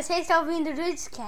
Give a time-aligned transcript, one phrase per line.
[0.00, 1.20] Você está ouvindo o.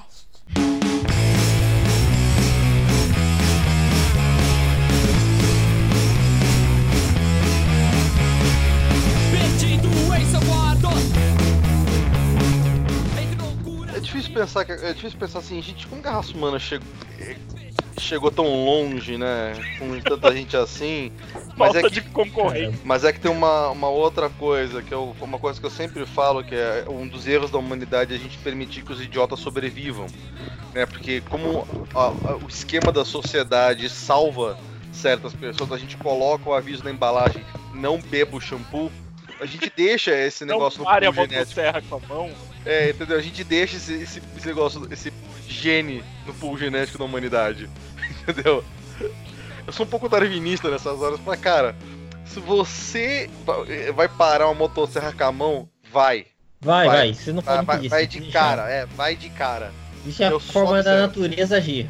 [13.21, 13.93] Entre loucura.
[13.95, 16.89] É difícil pensar que é difícil pensar assim, gente, como que a raça humana chegou,
[17.99, 19.53] chegou tão longe, né?
[19.79, 21.13] Com tanta gente assim.
[21.57, 22.79] Mas Falta é que, de concorrente.
[22.83, 26.07] mas é que tem uma, uma outra coisa, que eu, uma coisa que eu sempre
[26.07, 29.39] falo, que é um dos erros da humanidade é a gente permitir que os idiotas
[29.39, 30.07] sobrevivam.
[30.73, 30.87] Né?
[30.87, 34.59] Porque como a- a- o esquema da sociedade salva
[34.91, 38.91] certas pessoas, a gente coloca o aviso na embalagem, não beba o shampoo,
[39.39, 42.31] a gente deixa esse Não negócio no pare a motosserra com a mão.
[42.65, 43.19] É, entendeu?
[43.19, 45.13] A gente deixa esse, esse, esse negócio, esse
[45.47, 47.69] gene no pool genético da humanidade.
[48.29, 48.65] Entendeu?
[49.67, 51.75] Eu sou um pouco darwinista nessas horas, mas cara,
[52.25, 56.27] se você va- vai parar uma motosserra com a mão, vai.
[56.61, 56.97] Vai, Vai.
[56.97, 58.41] vai, você não Vai, pode vai, vai você de que deixar.
[58.57, 59.73] cara, é, vai de cara.
[60.07, 61.89] Isso é a Eu forma da natureza agir.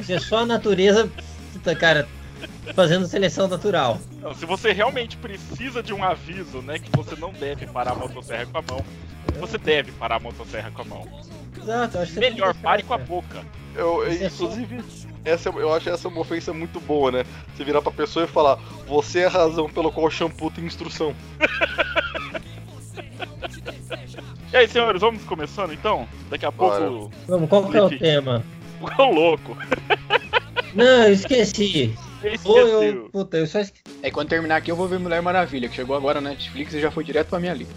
[0.00, 1.10] Isso é só a natureza,
[1.78, 2.06] cara,
[2.74, 3.98] fazendo seleção natural.
[4.20, 7.94] Não, se você realmente precisa de um aviso, né, que você não deve parar a
[7.94, 8.84] motosserra com a mão,
[9.40, 11.08] você deve parar a motosserra com a mão.
[11.58, 13.42] Exato, eu acho que Melhor, pare com a boca.
[13.74, 14.84] Eu, Isso é só- inclusive,
[15.24, 17.24] essa, eu acho essa uma ofensa muito boa, né?
[17.56, 20.64] Você virar pra pessoa e falar, você é a razão pelo qual o shampoo tem
[20.64, 21.14] instrução.
[24.52, 26.06] E aí, senhores, vamos começando então?
[26.30, 26.86] Daqui a Bora.
[26.86, 27.12] pouco.
[27.26, 28.44] Vamos, qual que é o tema?
[28.98, 29.56] Ô louco!
[30.74, 31.94] Não, eu esqueci.
[32.44, 33.82] Ou eu, puta, eu só esqueci.
[34.02, 36.80] É quando terminar aqui eu vou ver Mulher Maravilha, que chegou agora na Netflix e
[36.80, 37.74] já foi direto pra minha lista.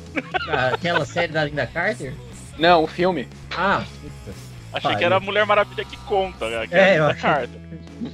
[0.50, 2.14] Ah, aquela série da Linda Carter?
[2.58, 3.28] Não, o filme.
[3.56, 4.47] Ah, puta.
[4.78, 4.98] Achei Pai.
[5.00, 6.68] que era a Mulher Maravilha que conta, né?
[6.68, 7.22] Que É, é eu a achei.
[7.22, 7.54] carta.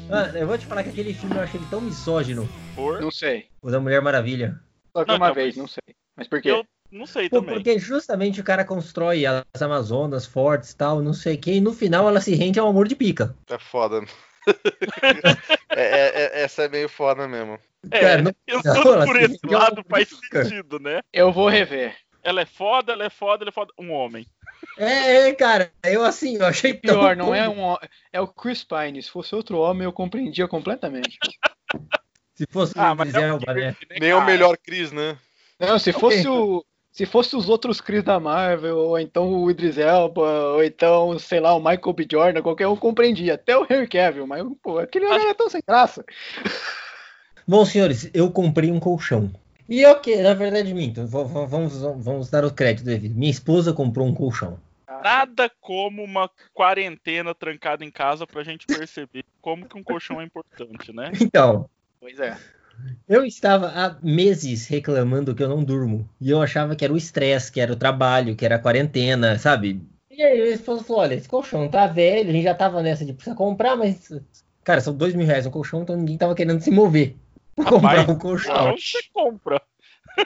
[0.10, 2.48] Ah, eu vou te falar que aquele filme eu achei ele tão misógino.
[2.76, 3.02] Por...
[3.02, 3.48] Não sei.
[3.62, 4.60] O da Mulher Maravilha.
[4.96, 5.96] Só vi Não, uma não, vez, mas- não sei.
[6.16, 6.52] Mas por quê?
[6.52, 7.56] Eu não sei Pô, também.
[7.56, 11.62] porque justamente o cara constrói as Amazonas fortes e tal, não sei o que, e
[11.62, 13.36] no final ela se rende ao amor de pica.
[13.50, 14.02] É foda.
[15.76, 17.58] É, é- é- essa é meio foda mesmo.
[17.92, 21.02] É, Cara, não- pensando não, por se esse lado ao faz sentido, né?
[21.12, 21.96] Eu vou rever.
[22.24, 23.74] Ela é foda, ela é foda, ela é foda.
[23.80, 24.26] Um homem.
[24.78, 27.76] É, é, cara, eu assim, eu achei tão Pior, não é um.
[28.12, 29.02] É o Chris Pine.
[29.02, 31.18] Se fosse outro homem, eu compreendia completamente.
[32.36, 33.76] Se fosse Ah, o mas Idris é um Elba, né?
[34.00, 35.18] Nem é o melhor Chris, né?
[35.60, 36.66] Não, se fosse o.
[36.92, 40.22] Se fosse os outros Chris da Marvel, ou então o Idris Elba,
[40.54, 42.08] ou então, sei lá, o Michael B.
[42.12, 43.34] Jordan, qualquer um compreendia.
[43.34, 46.06] Até o Henry Cavill, mas, pô, aquele cara é tão sem graça.
[47.48, 49.32] Bom, senhores, eu comprei um colchão.
[49.74, 51.08] E ok, na verdade, minto.
[51.08, 53.16] Vamos, vamos dar o crédito devido.
[53.16, 54.60] Minha esposa comprou um colchão.
[55.04, 60.26] Nada como uma quarentena trancada em casa pra gente perceber como que um colchão é
[60.26, 61.12] importante, né?
[61.20, 61.68] Então,
[62.00, 62.38] Pois é.
[63.10, 66.08] eu estava há meses reclamando que eu não durmo.
[66.22, 69.40] E eu achava que era o estresse, que era o trabalho, que era a quarentena,
[69.40, 69.82] sabe?
[70.12, 73.04] E aí ele falou, falou, olha, esse colchão tá velho, a gente já tava nessa
[73.04, 74.12] de precisar comprar, mas.
[74.64, 77.16] Cara, são dois mil reais um colchão, então ninguém tava querendo se mover.
[77.56, 78.76] Pra Comprar Rapaz, um colchão.
[78.78, 79.62] Você compra.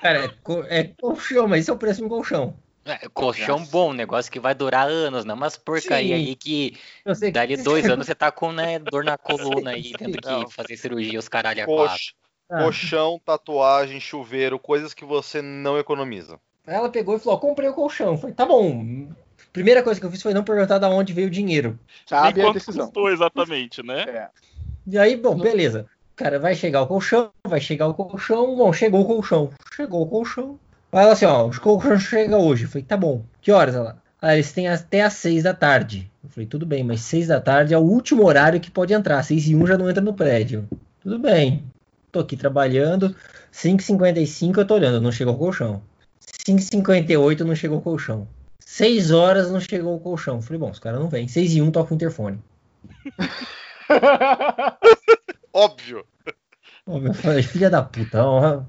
[0.02, 2.56] Cara, é, co- é colchão, mas esse é o preço de um colchão.
[2.86, 6.24] É, colchão bom, negócio que vai durar anos, não umas porcaria Sim.
[6.26, 6.78] aí que
[7.34, 10.46] dali dois anos você tá com né, dor na coluna aí, tendo Não.
[10.46, 11.90] que fazer cirurgia, os caralho a quatro.
[11.92, 12.14] Cox,
[12.50, 12.64] Ah.
[12.64, 16.40] Colchão, tatuagem, chuveiro, coisas que você não economiza.
[16.66, 18.14] Ela pegou e falou: comprei o colchão.
[18.14, 19.10] Eu Falei, tá bom.
[19.52, 21.78] Primeira coisa que eu fiz foi não perguntar de onde veio o dinheiro.
[22.06, 22.86] Sabe a quanto decisão.
[22.86, 24.02] custou exatamente, né?
[24.04, 24.30] É.
[24.86, 25.90] E aí, bom, beleza.
[26.18, 28.56] Cara, vai chegar o colchão, vai chegar o colchão.
[28.56, 29.52] Bom, chegou o colchão.
[29.76, 30.60] Chegou o colchão.
[30.92, 32.64] Aí ela assim, ó, o colchão chega hoje.
[32.64, 33.24] Eu falei, tá bom.
[33.40, 34.02] Que horas ela?
[34.20, 36.12] Ah, eles têm até às seis da tarde.
[36.24, 39.22] Eu falei, tudo bem, mas seis da tarde é o último horário que pode entrar.
[39.22, 40.68] Seis e um já não entra no prédio.
[41.04, 41.64] Tudo bem.
[42.12, 43.16] Tô aqui trabalhando.
[43.54, 45.84] 5h55 eu tô olhando, não chegou o colchão.
[46.50, 48.28] 5h58 não chegou o colchão.
[48.66, 50.42] 6 horas não chegou o colchão.
[50.42, 51.28] Falei, bom, os caras não vêm.
[51.28, 52.40] 6 e 1 toca o interfone.
[55.58, 56.06] Óbvio.
[56.86, 58.24] Ô, meu, falei, filha da puta.
[58.24, 58.62] ó.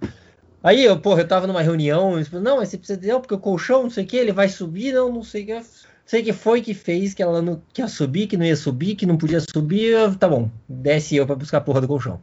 [0.63, 3.35] Aí, eu, porra, eu tava numa reunião, falaram, não, mas você precisa de não, porque
[3.35, 5.67] o colchão, não sei o que, ele vai subir, não, não sei o que.
[6.07, 8.95] Sei que foi que fez, que ela não que ia subir, que não ia subir,
[8.95, 9.91] que não podia subir.
[9.91, 12.19] eu, tá bom, desce eu pra buscar a porra do colchão.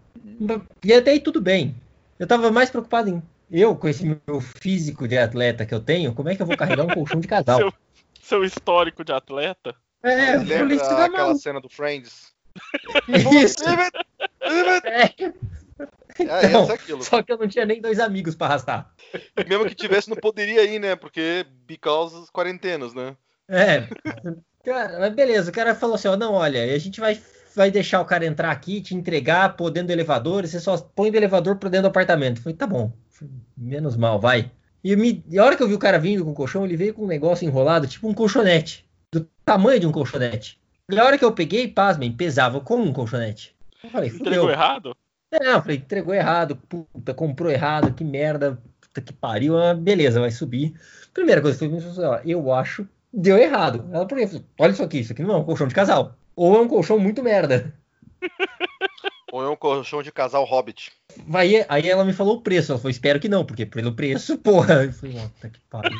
[0.84, 1.76] E até aí tudo bem.
[2.18, 3.22] Eu tava mais preocupado em
[3.52, 6.58] eu, com esse meu físico de atleta que eu tenho, como é que eu vou
[6.58, 7.60] carregar um colchão de casal?
[7.62, 7.74] Seu,
[8.20, 9.76] seu histórico de atleta.
[10.02, 11.36] É, eu Lembra aquela mal.
[11.36, 12.35] cena do Friends?
[13.44, 13.64] Isso.
[14.42, 15.10] É,
[16.18, 17.04] É, Não, essa é aquilo.
[17.04, 18.90] só que eu não tinha nem dois amigos pra arrastar.
[19.48, 20.96] Mesmo que tivesse, não poderia ir, né?
[20.96, 23.18] Porque because as quarentenas, né?
[23.50, 23.88] É.
[24.64, 27.20] Cara, mas beleza, o cara falou assim, ó, não, olha, a gente vai,
[27.56, 30.78] vai deixar o cara entrar aqui, te entregar, pô, dentro do elevador, e você só
[30.78, 32.38] põe do elevador pra dentro do apartamento.
[32.38, 32.92] Eu falei, tá bom,
[33.58, 34.50] menos mal, vai.
[34.84, 36.78] E, me, e a hora que eu vi o cara vindo com o colchão, ele
[36.78, 38.88] veio com um negócio enrolado, tipo um colchonete.
[39.44, 40.60] tamanho de um colchonete.
[40.92, 43.56] E a hora que eu peguei, pasmem, pesava como um colchonete.
[43.84, 44.50] Eu falei, Entregou fudeu.
[44.52, 44.96] errado?
[45.32, 49.58] É, eu falei, entregou errado, puta, comprou errado, que merda, puta que pariu.
[49.58, 50.74] Ah, beleza, vai subir.
[51.14, 53.90] Primeira coisa que eu fiz, ó, eu acho, deu errado.
[53.92, 54.42] Ela por quê?
[54.60, 56.16] Olha isso aqui, isso aqui não é um colchão de casal.
[56.36, 57.74] Ou é um colchão muito merda.
[59.32, 60.94] Ou é um colchão de casal hobbit.
[61.34, 62.72] Aí, aí ela me falou o preço.
[62.72, 64.86] Ela falou, espero que não, porque pelo preço, porra.
[64.86, 65.98] Eu falei, puta que pariu.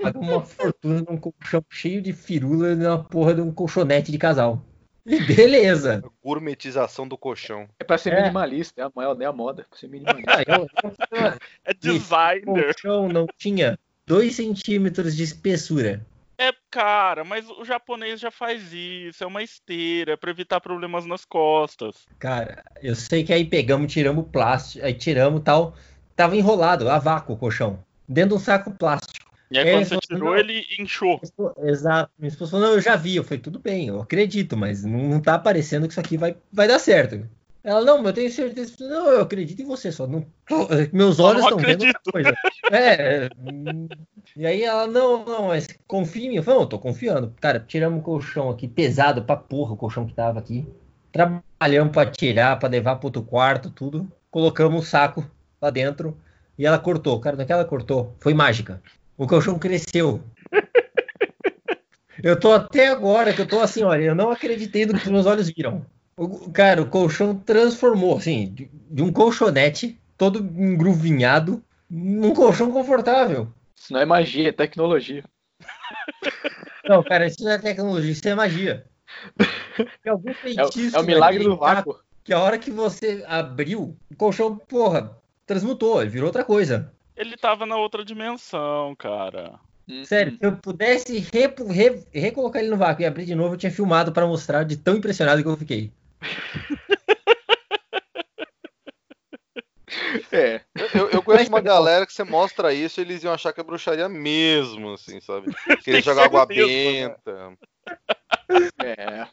[0.00, 4.64] Paga uma fortuna num colchão cheio de firula na porra de um colchonete de casal.
[5.04, 6.02] E beleza.
[6.04, 7.68] A gourmetização do colchão.
[7.78, 8.22] É pra ser É.
[8.22, 9.66] minimalista, é a, é a moda.
[9.68, 10.30] Pra ser minimalista.
[10.32, 12.44] Ah, É o designer.
[12.74, 16.06] colchão não tinha 2 centímetros de espessura.
[16.38, 19.22] É, cara, mas o japonês já faz isso.
[19.22, 22.06] É uma esteira, é pra evitar problemas nas costas.
[22.18, 25.74] Cara, eu sei que aí pegamos, tiramos o plástico, aí tiramos tal.
[26.16, 27.78] Tava enrolado, a vácuo o colchão.
[28.08, 29.31] Dentro de um saco plástico.
[29.52, 31.20] E aí É, quando você não- tirou, ele inchou.
[31.62, 32.10] Exato.
[32.18, 33.16] Minha esposa falou, não, eu já vi.
[33.16, 36.36] Eu falei, tudo bem, eu acredito, mas não, não tá parecendo que isso aqui vai,
[36.52, 37.28] vai dar certo.
[37.64, 38.74] Ela, não, mas eu tenho certeza.
[38.80, 40.26] Não, eu acredito em você, só não.
[40.92, 42.34] Meus olhos não estão vendo outra coisa.
[42.72, 43.28] É.
[43.38, 43.86] hum,
[44.36, 46.36] E aí ela, não, não, mas confia em mim.
[46.36, 47.34] Eu falei, não, eu tô confiando.
[47.40, 50.66] Cara, tiramos o colchão aqui, pesado pra porra o colchão que tava aqui.
[51.12, 54.10] Trabalhamos pra tirar, pra levar pro outro quarto, tudo.
[54.30, 55.24] Colocamos o saco
[55.60, 56.16] lá dentro.
[56.58, 57.20] E ela cortou.
[57.20, 58.82] Cara, naquela ela cortou, foi mágica.
[59.16, 60.22] O colchão cresceu.
[62.22, 65.26] Eu tô até agora que eu tô assim, olha, eu não acreditei no que meus
[65.26, 65.84] olhos viram.
[66.16, 73.52] O, cara, o colchão transformou, assim, de, de um colchonete todo engruvinhado num colchão confortável.
[73.76, 75.24] Isso não é magia, é tecnologia.
[76.86, 78.84] Não, cara, isso não é tecnologia, isso é magia.
[80.06, 81.98] Algum É, o- feitiço é o milagre naquele do vácuo.
[82.24, 85.16] Que a hora que você abriu, o colchão, porra,
[85.46, 86.92] transmutou, virou outra coisa.
[87.16, 89.58] Ele tava na outra dimensão, cara.
[89.88, 93.54] Hum, Sério, se eu pudesse repu- re- recolocar ele no vácuo e abrir de novo,
[93.54, 95.92] eu tinha filmado pra mostrar de tão impressionado que eu fiquei.
[100.30, 100.60] É.
[100.94, 103.64] Eu, eu conheço uma galera que você mostra isso e eles iam achar que é
[103.64, 105.52] bruxaria mesmo, assim, sabe?
[105.82, 107.52] Querer que jogar água mesmo, benta.
[108.82, 109.26] É.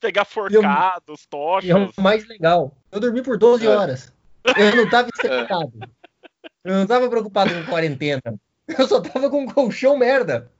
[0.00, 1.28] Pegar forcados, E é
[1.74, 1.96] tochas.
[1.96, 2.76] o mais legal.
[2.92, 3.70] Eu dormi por 12 É.
[3.70, 4.12] horas.
[4.56, 5.72] Eu não tava estressado.
[6.66, 8.20] Eu não tava preocupado com quarentena.
[8.66, 10.50] Eu só tava com um colchão merda.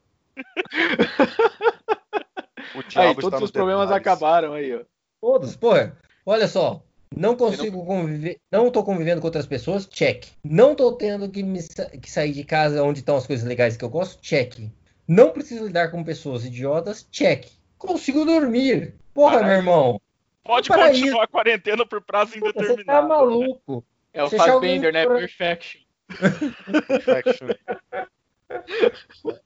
[2.74, 4.06] O Aí, todos os problemas detalhes.
[4.06, 4.80] acabaram aí, ó.
[5.20, 5.96] Todos, porra.
[6.24, 6.82] Olha só.
[7.16, 8.38] Não consigo conviver.
[8.50, 9.86] Não tô convivendo com outras pessoas?
[9.86, 10.24] Check.
[10.44, 13.76] Não tô tendo que, me sa- que sair de casa onde estão as coisas legais
[13.76, 14.20] que eu gosto?
[14.20, 14.68] Check.
[15.08, 17.06] Não preciso lidar com pessoas idiotas?
[17.10, 17.46] Check.
[17.78, 18.94] Consigo dormir.
[19.14, 19.48] Porra, Paraíso.
[19.48, 20.00] meu irmão.
[20.44, 23.08] Pode continuar a quarentena por prazo Você tá indeterminado.
[23.08, 23.84] maluco.
[24.12, 25.04] É o Fassbender, né?
[25.06, 25.80] pra- Perfection.
[26.08, 27.48] Perfection.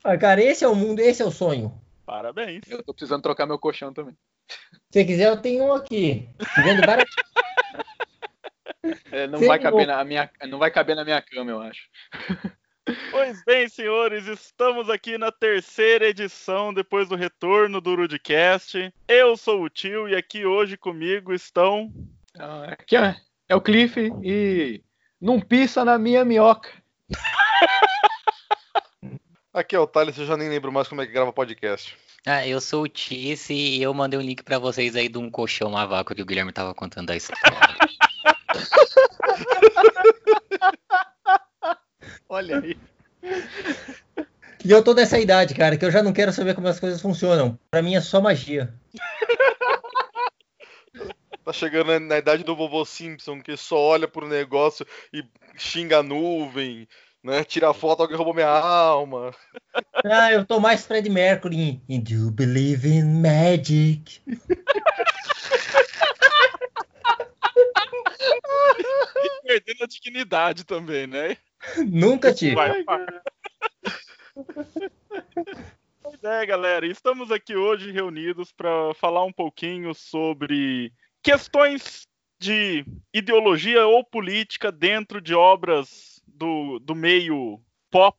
[0.05, 1.81] Ah, cara, esse é o mundo, esse é o sonho.
[2.05, 2.63] Parabéns.
[2.69, 4.17] Eu tô precisando trocar meu colchão também.
[4.91, 6.29] Se quiser, eu tenho um aqui.
[6.39, 7.11] Tô Vendo barato.
[9.13, 11.89] É, não, Sem vai caber na minha, não vai caber na minha cama, eu acho.
[13.11, 18.93] Pois bem, senhores, estamos aqui na terceira edição depois do retorno do Rudcast.
[19.07, 21.93] Eu sou o Tio e aqui hoje comigo estão.
[22.39, 23.15] Ah, Aqui, ó,
[23.49, 24.83] é o Cliff e
[25.21, 26.71] não pisa na minha minhoca.
[29.53, 31.97] Aqui é o Thales, eu já nem lembro mais como é que grava podcast.
[32.25, 35.31] Ah, eu sou o Tice e eu mandei um link pra vocês aí de um
[35.31, 37.43] colchão a vácuo que o Guilherme tava contando a história.
[42.29, 42.79] Olha aí.
[44.65, 47.01] E eu tô nessa idade, cara, que eu já não quero saber como as coisas
[47.01, 47.59] funcionam.
[47.71, 48.73] Pra mim é só magia.
[51.45, 55.25] Tá chegando na, idade do vovô Simpson, que só olha pro negócio e
[55.57, 56.87] xinga a nuvem,
[57.23, 57.45] né?
[57.45, 59.35] Tira foto, alguém roubou minha alma.
[60.05, 64.21] Ah, eu tô mais Fred Mercury em Do You Believe in Magic?
[64.27, 64.35] E
[69.47, 71.37] perdendo a dignidade também, né?
[71.87, 72.57] Nunca tive.
[76.03, 82.03] Pois é, galera, estamos aqui hoje reunidos para falar um pouquinho sobre questões
[82.41, 87.61] de ideologia ou política dentro de obras do, do meio
[87.91, 88.17] pop.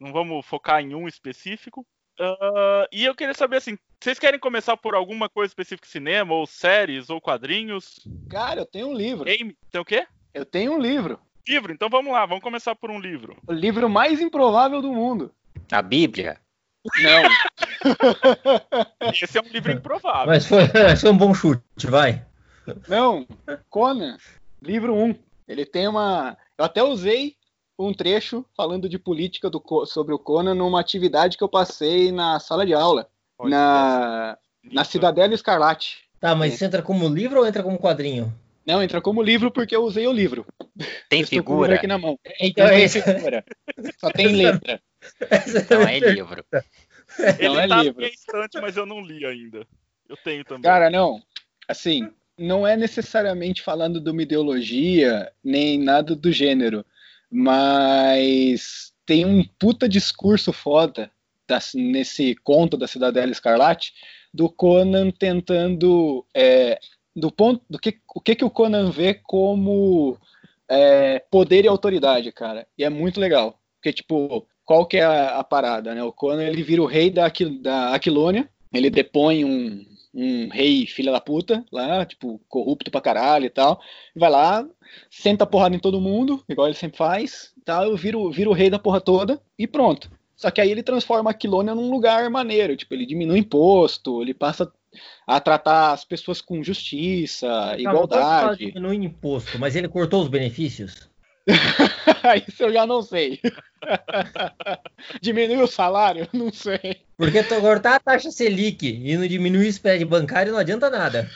[0.00, 1.86] Não vamos focar em um específico.
[2.18, 6.46] Ah, e eu queria saber assim, vocês querem começar por alguma coisa específica, cinema, ou
[6.46, 8.00] séries, ou quadrinhos?
[8.28, 9.24] Cara, eu tenho um livro.
[9.24, 9.56] Game?
[9.70, 10.06] Tem o quê?
[10.34, 11.18] Eu tenho um livro.
[11.46, 11.72] Livro?
[11.72, 13.36] Então vamos lá, vamos começar por um livro.
[13.46, 15.32] O livro mais improvável do mundo.
[15.70, 16.38] A Bíblia?
[17.02, 17.22] Não.
[19.12, 20.26] Esse é um livro improvável.
[20.26, 20.66] Mas foi,
[21.00, 22.24] foi um bom chute, vai.
[22.88, 23.26] Não.
[23.68, 24.16] Conan.
[24.60, 25.14] Livro 1.
[25.48, 26.36] Ele tem uma.
[26.56, 27.36] Eu até usei
[27.78, 32.38] um trecho falando de política do, sobre o Conan numa atividade que eu passei na
[32.38, 33.08] sala de aula,
[33.42, 36.04] na, na Cidadela Escarlate.
[36.20, 38.32] Tá, mas isso entra como livro ou entra como quadrinho?
[38.64, 40.46] Não, entra como livro porque eu usei o livro.
[41.08, 41.74] Tem figura?
[41.74, 42.16] aqui na mão.
[42.40, 43.02] Então Não é tem isso.
[43.02, 43.44] figura.
[43.98, 44.80] Só tem letra.
[45.68, 46.44] Não é livro.
[47.38, 48.00] Ele Não é tá livro.
[48.00, 49.66] na minha estante, mas eu não li ainda.
[50.08, 50.62] Eu tenho também.
[50.62, 51.20] Cara, não.
[51.66, 56.84] Assim, não é necessariamente falando de uma ideologia, nem nada do gênero,
[57.30, 61.10] mas tem um puta discurso foda
[61.74, 63.92] nesse conto da Cidadela Escarlate
[64.32, 66.78] do Conan tentando é,
[67.14, 70.16] do ponto do que o que que o Conan vê como
[70.68, 72.66] é, poder e autoridade, cara.
[72.78, 76.02] E é muito legal, porque tipo qual que é a, a parada, né?
[76.02, 81.12] O Conan ele vira o rei da, da Aquilônia, ele depõe um, um rei filha
[81.12, 83.80] da puta lá, tipo, corrupto pra caralho e tal,
[84.14, 84.66] e vai lá,
[85.10, 88.54] senta a porrada em todo mundo, igual ele sempre faz, tal, eu viro, viro o
[88.54, 90.10] rei da porra toda e pronto.
[90.36, 94.34] Só que aí ele transforma a Aquilônia num lugar maneiro, tipo, ele diminui imposto, ele
[94.34, 94.72] passa
[95.26, 98.72] a tratar as pessoas com justiça, igualdade.
[98.74, 101.08] No imposto, mas ele cortou os benefícios?
[102.48, 103.40] Isso eu já não sei.
[105.20, 106.28] Diminui o salário?
[106.32, 107.02] Não sei.
[107.16, 111.28] Porque cortar a taxa Selic e não diminuir o spread bancário não adianta nada.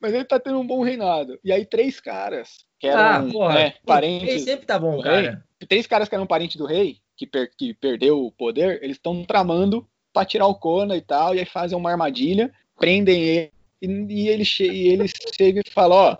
[0.00, 1.38] Mas ele tá tendo um bom reinado.
[1.44, 3.54] E aí, três caras que Ah, eram porra.
[3.54, 4.42] né, Ele parentes.
[4.44, 5.44] sempre tá bom, do rei, cara.
[5.68, 9.24] três caras que eram parentes do rei, que, per- que perdeu o poder, eles estão
[9.24, 13.86] tramando pra tirar o Conan e tal, e aí fazem uma armadilha, prendem ele, e,
[13.86, 16.18] e ele, e eles chegam e falam, ó,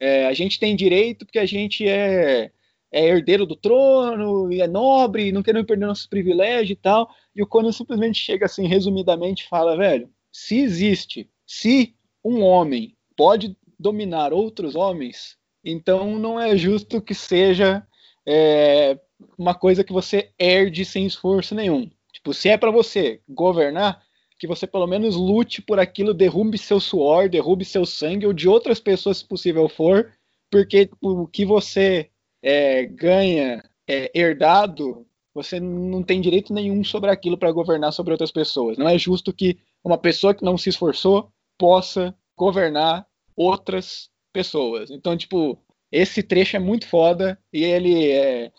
[0.00, 2.50] é, a gente tem direito porque a gente é,
[2.92, 7.42] é herdeiro do trono, e é nobre, não queremos perder nossos privilégios e tal, e
[7.42, 11.94] o Conan simplesmente chega assim, resumidamente, fala, velho, se existe, se
[12.24, 17.86] um homem pode dominar outros homens, então não é justo que seja
[18.26, 18.98] é,
[19.38, 21.90] uma coisa que você herde sem esforço nenhum.
[22.12, 24.02] Tipo, se é pra você governar,
[24.42, 28.48] que você pelo menos lute por aquilo, derrube seu suor, derrube seu sangue, ou de
[28.48, 30.12] outras pessoas, se possível for,
[30.50, 32.10] porque o que você
[32.42, 38.32] é, ganha é, herdado, você não tem direito nenhum sobre aquilo para governar sobre outras
[38.32, 38.76] pessoas.
[38.76, 43.06] Não é justo que uma pessoa que não se esforçou possa governar
[43.36, 44.90] outras pessoas.
[44.90, 45.56] Então, tipo,
[45.92, 48.50] esse trecho é muito foda e ele é.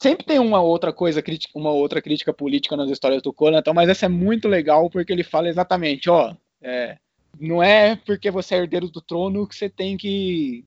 [0.00, 3.74] Sempre tem uma outra coisa, crítica, uma outra crítica política nas histórias do Conan, então,
[3.74, 6.96] mas essa é muito legal porque ele fala exatamente, ó, é,
[7.38, 10.64] não é porque você é herdeiro do trono que você tem que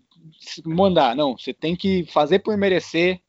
[0.63, 3.20] mandar, não, você tem que fazer por merecer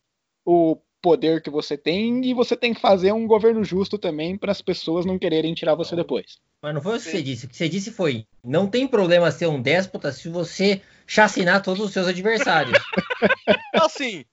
[0.45, 4.53] o poder que você tem e você tem que fazer um governo justo também para
[4.53, 6.39] as pessoas não quererem tirar você depois.
[6.63, 7.45] Mas não foi o que você disse.
[7.45, 11.85] O que você disse foi: não tem problema ser um déspota se você chacinar todos
[11.85, 12.79] os seus adversários.
[13.75, 14.25] Assim,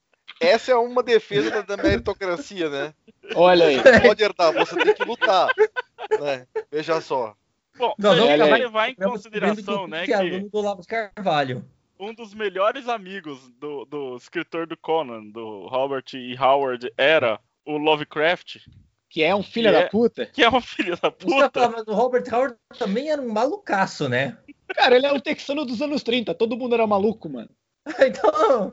[0.41, 2.93] essa é uma defesa da, da meritocracia, né?
[3.35, 3.77] Olha aí.
[3.77, 5.47] Você não pode herdar, você tem que lutar.
[6.19, 6.45] Né?
[6.71, 7.35] Veja só.
[7.77, 11.65] Bom, a gente acabar levar em consideração, né, que é aluno do Olavo de Carvalho.
[11.99, 16.35] um dos melhores amigos do, do escritor do Conan, do Robert E.
[16.37, 18.57] Howard, era o Lovecraft,
[19.09, 20.25] Que é um filho Que da é- puta.
[20.25, 21.69] que é um filho da Você puta.
[21.69, 24.37] mas o Robert Howard também era um malucaço, né?
[24.75, 26.33] Cara, ele é um texano dos anos 30.
[26.33, 27.49] Todo mundo era maluco, mano.
[27.99, 28.71] Então.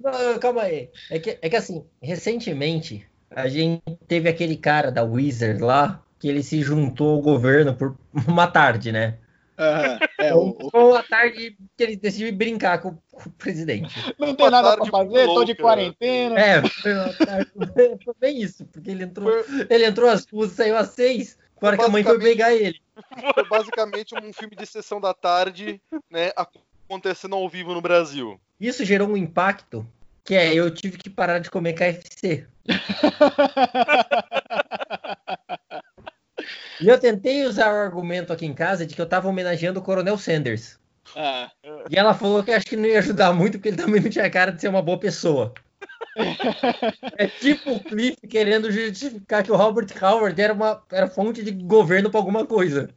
[0.00, 0.90] Não, calma aí.
[1.10, 6.28] É que, é que assim, recentemente, a gente teve aquele cara da Wizard lá, que
[6.28, 9.18] ele se juntou ao governo por uma tarde, né?
[9.58, 9.98] Aham.
[10.20, 13.92] É, o- o- Foi uma tarde que ele decidiu brincar com, com o presidente.
[14.18, 15.62] não tem nada pra tarde fazer, tô de louca.
[15.62, 16.38] quarentena.
[16.40, 17.50] É, foi uma tarde.
[18.04, 21.36] Foi bem isso, porque ele entrou, Foi, ele entrou às duas, saiu às seis.
[21.56, 22.80] Agora que a mãe foi Basicamente- pegar ele.
[23.34, 26.30] foi basicamente um filme de sessão da tarde, né?
[26.86, 28.40] Acontecendo ao vivo no Brasil.
[28.60, 29.86] Isso gerou um impacto
[30.24, 32.46] que é eu tive que parar de comer KFC.
[36.80, 39.82] E eu tentei usar o argumento aqui em casa de que eu tava homenageando o
[39.82, 40.78] Coronel Sanders.
[41.16, 41.50] Ah,
[41.90, 44.30] E ela falou que acho que não ia ajudar muito, porque ele também não tinha
[44.30, 45.52] cara de ser uma boa pessoa.
[47.16, 51.52] É tipo o Cliff querendo justificar que o Robert Howard era, uma, era fonte de
[51.52, 52.90] governo pra alguma coisa.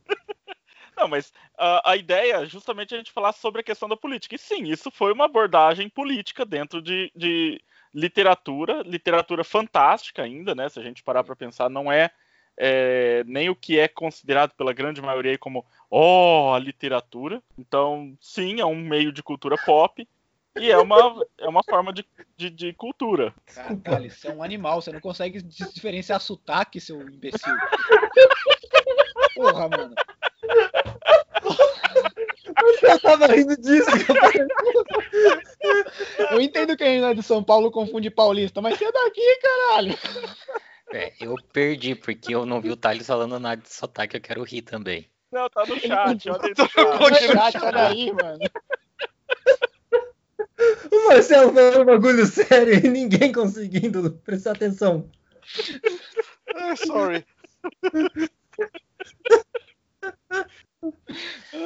[1.01, 4.35] Não, mas a, a ideia é justamente a gente falar sobre a questão da política.
[4.35, 7.59] E sim, isso foi uma abordagem política dentro de, de
[7.91, 10.69] literatura, literatura fantástica ainda, né?
[10.69, 12.11] Se a gente parar para pensar, não é,
[12.55, 17.41] é, nem o que é considerado pela grande maioria como, ó, a literatura.
[17.57, 20.07] Então, sim, é um meio de cultura pop
[20.55, 22.05] e é uma, é uma forma de,
[22.37, 23.33] de, de cultura.
[23.83, 27.55] caralho, você é um animal, você não consegue diferenciar sotaque, seu imbecil.
[29.33, 29.95] Porra, mano.
[32.81, 33.89] Eu tava rindo disso.
[36.31, 39.97] Eu entendo que ainda é de São Paulo confunde paulista, mas você é daqui, caralho.
[40.93, 44.43] É, eu perdi, porque eu não vi o Thales falando nada de sotaque, eu quero
[44.43, 45.09] rir também.
[45.31, 46.97] Não, tá no chat, olha aí no Eu chat.
[46.97, 48.39] coloquei no Chat, olha aí, mano.
[50.91, 55.09] O Marcelo falando um bagulho sério e ninguém conseguindo prestar atenção.
[56.55, 57.25] Ah, sorry.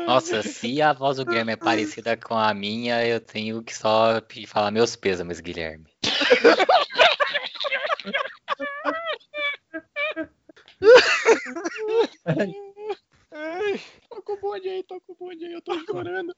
[0.06, 4.22] Nossa, se a voz do Guilherme é parecida com a minha, eu tenho que só
[4.48, 5.86] falar meus pêsames, Guilherme.
[14.10, 16.36] Toca o bonde aí, toca o bonde aí, eu tô chorando.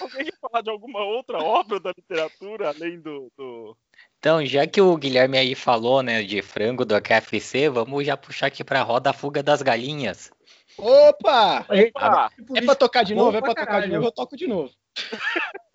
[0.00, 3.30] Alguém quer falar de alguma outra obra da literatura, além do...
[3.36, 3.76] do...
[4.18, 8.46] Então, já que o Guilherme aí falou, né, de frango do KFC, vamos já puxar
[8.46, 10.30] aqui pra roda a fuga das galinhas.
[10.78, 11.66] Opa!
[11.96, 13.36] Ah, É pra tocar de novo?
[13.36, 13.92] É pra tocar de caralho.
[13.94, 14.06] novo?
[14.06, 14.70] Eu toco de novo.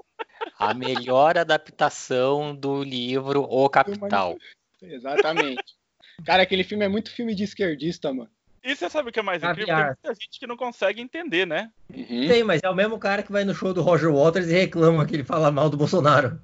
[0.59, 4.35] A melhor adaptação do livro O Capital.
[4.81, 5.63] Exatamente.
[6.25, 8.29] Cara, aquele filme é muito filme de esquerdista, mano.
[8.63, 9.65] E você sabe o que é mais incrível?
[9.65, 9.97] Tem Caviar.
[10.03, 11.69] muita gente que não consegue entender, né?
[11.93, 12.27] Uhum.
[12.27, 15.05] Tem, mas é o mesmo cara que vai no show do Roger Waters e reclama
[15.05, 16.41] que ele fala mal do Bolsonaro.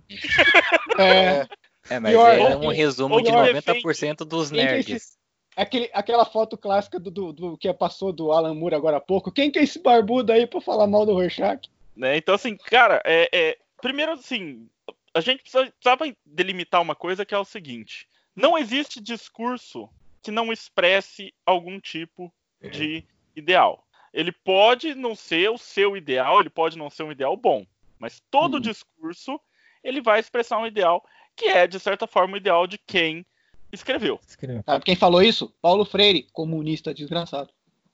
[0.98, 1.48] É,
[1.90, 5.18] É, mas Pior, é um resumo de que 90% dos Quem que é nerds.
[5.56, 9.32] Aquele, aquela foto clássica do, do, do que passou do Alan Moore agora há pouco.
[9.32, 11.70] Quem que é esse barbudo aí pra falar mal do Rorschach?
[11.96, 12.18] Né?
[12.18, 14.68] Então, assim, cara, é, é- primeiro, assim,
[15.14, 19.90] a gente precisa- precisava delimitar uma coisa que é o seguinte: não existe discurso
[20.22, 23.04] que não expresse algum tipo de
[23.36, 23.86] ideal.
[24.14, 27.66] Ele pode não ser o seu ideal, ele pode não ser um ideal bom,
[28.00, 28.62] mas todo Hum.
[28.62, 29.40] discurso
[29.84, 31.04] ele vai expressar um ideal
[31.36, 33.26] que é, de certa forma, o ideal de quem
[33.74, 34.20] escreveu.
[34.28, 34.64] Escreveu.
[34.66, 35.54] Sabe quem falou isso?
[35.62, 37.50] Paulo Freire, comunista desgraçado.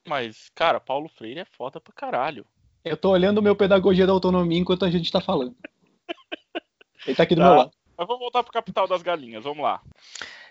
[0.07, 2.45] Mas, cara, Paulo Freire é foda pra caralho.
[2.83, 5.55] Eu tô olhando o meu pedagogia da autonomia enquanto a gente tá falando.
[7.05, 7.47] Ele tá aqui do Tá.
[7.47, 7.71] meu lado.
[7.97, 9.81] Mas vamos voltar pro Capital das Galinhas, vamos lá.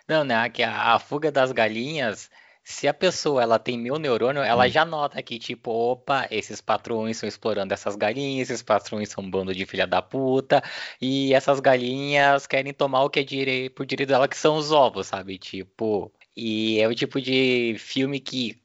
[0.07, 0.49] Não, né?
[0.51, 2.31] Que a, a fuga das galinhas,
[2.69, 7.17] se a pessoa ela tem mil neurônio, ela já nota que, tipo, opa, esses patrões
[7.17, 10.63] estão explorando essas galinhas, esses patrões são um bando de filha da puta,
[11.01, 13.71] e essas galinhas querem tomar o que é dire...
[13.71, 15.39] por direito dela, que são os ovos, sabe?
[15.39, 18.61] Tipo, e é o tipo de filme que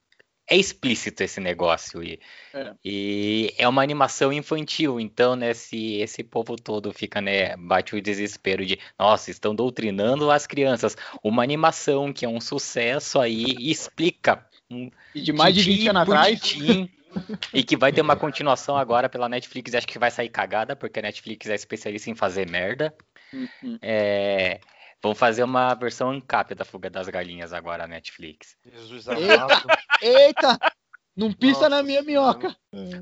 [0.53, 2.03] é explícito esse negócio.
[2.03, 2.19] E
[2.53, 2.73] É.
[2.85, 8.01] e é uma animação infantil, então, né, se esse povo todo fica, né, bate o
[8.01, 10.95] desespero de, nossa, estão doutrinando as crianças.
[11.23, 15.75] Uma animação que é um sucesso aí e explica um E de mais de 20
[15.77, 16.55] tintim anos atrás.
[17.53, 20.99] e que vai ter uma continuação agora pela Netflix, acho que vai sair cagada, porque
[20.99, 22.93] a Netflix é especialista em fazer merda.
[23.33, 23.77] Uhum.
[23.81, 24.59] É,
[25.03, 28.55] vão fazer uma versão ancap da Fuga das Galinhas agora, a Netflix.
[28.65, 29.43] Jesus Eita.
[29.43, 29.67] amado.
[30.01, 30.57] Eita!
[31.15, 32.55] Não pisa Nossa na minha minhoca.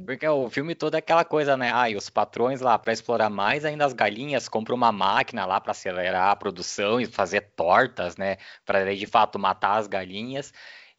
[0.06, 1.72] Porque o filme todo é aquela coisa, né?
[1.74, 5.62] Ah, e os patrões lá, para explorar mais ainda as galinhas, compram uma máquina lá
[5.62, 8.36] para acelerar a produção e fazer tortas, né?
[8.66, 10.52] Para de fato matar as galinhas.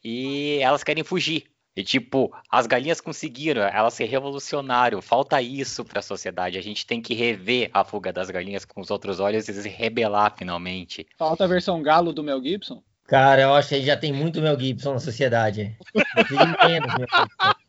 [0.02, 1.51] E elas querem fugir.
[1.74, 5.00] E tipo, as galinhas conseguiram, elas se revolucionaram.
[5.00, 6.58] Falta isso para a sociedade.
[6.58, 9.68] A gente tem que rever a fuga das galinhas com os outros olhos e se
[9.68, 11.06] rebelar finalmente.
[11.16, 12.82] Falta a versão galo do Mel Gibson.
[13.06, 15.76] Cara, eu acho que já tem muito Mel Gibson na sociedade.
[15.94, 17.06] Menos Mel Gibson.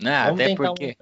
[0.00, 0.26] Né?
[0.26, 0.96] Vamos Até porque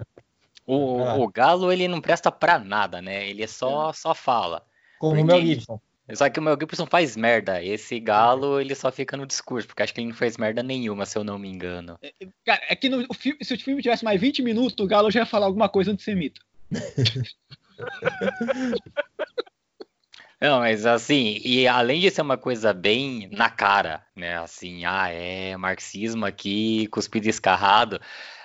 [0.65, 1.15] o, Vai lá.
[1.17, 3.29] o galo ele não presta para nada, né?
[3.29, 4.65] Ele só, só fala.
[4.99, 5.79] Como o Mel Gibson.
[6.13, 7.61] Só que o Mel Gibson faz merda.
[7.63, 11.05] Esse galo, ele só fica no discurso, porque acho que ele não fez merda nenhuma,
[11.05, 11.99] se eu não me engano.
[12.45, 15.11] Cara, é que no, o filme- se o filme tivesse mais 20 minutos, o Galo
[15.11, 16.39] já ia falar alguma coisa antissemita.
[20.39, 24.37] Não, mas assim, e além de ser uma coisa bem na cara, né?
[24.37, 27.99] Assim, ah, é marxismo aqui, cuspido escarrado.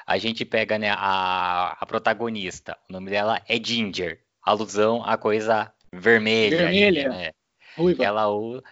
[0.07, 2.77] A gente pega, né, a, a protagonista.
[2.89, 4.21] O nome dela é Ginger.
[4.43, 6.67] Alusão à coisa vermelha.
[6.69, 7.09] aí, Vermelha.
[7.11, 7.31] né?
[7.77, 8.05] Ruiva.
[8.05, 8.27] Ela,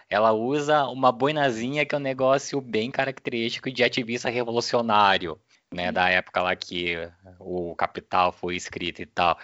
[0.09, 5.39] ela usa uma boinazinha que é um negócio bem característico de ativista revolucionário,
[5.73, 5.91] né?
[5.91, 6.95] Da época lá que
[7.39, 9.37] o Capital foi escrito e tal.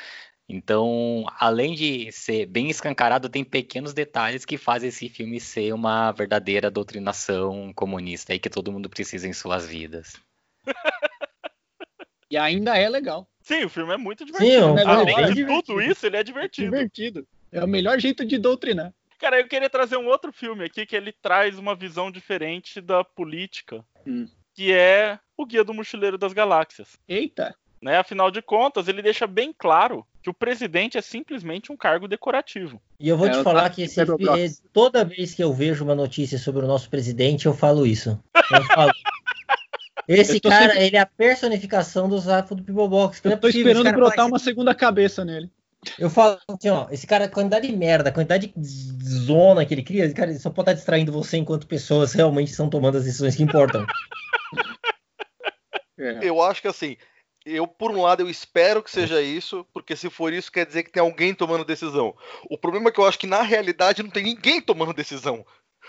[0.50, 6.12] Então, além de ser bem escancarado, tem pequenos detalhes que fazem esse filme ser uma
[6.14, 10.14] verdadeira doutrinação comunista e que todo mundo precisa em suas vidas.
[12.30, 13.26] E ainda é legal.
[13.40, 14.62] Sim, o filme é muito Sim, divertido.
[14.62, 15.64] é um filme Além de divertido.
[15.64, 16.72] tudo isso, ele é divertido.
[16.72, 17.28] Divertido.
[17.52, 18.94] É o melhor jeito de doutrinar.
[19.20, 23.04] Cara, eu queria trazer um outro filme aqui que ele traz uma visão diferente da
[23.04, 24.28] política, Hum.
[24.54, 26.98] que é o Guia do Mochileiro das Galáxias.
[27.08, 27.56] Eita.
[27.82, 27.98] Né?
[27.98, 32.82] Afinal de contas, ele deixa bem claro que o presidente é simplesmente um cargo decorativo.
[33.00, 34.06] E eu vou É, te eu falar que esse, é,
[34.74, 38.20] toda vez que eu vejo uma notícia sobre o nosso presidente, eu falo isso.
[38.52, 38.92] Eu falo,
[40.08, 43.22] Esse cara, sempre- ele é a personificação do Zafo do People Box.
[43.24, 45.52] Não é Eu tô possível, esse esperando brotar faz- uma segunda cabeça nele.
[45.98, 49.74] Eu falo assim, ó, esse cara, a quantidade de merda, a quantidade de zona que
[49.74, 52.98] ele cria, esse cara ele só pode estar distraindo você enquanto pessoas realmente estão tomando
[52.98, 53.86] as decisões que importam.
[56.00, 56.20] É.
[56.22, 56.96] Eu acho que assim,
[57.44, 60.84] eu por um lado eu espero que seja isso, porque se for isso quer dizer
[60.84, 62.16] que tem alguém tomando decisão.
[62.52, 65.44] O problema é que eu acho que na realidade não tem ninguém tomando decisão.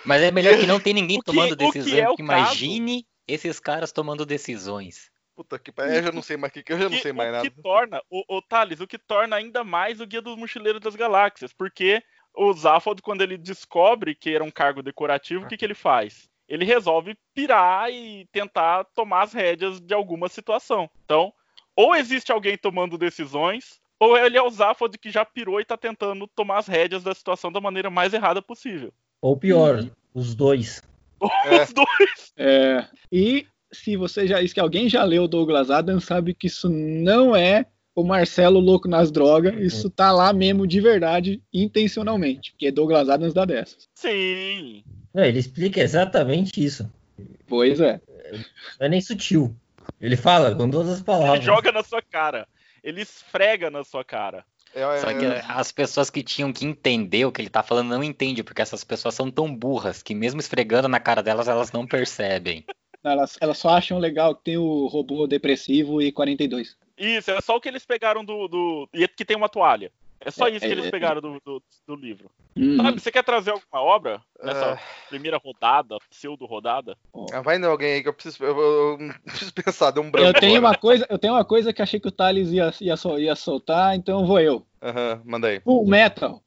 [0.06, 3.92] Mas é melhor que não tem ninguém tomando o que decisão, é imagine esses caras
[3.92, 5.10] tomando decisões.
[5.38, 7.00] Puta que pariu, eu já não sei mais o que, que eu já não que-
[7.02, 7.48] sei mais o nada.
[7.48, 10.96] que torna, o, o Thales, o que torna ainda mais o Guia dos Mochileiros das
[10.96, 12.02] Galáxias, porque
[12.34, 16.28] o Zaphod, quando ele descobre que era um cargo decorativo, o que, que ele faz?
[16.48, 20.90] Ele resolve pirar e tentar tomar as rédeas de alguma situação.
[21.04, 21.32] Então,
[21.76, 25.76] ou existe alguém tomando decisões, ou ele é o Zaphod que já pirou e tá
[25.76, 28.92] tentando tomar as rédeas da situação da maneira mais errada possível.
[29.22, 30.82] Ou pior, os dois.
[31.44, 31.62] É.
[31.62, 32.32] Os dois.
[32.36, 34.46] É, e se você já.
[34.46, 39.10] Se alguém já leu Douglas Adams, sabe que isso não é o Marcelo louco nas
[39.10, 39.54] drogas.
[39.58, 42.52] Isso tá lá mesmo de verdade, intencionalmente.
[42.52, 43.88] Porque Douglas Adams dá dessas.
[43.94, 44.84] Sim.
[45.12, 46.90] Não, ele explica exatamente isso.
[47.46, 48.00] Pois é.
[48.78, 49.54] Não é nem sutil.
[50.00, 51.44] Ele fala com todas as Ele palavras.
[51.44, 52.46] joga na sua cara.
[52.84, 54.44] Ele esfrega na sua cara.
[54.74, 57.88] É, é, Só que as pessoas que tinham que entender o que ele tá falando
[57.88, 61.72] não entendem, porque essas pessoas são tão burras que mesmo esfregando na cara delas, elas
[61.72, 62.64] não percebem.
[63.04, 66.76] Elas, elas só acham legal que tem o robô depressivo e 42.
[66.96, 68.48] Isso, é só o que eles pegaram do.
[68.48, 68.88] do...
[68.92, 69.92] E que tem uma toalha.
[70.20, 70.90] É só É, isso que é, eles é.
[70.90, 72.28] pegaram do, do, do livro.
[72.56, 72.76] Hum.
[72.76, 74.78] Sabe, você quer trazer alguma obra nessa É.
[75.08, 76.98] primeira rodada, pseudo-rodada?
[77.32, 80.10] Ah, vai não, alguém aí que eu preciso, eu, eu- eu preciso pensar, deu um
[80.10, 80.26] branco.
[80.26, 80.72] Eu tenho agora.
[80.72, 83.36] uma coisa, eu tenho uma coisa que achei que o Thales ia, ia, sol- ia
[83.36, 84.66] soltar, então vou eu.
[84.82, 85.60] Aham, manda aí.
[85.60, 86.42] Full Metal.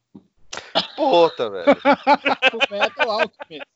[0.94, 1.64] Puta, velho.
[2.50, 3.66] Full Metal Alchemist.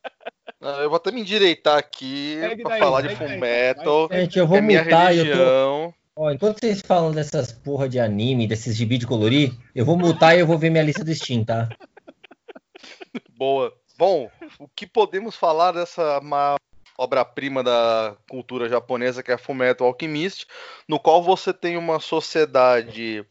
[0.61, 4.09] Eu vou até me endireitar aqui Segue pra daí, falar de Full Metal.
[4.11, 5.95] Gente, eu vou é minha mutar e eu tô.
[6.19, 10.35] Ó, enquanto vocês falam dessas porra de anime, desses gibi de colorir, eu vou mutar
[10.35, 11.69] e eu vou ver minha lista do Steam, tá?
[13.37, 13.73] Boa.
[13.99, 16.57] Bom, o que podemos falar dessa ma-
[16.97, 20.47] obra-prima da cultura japonesa que é Fullmetal Alchemist,
[20.88, 23.25] no qual você tem uma sociedade,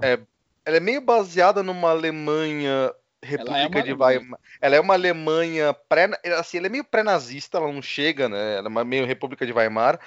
[0.00, 0.18] é,
[0.64, 2.90] ela é meio baseada numa Alemanha
[3.22, 4.18] República uma de Alemanha.
[4.18, 4.40] Weimar.
[4.60, 8.56] Ela é uma Alemanha pré, assim, ela é meio pré-nazista, ela não chega, né?
[8.56, 10.00] Ela é meio República de Weimar,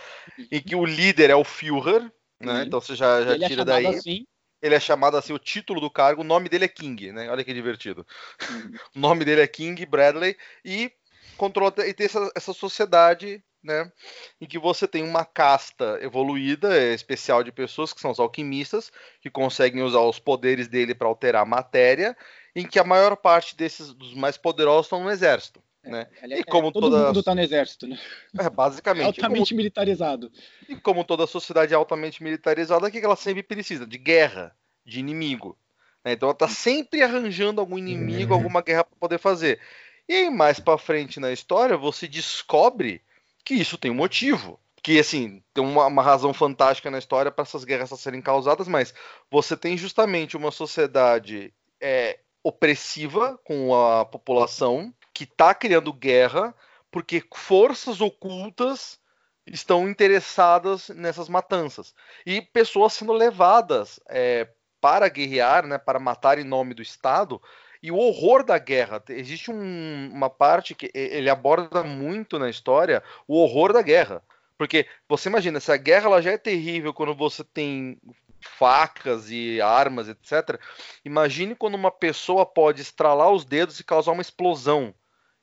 [0.51, 2.53] em que o líder é o Führer, né?
[2.53, 2.61] Uhum.
[2.63, 4.25] Então você já, já Ele é tira chamado daí assim.
[4.61, 7.29] ele é chamado assim, o título do cargo, o nome dele é King, né?
[7.29, 8.05] Olha que divertido.
[8.49, 8.73] Uhum.
[8.95, 10.91] O nome dele é King Bradley e
[11.37, 13.91] controla e tem essa, essa sociedade, né?
[14.39, 18.91] Em que você tem uma casta evoluída, é, especial de pessoas que são os alquimistas,
[19.21, 22.15] que conseguem usar os poderes dele para alterar a matéria,
[22.55, 26.07] em que a maior parte desses dos mais poderosos estão no exército, né?
[26.23, 27.99] Ele é- E como todo toda- mundo tá no exército, né?
[28.47, 29.01] É, basicamente.
[29.17, 30.31] E como Altamente militarizado.
[30.69, 33.85] e como toda sociedade é altamente militarizada, o que ela sempre precisa?
[33.85, 35.57] De guerra, de inimigo.
[36.03, 36.13] né?
[36.13, 38.37] Então ela tá sempre arranjando algum inimigo, Uhum.
[38.39, 39.59] alguma guerra para poder fazer.
[40.07, 43.01] E aí, mais pra frente na história, você descobre
[43.43, 44.59] que isso tem um motivo.
[44.83, 48.93] Que, assim, tem uma, uma razão fantástica na história para essas guerras serem causadas, mas
[49.31, 56.53] você tem justamente uma sociedade é, opressiva com a população que tá criando guerra
[56.91, 58.99] porque forças ocultas
[59.47, 61.95] estão interessadas nessas matanças.
[62.23, 64.47] E pessoas sendo levadas é,
[64.79, 67.41] para guerrear, né, para matar em nome do Estado.
[67.81, 69.03] E o horror da guerra.
[69.09, 74.21] Existe um- uma parte que ele aborda muito na história o horror da guerra.
[74.55, 77.97] Porque você imagina, se a guerra ela já é terrível quando você tem
[78.45, 80.59] facas e armas, etc.
[81.03, 84.93] Imagine quando uma pessoa pode estralar os dedos e causar uma explosão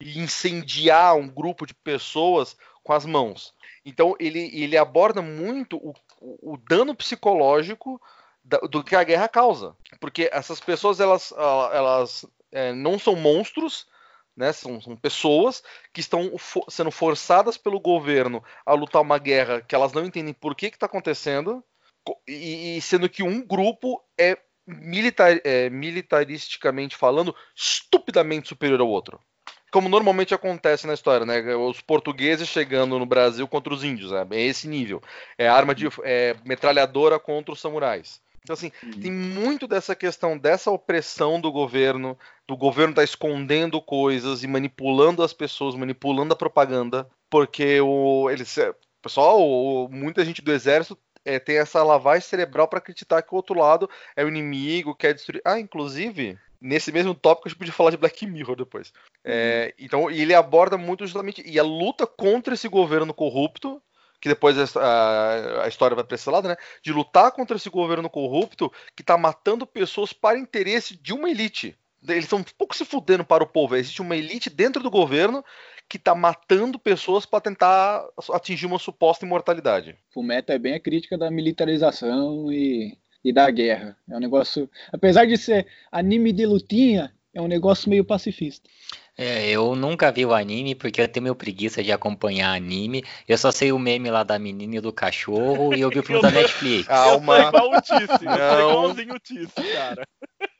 [0.00, 3.54] e incendiar um grupo de pessoas com as mãos.
[3.84, 8.00] Então ele, ele aborda muito o, o- dano psicológico
[8.44, 11.32] da- do que a guerra causa, porque essas pessoas elas,
[11.72, 13.86] elas é, não são monstros,
[14.36, 14.52] né?
[14.52, 15.62] São, são pessoas
[15.92, 20.32] que estão fo- sendo forçadas pelo governo a lutar uma guerra que elas não entendem
[20.34, 21.62] por que está acontecendo, co-
[22.26, 29.20] e, e sendo que um grupo é, militar, é, militaristicamente falando estupidamente superior ao outro
[29.72, 31.56] como normalmente acontece na história, né?
[31.56, 34.26] Os portugueses chegando no Brasil contra os índios, né?
[34.32, 35.02] é esse nível.
[35.38, 38.20] É arma de é, metralhadora contra os samurais.
[38.42, 44.42] Então, assim, tem muito dessa questão dessa opressão do governo, do governo tá escondendo coisas
[44.42, 50.52] e manipulando as pessoas, manipulando a propaganda, porque o eles, é, pessoal, muita gente do
[50.52, 54.94] exército é, tem essa lavagem cerebral para acreditar que o outro lado é o inimigo,
[54.94, 55.40] quer destruir.
[55.44, 58.92] Ah, inclusive, nesse mesmo tópico a gente podia falar de Black Mirror depois.
[59.24, 63.82] É, então, e ele aborda muito justamente e a luta contra esse governo corrupto
[64.20, 66.56] que depois a, a- a história vai pra esse lado, né?
[66.80, 71.76] De lutar contra esse governo corrupto que tá matando pessoas para interesse de uma elite.
[72.08, 73.76] Eles estão um pouco se fudendo para o povo.
[73.76, 75.44] Existe uma elite dentro do governo
[75.88, 79.96] que tá matando pessoas para tentar atingir uma suposta imortalidade.
[80.12, 83.96] Fullmetal é bem a crítica da militarização e, e da guerra.
[84.08, 88.68] É um negócio, apesar de ser anime de lutinha, é um negócio meio pacifista.
[89.16, 93.04] É, eu nunca vi o anime porque eu tenho meio preguiça de acompanhar anime.
[93.28, 96.02] Eu só sei o meme lá da menina e do cachorro e eu vi o
[96.02, 96.88] filme da Netflix.
[96.88, 98.24] Eu Calma, igual o Tice.
[98.24, 98.70] Eu Não.
[98.70, 100.06] igualzinho o Tice, cara.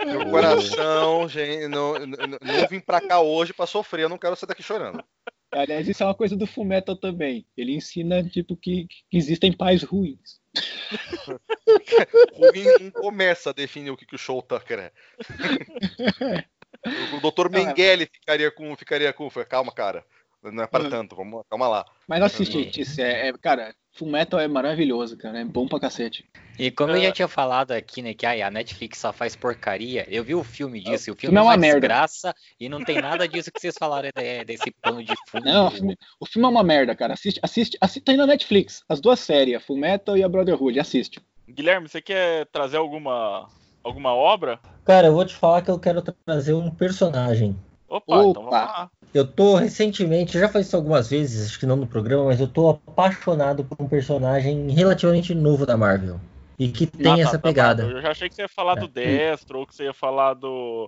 [0.04, 4.36] meu coração, gente, não, não, não vim pra cá hoje pra sofrer, eu não quero
[4.36, 5.02] sair daqui chorando.
[5.50, 7.46] Aliás, isso é uma coisa do Fullmetal também.
[7.56, 10.40] Ele ensina tipo que, que existem pais ruins.
[12.80, 14.92] Não começa a definir o que, que o Show Tucker é.
[16.84, 17.48] O Dr.
[17.50, 18.74] Mengele ficaria com.
[18.76, 19.28] Ficaria com.
[19.48, 20.04] Calma, cara.
[20.42, 20.90] Não é para Hum.
[20.90, 21.84] tanto, vamos, calma lá.
[22.08, 26.28] Mas assiste, Tice, é, é- cara, Fullmetal é maravilhoso, cara, é bom pra cacete.
[26.58, 27.02] E como eu É.
[27.04, 30.42] já tinha falado aqui, né, que ai, a Netflix só faz porcaria, eu vi o
[30.42, 31.78] filme disso, e o filme filme é é uma merda.
[31.78, 35.44] desgraça, e não tem nada disso que vocês falaram é, desse pano de fundo.
[35.44, 37.14] Não, o filme, o filme é uma merda, cara.
[37.14, 38.82] Assiste, assiste, assiste, tá aí na Netflix.
[38.88, 41.20] As duas séries, a Fullmetal e a Brotherhood, assiste.
[41.48, 43.48] Guilherme, você quer trazer alguma,
[43.82, 44.58] alguma obra?
[44.84, 47.56] Cara, eu vou te falar que eu quero trazer um personagem.
[47.88, 48.40] Opa, então Opa.
[48.40, 48.90] vamos lá.
[49.12, 52.48] Eu tô recentemente, já falei isso algumas vezes, acho que não no programa, mas eu
[52.48, 56.18] tô apaixonado por um personagem relativamente novo da Marvel.
[56.58, 57.82] E que tem Ah, tá, essa tá, pegada.
[57.82, 58.88] Eu já achei que você ia falar do É.
[58.88, 60.86] Destro, ou que você ia falar do.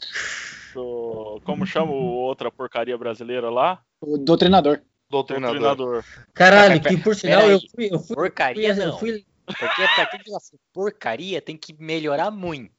[0.73, 3.81] do como chama o outra porcaria brasileira lá?
[4.01, 4.81] O Doutrinador.
[5.11, 5.61] Doutrinador.
[5.61, 6.05] Doutrinador.
[6.33, 10.19] Caralho, que por sinal eu fui, eu fui, Porcaria eu não, fui, porque pra que
[10.19, 12.73] dizer assim, porcaria tem que melhorar muito.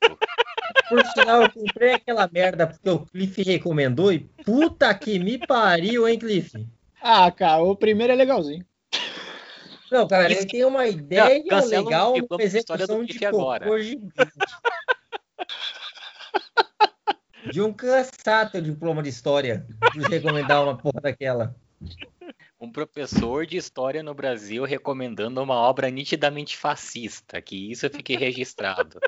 [0.89, 6.07] por sinal eu comprei aquela merda porque o Cliff recomendou e puta que me pariu,
[6.07, 6.67] hein, Cliff?
[7.01, 8.65] Ah, cara, o primeiro é legalzinho.
[9.91, 13.67] Não, cara, Isso ele tem uma ideia cancela o legal, uma execução do de agora.
[17.51, 21.55] De um cansar teu diploma de história por recomendar uma porra daquela.
[22.65, 28.99] Um professor de história no Brasil recomendando uma obra nitidamente fascista, que isso fique registrado.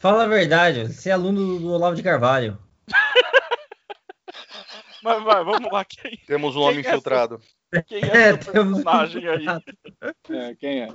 [0.00, 2.58] Fala a verdade, você é aluno do Olavo de Carvalho.
[5.02, 5.84] Mas vai, vamos lá.
[5.84, 7.40] Quem, Temos um Quem homem é essa- infiltrado.
[7.86, 9.46] quem é, É, temos um personagem aí?
[10.30, 10.88] É, quem é?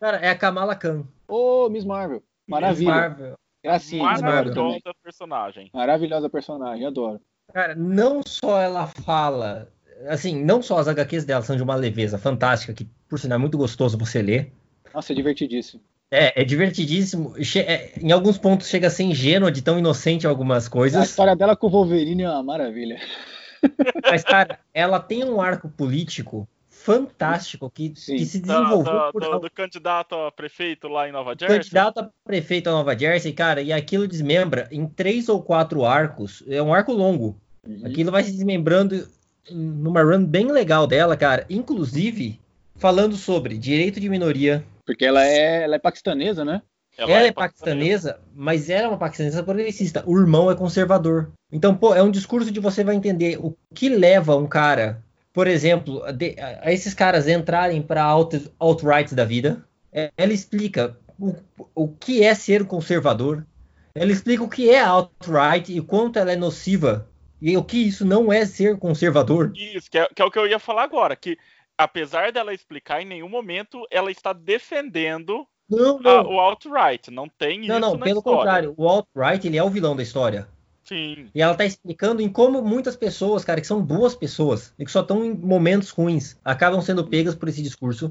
[0.00, 1.04] Cara, é a Kamala Khan.
[1.28, 2.22] Ô, Miss Marvel.
[2.46, 3.36] Maravilha.
[3.64, 4.72] Miss Marvel também.
[4.80, 5.70] Maravilhosa personagem.
[5.74, 7.20] Maravilhosa personagem, adoro.
[7.52, 9.68] Cara, não só ela fala,
[10.08, 13.40] assim, não só as HQs dela são de uma leveza fantástica, que por sinal é
[13.40, 14.52] muito gostoso você ler.
[14.92, 15.82] Nossa, é divertidíssimo.
[16.10, 17.34] É, é divertidíssimo.
[17.42, 21.08] Che- é, em alguns pontos chega a ser ingênua de tão inocente algumas A coisas.
[21.08, 23.00] história dela com o Wolverine é uma maravilha.
[24.04, 28.16] Mas, cara, ela tem um arco político fantástico que, Sim.
[28.16, 31.58] que se desenvolveu da- por do, do candidato a prefeito lá em Nova Jersey.
[31.58, 36.44] candidato a prefeito da Nova Jersey, cara, e aquilo desmembra em três ou quatro arcos.
[36.46, 37.36] É um arco longo.
[37.66, 37.80] Uhum.
[37.86, 39.08] Aquilo vai se desmembrando
[39.50, 41.44] numa run bem legal dela, cara.
[41.50, 42.40] Inclusive,
[42.76, 44.64] falando sobre direito de minoria.
[44.86, 46.62] Porque ela é, ela é paquistanesa, né?
[46.96, 50.04] Ela, é paquistanesa, mas ela é uma paquistanesa progressista.
[50.06, 51.30] O irmão é conservador.
[51.50, 55.02] Então, pô, é um discurso de você vai entender o que leva um cara,
[55.32, 59.64] por exemplo, a, de- a- a esses caras entrarem para alt, alt-right da vida.
[59.92, 61.34] É, ela explica o,
[61.74, 63.44] o que é ser conservador.
[63.92, 67.08] Ela explica o que é alt-right e quanto ela é nociva.
[67.46, 69.52] E o que isso não é ser conservador.
[69.54, 71.14] Isso, que é, que é o que eu ia falar agora.
[71.14, 71.36] Que
[71.76, 76.26] apesar dela explicar, em nenhum momento ela está defendendo Não, a- não.
[76.32, 77.10] o alt-right.
[77.10, 78.38] Não tem Não, isso não, na pelo história.
[78.38, 78.74] contrário.
[78.78, 80.48] O alt-right, ele é o vilão da história.
[80.84, 81.26] Sim.
[81.34, 84.90] E ela tá explicando em como muitas pessoas, cara, que são boas pessoas e que
[84.90, 88.10] só estão em momentos ruins, acabam sendo pegas por esse discurso.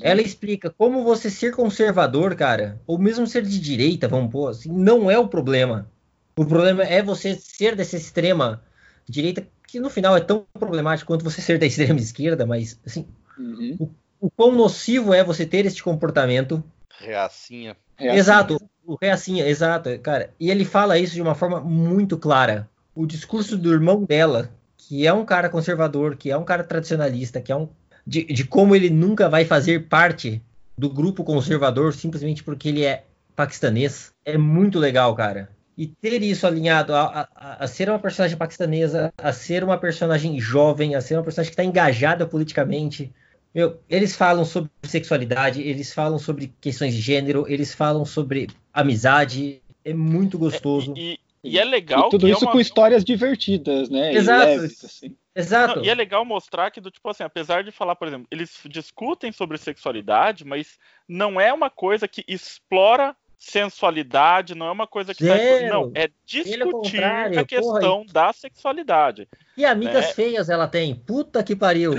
[0.00, 4.70] Ela explica como você ser conservador, cara, ou mesmo ser de direita, vamos pôr assim,
[4.70, 5.88] não é o problema.
[6.36, 8.62] O problema é você ser dessa extrema
[9.10, 13.06] direita, que no final é tão problemático quanto você ser da extrema esquerda, mas assim,
[13.38, 13.88] Uhum.
[14.20, 16.62] o quão nocivo é você ter este comportamento
[16.98, 17.76] Reacinha.
[17.96, 18.18] É assim.
[18.18, 20.30] Exato, o Reacinha, exato, cara.
[20.40, 22.68] E ele fala isso de uma forma muito clara.
[22.94, 27.40] O discurso do irmão dela, que é um cara conservador, que é um cara tradicionalista,
[27.40, 27.68] que é um.
[28.06, 30.42] De, de como ele nunca vai fazer parte
[30.76, 33.04] do grupo conservador simplesmente porque ele é
[33.36, 35.48] paquistanês, é muito legal, cara.
[35.78, 40.40] E ter isso alinhado a, a- a ser uma personagem paquistanesa, a ser uma personagem
[40.40, 43.12] jovem, a ser uma personagem que está engajada politicamente.
[43.54, 49.62] Meu, eles falam sobre sexualidade, eles falam sobre questões de gênero, eles falam sobre amizade.
[49.84, 50.94] É muito gostoso.
[50.96, 52.52] E, e é legal E tudo que isso é uma...
[52.52, 54.12] com histórias divertidas, né?
[54.12, 54.46] Exato.
[54.46, 55.16] leves, assim.
[55.34, 55.76] Exato.
[55.76, 58.58] Não, e é legal mostrar que, do tipo assim, apesar de falar, por exemplo, eles
[58.68, 60.76] discutem sobre sexualidade, mas
[61.08, 65.72] não é uma coisa que explora sensualidade, não é uma coisa que tá- Zero.
[65.72, 69.28] não, é discutir a questão da sexualidade.
[69.56, 70.12] E amigas É.
[70.12, 70.94] feias ela tem.
[70.94, 71.94] Puta que pariu.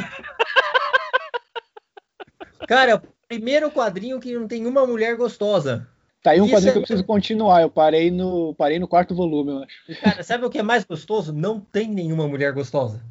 [2.67, 5.87] Cara, é o primeiro quadrinho que não tem uma mulher gostosa.
[6.21, 7.61] Tá aí um Isso quadrinho é- que eu preciso continuar.
[7.61, 10.01] Eu parei no, parei no quarto volume, eu acho.
[10.01, 11.31] Cara, sabe o que é mais gostoso?
[11.33, 13.01] Não tem nenhuma mulher gostosa.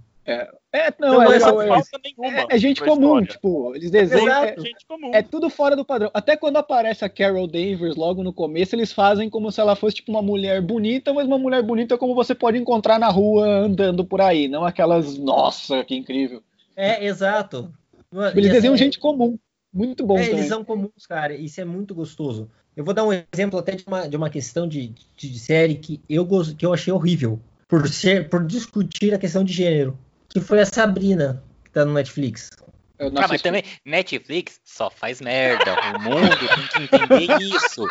[0.71, 2.41] É, não, Não, é, é, falta nenhuma.
[2.41, 3.27] é- é gente comum, história.
[3.27, 4.29] tipo, eles desenham.
[4.45, 5.11] É, gente comum.
[5.15, 6.11] é tudo fora do padrão.
[6.13, 9.97] Até quando aparece a Carol Danvers logo no começo, eles fazem como se ela fosse
[9.97, 14.05] tipo uma mulher bonita, mas uma mulher bonita como você pode encontrar na rua andando
[14.05, 16.43] por aí, não aquelas, nossa, que incrível.
[16.77, 17.73] É, exato.
[18.11, 19.39] Tipo, eles desenham assim, gente comum.
[19.73, 20.37] Muito bom É, também.
[20.39, 21.35] eles são comuns, cara.
[21.35, 22.51] Isso é muito gostoso.
[22.77, 25.75] Eu vou dar um exemplo até de uma, de uma questão de, de, de série
[25.75, 27.41] que eu, que eu achei horrível.
[27.67, 29.99] Por, ser, por discutir a questão de gênero.
[30.29, 32.51] Que foi a Sabrina, que tá no Netflix.
[32.99, 35.75] Eu não Ah, mas também, Netflix só faz merda.
[35.97, 37.85] O mundo tem que entender isso.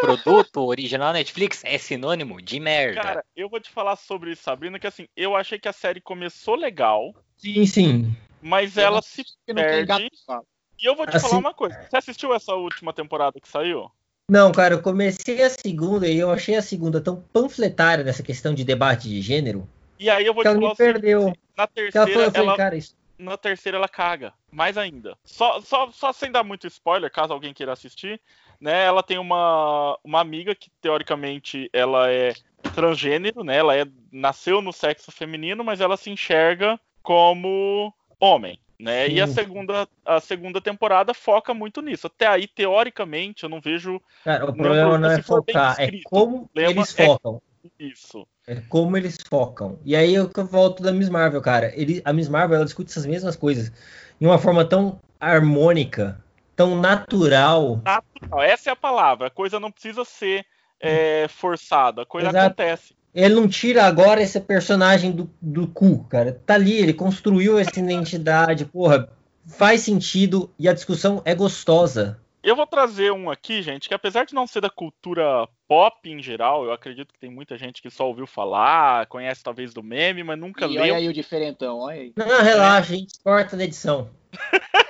[0.00, 3.00] Produto original Netflix é sinônimo de merda.
[3.00, 6.54] Cara, eu vou te falar sobre Sabrina, que assim, eu achei que a série começou
[6.54, 8.16] legal, Sim, sim.
[8.42, 9.86] mas Eu ela se perde.
[9.86, 10.46] gato.
[10.82, 11.86] E eu vou te Assim- falar uma coisa.
[11.88, 13.90] Você assistiu essa última temporada que saiu?
[14.28, 18.54] Não, cara, eu comecei a segunda e eu achei a segunda tão panfletária nessa questão
[18.54, 21.32] de debate de gênero E aí eu vou que te ela falar seguinte, perdeu.
[21.56, 22.96] na Que ela terceira, eu falei, ela, cara, isso.
[23.18, 25.16] na terceira ela caga, mais ainda.
[25.24, 28.20] Só, só, só sem dar muito spoiler, caso alguém queira assistir,
[28.60, 28.84] né?
[28.84, 32.34] Ela tem uma, uma amiga que teoricamente ela é
[32.74, 33.56] transgênero, né?
[33.56, 38.58] Ela é, nasceu no sexo feminino, mas ela se enxerga como homem.
[38.78, 39.08] Né?
[39.08, 42.08] E a segunda, a segunda temporada foca muito nisso.
[42.08, 46.98] Até aí, teoricamente, eu não vejo Cara, o problema não é focar, é como eles
[46.98, 47.40] é- focam.
[47.78, 48.26] Isso.
[48.46, 49.78] É como eles focam.
[49.84, 51.72] E aí eu volto da Miss Marvel, cara.
[51.74, 53.72] Ele, a Miss Marvel ela discute essas mesmas coisas
[54.20, 56.22] de uma forma tão harmônica,
[56.54, 57.80] tão natural.
[57.84, 59.28] Natural, essa é a palavra.
[59.28, 60.44] A coisa não precisa ser
[60.80, 62.46] é, forçada, a coisa Exato.
[62.46, 62.94] acontece.
[63.14, 66.40] Ele não tira agora esse personagem do, do cu, cara.
[66.44, 69.08] Tá ali, ele construiu essa identidade, porra.
[69.46, 72.18] Faz sentido e a discussão é gostosa.
[72.44, 76.22] Eu vou trazer um aqui, gente, que apesar de não ser da cultura pop em
[76.22, 80.22] geral, eu acredito que tem muita gente que só ouviu falar, conhece talvez do meme,
[80.22, 80.94] mas nunca E olha leu.
[80.96, 82.12] aí o diferentão, olha aí.
[82.14, 84.10] Não, relaxa, a gente corta na edição.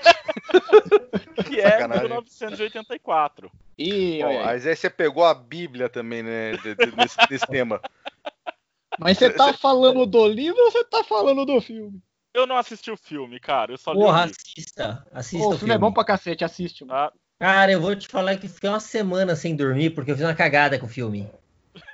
[1.46, 2.08] Que é Sacanagem.
[2.08, 3.50] 1984.
[3.78, 4.44] E Bom, olha aí.
[4.44, 6.56] mas aí você pegou a Bíblia também, né?
[6.56, 7.80] de- de- desse, desse tema.
[8.98, 12.00] Mas você tá falando do livro ou você tá falando do filme?
[12.32, 13.72] Eu não assisti o filme, cara.
[13.72, 15.06] Eu só li Porra, o livro, assista.
[15.12, 16.84] Assista Pô, o o filme é bom pra cacete, assiste.
[16.84, 17.10] mano.
[17.10, 17.12] tá?
[17.44, 20.34] Cara, eu vou te falar que fiquei uma semana sem dormir porque eu fiz uma
[20.34, 21.28] cagada com o filme.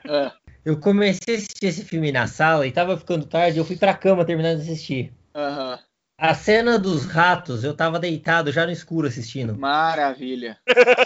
[0.09, 0.31] É.
[0.65, 3.93] Eu comecei a assistir esse filme na sala e tava ficando tarde, eu fui pra
[3.93, 5.13] cama terminando de assistir.
[5.35, 5.77] Aham.
[6.17, 9.59] A cena dos ratos, eu tava deitado já no escuro assistindo.
[9.59, 10.57] Maravilha.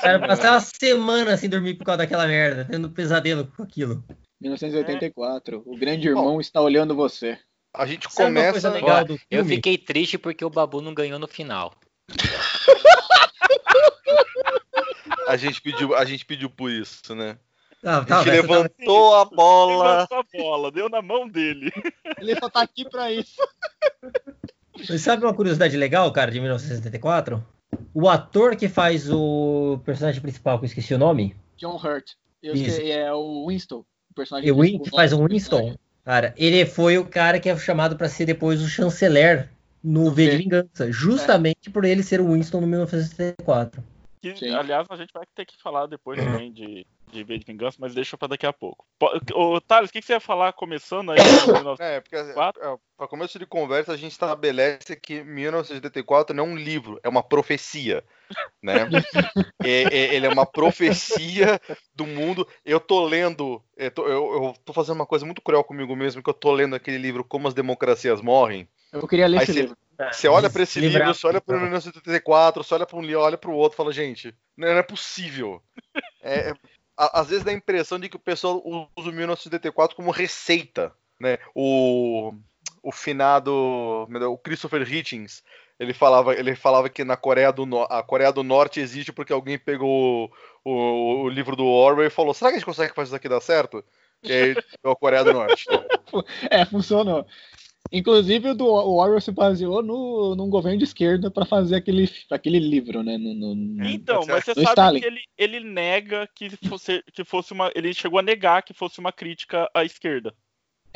[0.03, 4.05] Cara, eu passei uma semana sem dormir por causa daquela merda, tendo pesadelo com aquilo.
[4.43, 5.63] 1984.
[5.65, 7.39] O grande irmão está olhando você.
[7.75, 8.71] A gente Sabe começa.
[8.71, 9.57] legal Ó, do Eu filme?
[9.57, 11.73] fiquei triste porque o Babu não ganhou no final.
[15.29, 17.39] A gente pediu, a gente pediu por isso, né?
[17.83, 19.93] Ah, A tá, gente velho, você tava- levantou a bola.
[19.95, 21.71] Levantou a bola, deu na mão dele.
[22.19, 23.35] Ele só tá aqui pra isso.
[24.89, 27.45] Mas sabe uma curiosidade legal, cara, de 1974?
[27.93, 32.13] O ator que faz o personagem principal, que eu esqueci o nome, John Hurt.
[32.43, 33.85] Eu sei, é o Winston.
[34.11, 34.85] O personagem o Win, principal.
[34.85, 38.61] que faz o Winston, cara, ele foi o cara que é chamado pra ser depois
[38.63, 39.51] o chanceler
[39.83, 40.37] no V de.
[40.39, 43.83] Vingança, justamente por ele ser o Winston no 1974.
[44.33, 44.55] Que, Sim.
[44.55, 47.95] aliás, a gente vai ter que falar depois também de, de V de Vingança, mas
[47.95, 48.87] deixa pra daqui a pouco.
[48.99, 51.19] Po- Ô, Thales, o que, que você ia falar começando aí?
[51.23, 56.45] no 19- É, porque é, para começo de conversa a gente estabelece que 1984 não
[56.45, 58.03] é um livro, é uma profecia,
[58.63, 58.87] né?
[59.63, 61.61] É- é- ele é uma profecia
[61.95, 62.47] do mundo.
[62.65, 66.23] Eu tô lendo, eu tô, eu- eu tô fazendo uma coisa muito cruel comigo mesmo,
[66.23, 68.69] que eu tô lendo aquele livro Como as Democracias Morrem.
[69.03, 69.77] Eu queria ler Aí esse você- livro.
[70.13, 73.21] Você olha pra esse Livrar- livro, você olha pro 1984, você olha pra um livro,
[73.21, 75.63] olha pro outro, e fala, gente, não é, é possível.
[76.23, 76.55] É, é-
[76.97, 78.61] a- às vezes dá a impressão de que o pessoal
[78.97, 81.39] usa o 1984 como receita, né?
[81.55, 82.33] O,
[82.83, 85.43] o finado, o Christopher Hitchens,
[85.79, 89.33] ele falava, ele falava que na Coreia do Norte, a Coreia do Norte existe porque
[89.33, 90.33] alguém pegou
[90.65, 93.17] o, o- o livro do Orwell e falou, será que a gente consegue fazer isso
[93.17, 93.85] aqui dar certo?
[94.23, 95.65] E aí, a Coreia do Norte.
[96.51, 97.27] É, funcionou.
[97.93, 102.09] Inclusive, o, do, o Orwell se baseou no, num governo de esquerda pra fazer aquele,
[102.31, 103.17] aquele livro, né?
[103.17, 105.01] No, no- no- Então, Tá mas você sabe Stalin.
[105.01, 107.71] que ele, ele nega que fosse, que fosse uma.
[107.75, 110.35] Ele chegou a negar que fosse uma crítica à esquerda.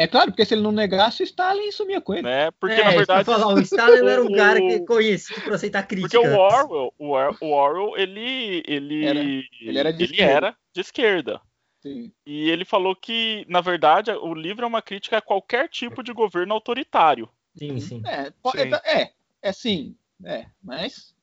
[0.01, 2.22] É claro, porque se ele não negasse, o Stalin sumia com ele.
[2.22, 2.51] né?
[2.61, 5.82] Porque é, na verdade falar, o Stalin não era um cara que conhecido por aceitar
[5.89, 6.20] críticas.
[6.20, 10.32] Porque o Orwell, o Or- o Orwell, ele, ele, Era- ele era de ele esquerda.
[10.47, 11.41] era de esquerda.
[11.81, 12.12] Sim.
[12.26, 16.12] E ele falou que, na verdade, o livro é uma crítica a qualquer tipo de
[16.12, 17.29] governo autoritário.
[17.57, 18.03] Sim, sim.
[18.07, 18.74] É, Sim.
[18.85, 19.12] é, é,
[19.43, 19.97] é sim.
[20.24, 21.14] É, mas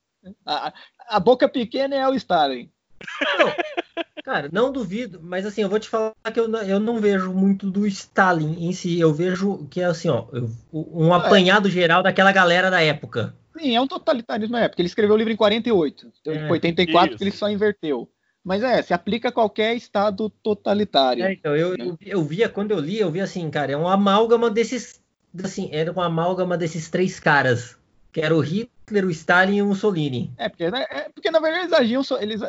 [0.45, 0.73] a,
[1.07, 2.69] a boca pequena é o Stalin.
[4.23, 7.31] Cara, não duvido, mas assim, eu vou te falar que eu não, eu não vejo
[7.31, 8.99] muito do Stalin em si.
[8.99, 10.25] Eu vejo que é assim, ó,
[10.73, 13.35] um apanhado geral daquela galera da época.
[13.57, 14.81] Sim, é um totalitarismo na época.
[14.81, 16.11] Ele escreveu o livro em 48.
[16.21, 17.17] Então, É, em 84 isso.
[17.17, 18.09] que ele só inverteu.
[18.45, 21.25] Mas é, se aplica a qualquer estado totalitário.
[21.25, 23.87] É, então, eu, eu, eu via, quando eu li, eu via assim, cara, é um
[23.87, 25.03] amálgama desses.
[25.43, 27.75] Assim, era uma amálgama desses três caras.
[28.13, 30.31] Que era o Hitler, o Stalin e o Mussolini.
[30.37, 32.39] É, porque, né, é porque na verdade eles agiam, so- eles,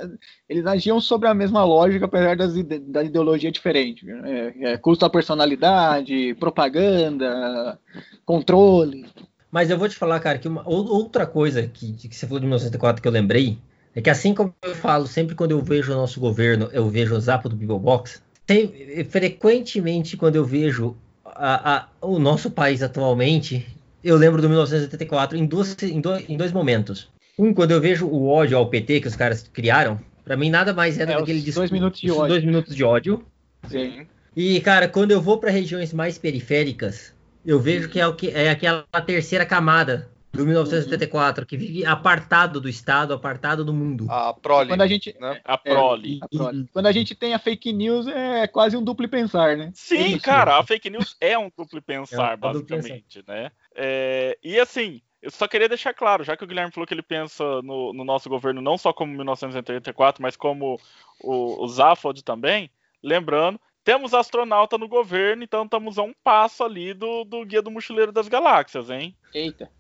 [0.49, 4.07] eles agiam sobre a mesma lógica, apesar das, da ideologia diferente.
[4.09, 7.80] É, é, culto à personalidade, propaganda,
[8.24, 9.07] controle.
[9.51, 12.38] Mas eu vou te falar, cara, que uma, ou- outra coisa que, que você falou
[12.38, 13.59] de 1974 que eu lembrei
[13.97, 17.16] é que assim como eu falo, sempre quando eu vejo o nosso governo, eu vejo
[17.16, 22.82] o Zapo do People Box, tem- frequentemente quando eu vejo a- a- o nosso país
[22.82, 23.66] atualmente,
[24.05, 27.11] eu lembro do 1984 em, duas, em, dois, em dois momentos.
[27.38, 30.72] Um, quando eu vejo o ódio ao PT que os caras criaram, pra mim nada
[30.72, 32.28] mais é, É, do que os aquele dois discurso- minutos de ódio.
[32.28, 33.22] dois minutos de ódio.
[33.68, 34.07] Sim.
[34.34, 37.12] E, cara, quando eu vou para regiões mais periféricas,
[37.44, 42.61] eu vejo que é, o que é aquela terceira camada do 1974, que vive apartado
[42.61, 44.07] do Estado, apartado do mundo.
[44.11, 44.68] A prole.
[44.68, 45.16] Quando a gente.
[45.18, 45.41] né?
[45.45, 46.18] A é, prole.
[46.22, 46.68] a prole.
[46.72, 49.70] Quando a gente tem a fake news, é quase um duplo pensar, né?
[49.74, 50.20] Sim, Isso.
[50.20, 53.51] cara, a fake news é um duplo pensar, É um duplo basicamente, né?
[53.74, 57.03] É, e assim, eu só queria deixar claro, já que o Guilherme falou que ele
[57.03, 60.78] pensa no, no nosso governo não só como 1984, mas como
[61.20, 62.70] o, o Zaphod também,
[63.03, 67.70] lembrando, temos astronauta no governo, então estamos a um passo ali do, do Guia do
[67.70, 69.16] Mochileiro das Galáxias, hein?
[69.32, 69.70] Eita.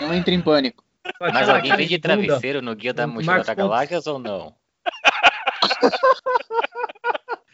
[0.00, 0.84] Não entre em pânico.
[1.20, 2.08] Mas alguém cara vem de bunda.
[2.16, 3.68] travesseiro no guia da mochila Marcos da Pontes.
[3.70, 4.54] Galáxias ou não?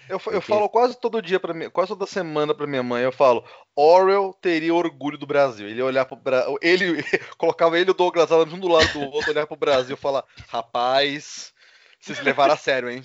[0.08, 3.12] Eu, eu falo quase todo dia para mim, quase toda semana pra minha mãe, eu
[3.12, 5.66] falo, Orwell teria orgulho do Brasil.
[5.68, 7.02] Ele ia olhar pro Brasil, ele
[7.38, 9.98] colocava ele e o Douglas Adams um do lado do outro, olhar pro Brasil e
[9.98, 11.52] falar, rapaz,
[11.98, 13.02] vocês levaram a sério, hein?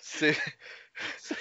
[0.00, 0.36] Cê-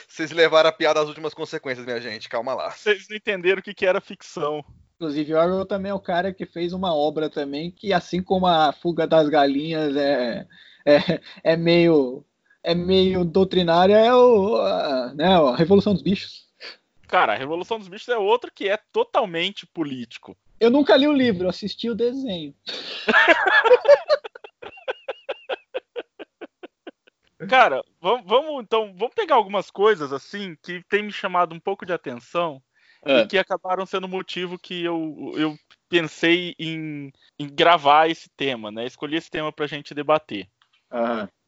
[0.07, 2.71] Vocês levaram a piada às últimas consequências, minha gente, calma lá.
[2.71, 4.65] Vocês não entenderam o que, que era ficção.
[4.95, 8.71] Inclusive, Orwell também é o cara que fez uma obra também que, assim como a
[8.71, 10.47] Fuga das Galinhas é,
[10.85, 12.25] é, é meio
[12.63, 16.45] é meio doutrinária, é o, a, né, a Revolução dos Bichos.
[17.07, 20.35] Cara, a Revolução dos Bichos é outro que é totalmente político.
[20.59, 22.55] Eu nunca li o livro, assisti o desenho.
[27.47, 31.85] Cara, vamos, vamos então, vamos pegar algumas coisas assim que tem me chamado um pouco
[31.85, 32.59] de atenção
[33.05, 33.21] É.
[33.21, 38.85] e que acabaram sendo motivo que eu, eu pensei em, em gravar esse tema, né?
[38.85, 40.47] Escolhi esse tema pra gente debater.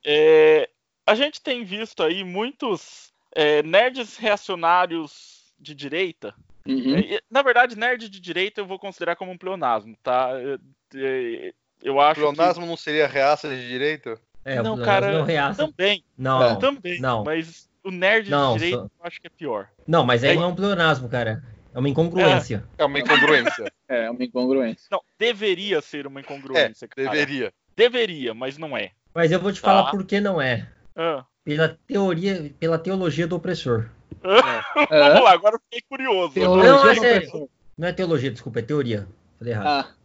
[0.05, 0.70] É,
[1.05, 6.36] a gente tem visto aí muitos é, nerds reacionários de direita.
[6.68, 6.97] Uhum.
[6.97, 10.30] É, na verdade, nerd de direita eu vou considerar como um pleonasmo, tá?
[10.34, 10.58] É,
[10.95, 14.20] é, Eu acho Pleonasmo não seria reaça de direita?
[14.45, 15.66] É, Não, não, cara, não que reaça.
[15.66, 17.24] também, Não, também, não.
[17.24, 19.67] mas o nerd Não, de direita só- eu acho que é pior.
[19.88, 21.43] não, mas aí É- não é um pleonasmo, cara.
[21.73, 22.63] É uma incongruência.
[22.77, 23.71] É uma incongruência.
[23.89, 24.88] É uma incongruência.
[24.91, 27.09] Não, deveria ser uma incongruência, cara.
[27.09, 27.53] Deveria.
[27.75, 28.91] Deveria, mas não é.
[29.13, 29.67] Mas eu vou te Tá.
[29.69, 30.67] falar por que não é.
[30.95, 31.23] Ah.
[31.43, 33.89] Pela teoria, pela teologia do opressor.
[34.23, 36.33] Vamos lá, agora eu fiquei curioso.
[36.33, 37.49] Teologia Não, é opressor.
[37.77, 39.07] Não é teologia, desculpa, é teoria.
[39.38, 39.95] Falei errado.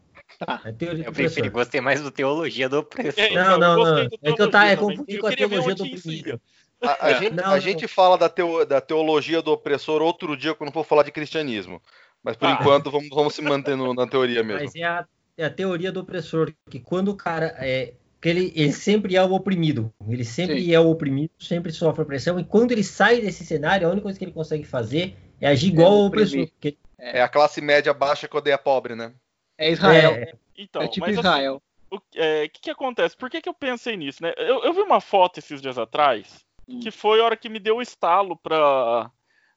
[0.47, 1.51] Ah, É teoria do Eu prefiro, opressor.
[1.51, 3.23] gostei mais do teologia do opressor.
[3.25, 3.99] É, Não, não, não.
[3.99, 6.41] É que eu tá- é eu com a teologia do oprimido.
[6.83, 7.61] A, a gente, Não, a não.
[7.61, 11.81] gente fala da, teo- da teologia do opressor outro dia quando for falar de cristianismo.
[12.23, 12.53] Mas por Ah.
[12.61, 14.63] enquanto vamos, vamos se manter no- na teoria mesmo.
[14.65, 15.07] Mas é a,
[15.37, 17.95] é a teoria do opressor, que quando o cara é.
[18.21, 19.93] Que ele, ele sempre é o oprimido.
[20.09, 20.73] Ele sempre Sim.
[20.73, 22.39] é o oprimido, sempre sofre opressão.
[22.39, 25.69] E quando ele sai desse cenário, a única coisa que ele consegue fazer é agir
[25.73, 26.27] igual É ao oprimir.
[26.29, 26.49] opressor.
[26.53, 29.13] Porque, É a classe média baixa que odeia pobre, né?
[29.59, 30.13] é Israel.
[30.13, 31.61] é, Então, É tipo mas assim, Israel.
[31.91, 33.17] o é, que, que acontece?
[33.17, 34.33] Por que, que eu pensei nisso, né?
[34.37, 36.45] Eu, eu vi uma foto esses dias atrás.
[36.81, 39.11] Que foi a hora que me deu o estalo pra,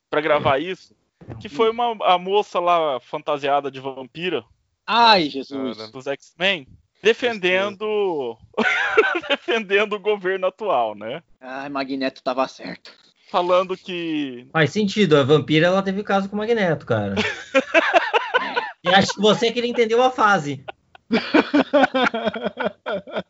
[0.09, 0.95] pra gravar isso,
[1.39, 4.43] que foi uma, a moça lá fantasiada de vampira
[4.85, 5.77] Ai, Jesus.
[5.77, 5.91] Cara.
[5.91, 6.67] dos X-Men
[7.01, 8.37] defendendo
[9.29, 11.23] defendendo o governo atual, né?
[11.41, 12.91] Ai, Magneto tava certo.
[13.29, 15.17] Falando que faz sentido.
[15.17, 17.15] A vampira ela teve caso com o Magneto, cara.
[18.83, 20.63] e acho que você que ele entendeu a fase.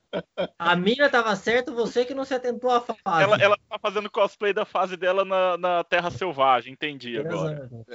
[0.65, 3.23] A mina tava certa, você que não se atentou à fase.
[3.23, 7.59] ela, ela tá fazendo cosplay da fase dela na, na Terra Selvagem, entendi agora.
[7.61, 7.85] razão.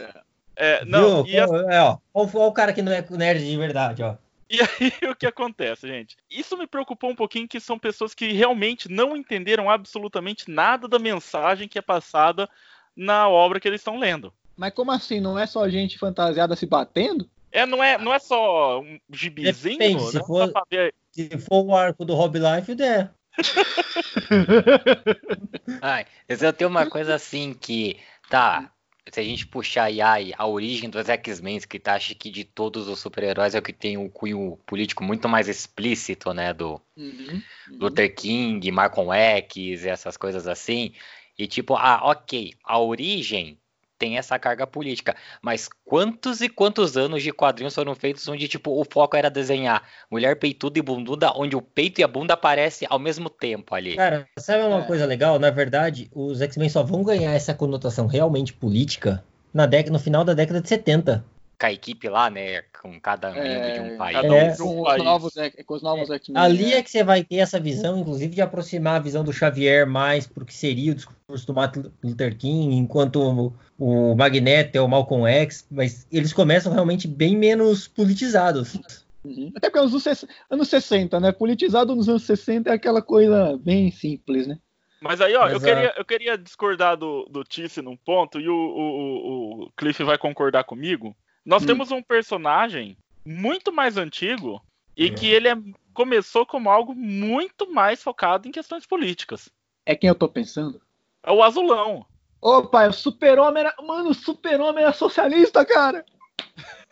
[0.55, 1.35] É, não, Viu?
[1.35, 1.99] e, a- É, ó.
[2.15, 4.15] Ó, o- ó o cara que não é nerd de verdade, ó.
[4.49, 4.61] e aí
[5.11, 6.17] o que acontece, gente?
[6.31, 10.99] Isso me preocupou um pouquinho, que são pessoas que realmente não entenderam absolutamente nada da
[10.99, 12.49] mensagem que é passada
[12.95, 14.33] na obra que eles estão lendo.
[14.57, 15.19] Mas como assim?
[15.21, 17.29] Não é só gente fantasiada se batendo?
[17.51, 20.25] É, não é, não é só um gibizinho, Depende, se né?
[20.25, 23.11] for- pra ver- Se for o arco do Rob Life, é.
[25.83, 27.99] Ai, eu tenho uma coisa assim que,
[28.29, 28.73] tá,
[29.11, 32.45] se a gente puxar aí ai, a origem dos X-Men, que tá, acho que de
[32.45, 36.81] todos os super-heróis é o que tem um cunho político muito mais explícito, né, do
[36.97, 37.43] Uhum.
[37.79, 40.93] Luther King, Malcolm X, essas coisas assim.
[41.39, 43.59] E tipo, ah, ok, a origem
[44.01, 48.71] tem essa carga política, mas quantos e quantos anos de quadrinhos foram feitos onde tipo
[48.81, 52.89] o foco era desenhar mulher peituda e bunduda, onde o peito e a bunda aparecem
[52.91, 53.95] ao mesmo tempo ali.
[53.97, 54.87] Cara, sabe uma É.
[54.87, 55.39] coisa legal?
[55.39, 59.23] Na verdade, os X-Men só vão ganhar essa conotação realmente política
[59.53, 61.23] na década, no final da década de 70.
[61.61, 64.17] Com a equipe lá, né, com cada membro de um país.
[64.17, 64.51] cada É.
[64.51, 65.05] um de um Com os país.
[65.05, 66.43] novos, X- com os novos X-Men.
[66.43, 66.73] Ali né?
[66.77, 70.27] é que você vai ter essa visão, inclusive, de aproximar a visão do Xavier mais
[70.27, 74.89] pro que seria o discurso do Martin Luther King, enquanto o, o Magneto é o
[74.89, 78.79] Malcolm X, mas eles começam realmente bem menos politizados.
[79.23, 79.53] Uhum.
[79.55, 81.31] Até porque os anos, anos 60, né?
[81.31, 84.59] Politizado nos anos 60 é aquela coisa bem simples, né?
[85.03, 88.55] Mas aí, ó, eu queria, eu queria discordar do, do Tice num ponto, e o,
[88.55, 91.15] o- o Cliff vai concordar comigo.
[91.45, 91.67] Nós Hum.
[91.67, 94.63] temos um personagem muito mais antigo
[94.97, 95.11] e É.
[95.11, 95.57] que ele é-
[95.95, 99.49] começou como algo muito mais focado em questões políticas.
[99.85, 100.81] É quem eu tô pensando.
[101.23, 102.07] É o Azulão.
[102.41, 103.75] Opa, o super-homem era.
[103.83, 106.05] Mano, o super-homem era socialista, cara!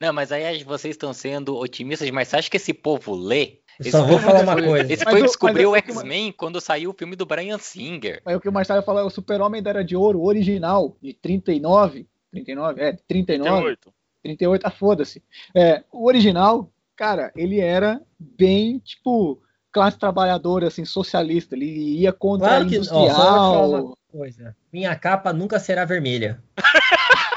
[0.00, 3.60] Não, mas aí vocês estão sendo otimistas, mas você acha que esse povo lê?
[3.78, 4.92] Eu Esse só vou povo- falar uma coisa.
[4.92, 7.58] Esse Mas foi o- descobrir mas o é- X-Men quando saiu o filme do Brian
[7.58, 8.20] Singer.
[8.24, 11.12] Aí o que o Marcelo falou é o super-homem da Era de Ouro original, de
[11.14, 12.06] 39.
[12.34, 12.80] 39?
[12.82, 13.50] É, 39.
[13.76, 13.94] 38.
[14.22, 15.22] 38, ah, foda-se.
[15.54, 21.54] É, o original, cara, ele era bem, tipo, classe trabalhadora, assim, socialista.
[21.54, 23.84] Ele ia contra Claro a que- ó, só industrial.
[23.84, 24.56] uma- Coisa.
[24.72, 26.42] Minha capa nunca será vermelha.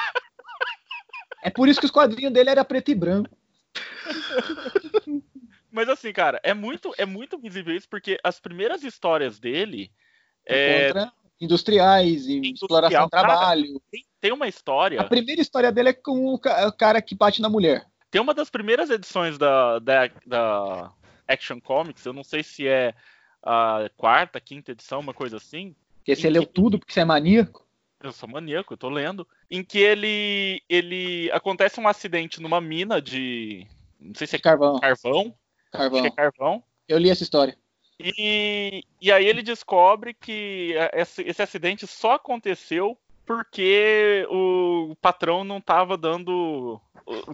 [1.44, 3.30] É por isso que os quadrinhos dele era preto e branco.
[5.72, 9.90] Mas assim, cara, é muito, é muito visível isso, porque as primeiras histórias dele
[10.46, 13.28] é, Contra industriais e Industrial, exploração do cara.
[13.28, 13.82] trabalho.
[13.92, 15.00] tem, tem uma história.
[15.02, 17.86] A primeira história dele é com o ca- o cara que bate na mulher.
[18.10, 20.92] Tem uma das primeiras edições da, da, da
[21.28, 22.94] Action Comics, eu não sei se é
[23.44, 25.76] a quarta, quinta edição, uma coisa assim.
[26.04, 27.66] Que você leu tudo porque você é maníaco.
[28.02, 29.28] Eu sou maníaco, eu tô lendo.
[29.50, 30.62] Em que ele.
[30.70, 33.66] ele acontece um acidente numa mina de.
[34.00, 34.80] Não sei se é Carvão.
[34.80, 35.22] carvão.
[35.22, 36.06] Acho Carvão.
[36.06, 36.64] é carvão.
[36.88, 37.58] Eu li essa história.
[38.00, 45.58] E, e aí ele descobre que esse, esse acidente só aconteceu porque o patrão não
[45.58, 46.80] estava dando.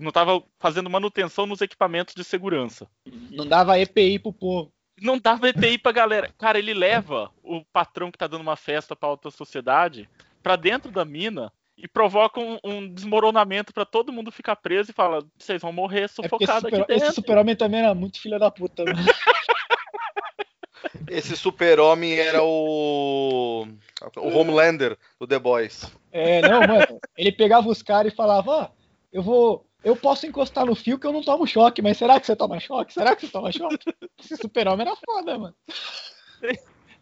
[0.01, 2.87] não estava fazendo manutenção nos equipamentos de segurança.
[3.31, 4.71] Não dava EPI pro povo.
[4.99, 6.33] Não dava EPI pra galera.
[6.37, 10.09] Cara, ele leva o patrão que tá dando uma festa pra alta sociedade
[10.41, 14.93] pra dentro da mina e provoca um, um desmoronamento pra todo mundo ficar preso e
[14.93, 17.15] fala: vocês vão morrer É esse sufocados aqui super- esse dentro.
[17.15, 18.83] super-homem também era muito filho da puta.
[21.07, 23.67] Esse super-homem era o.
[24.17, 25.91] O Homelander do The Boys.
[26.11, 26.99] É, não, mano.
[27.17, 28.69] Ele pegava os caras e falava, ó,
[29.11, 29.65] eu vou.
[29.83, 32.59] Eu posso encostar no fio que eu não tomo choque, mas será que você toma
[32.59, 32.93] choque?
[32.93, 33.93] Será que você toma choque?
[34.17, 35.55] Esse super-homem era foda, mano.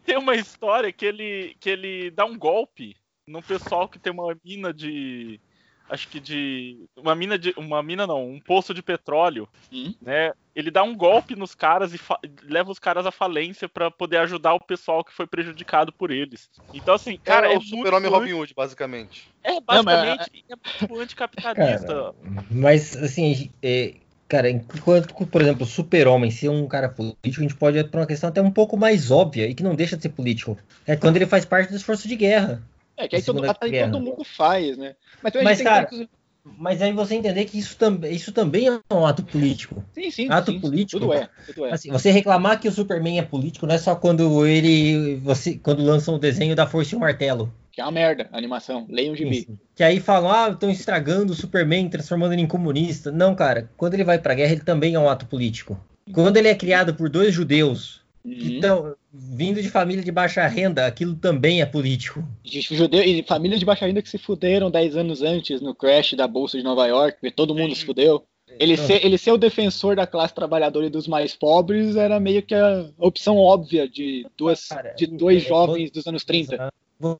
[0.04, 2.96] Tem uma história que ele, que ele dá um golpe
[3.26, 5.40] no pessoal que tem uma mina de.
[5.88, 6.88] Acho que de.
[6.96, 7.54] Uma mina de.
[7.56, 9.48] Uma mina não, um poço de petróleo.
[9.72, 9.94] Hum.
[10.00, 10.32] Né?
[10.54, 12.00] Ele dá um golpe nos caras e
[12.42, 16.50] leva os caras à falência pra poder ajudar o pessoal que foi prejudicado por eles.
[16.72, 19.28] Então, assim, cara, Cara, é o super-homem Robin Hood, basicamente.
[19.42, 20.54] É, Não, mas- basicamente, é
[20.88, 21.86] muito anticapitalista.
[21.86, 22.14] Cara,
[22.50, 23.94] mas assim, é,
[24.28, 28.00] cara, enquanto, por exemplo, o super-homem ser um cara político, a gente pode ir pra
[28.00, 30.58] uma questão até um pouco mais óbvia e que não deixa de ser político.
[30.86, 32.62] É quando ele faz parte do esforço de guerra.
[32.96, 34.94] É, que aí, todo, aí todo mundo faz, né?
[35.22, 36.08] Mas, também a Mas, cara, que-
[36.44, 39.84] Mas aí você entender que isso, tam isso também é um ato político.
[39.94, 40.28] Sim, sim.
[40.28, 41.00] ato sim, político.
[41.00, 41.72] Tudo é, tudo é.
[41.72, 45.16] Assim, você reclamar que o Superman é político não é só quando ele.
[45.22, 47.52] Você, quando lançam o desenho da Força e o Martelo.
[47.70, 48.86] Que é uma merda a animação.
[48.88, 49.38] Leiam um gibi.
[49.38, 49.58] Isso.
[49.74, 53.10] Que aí falam, ah, estão estragando o Superman, transformando ele em comunista.
[53.10, 55.78] Não, cara, quando ele vai pra guerra, ele também é um ato político.
[56.12, 58.54] Quando ele é criado por dois judeus que Uhum.
[58.54, 62.24] estão vindo de família de baixa renda, aquilo também é político.
[62.42, 66.14] De Judeu, e famílias de baixa renda que se fuderam 10 anos antes no crash
[66.14, 68.24] da Bolsa de Nova York, porque todo mundo se fudeu.
[68.58, 72.42] Ele ser, ele ser o defensor da classe trabalhadora e dos mais pobres era meio
[72.42, 76.54] que a opção óbvia de, duas, Cara, de dois é, jovens dos anos 30.
[76.54, 76.74] Exato.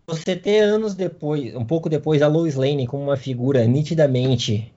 [0.07, 4.71] você ter anos depois, um pouco depois, a Lois Lane como uma figura nitidamente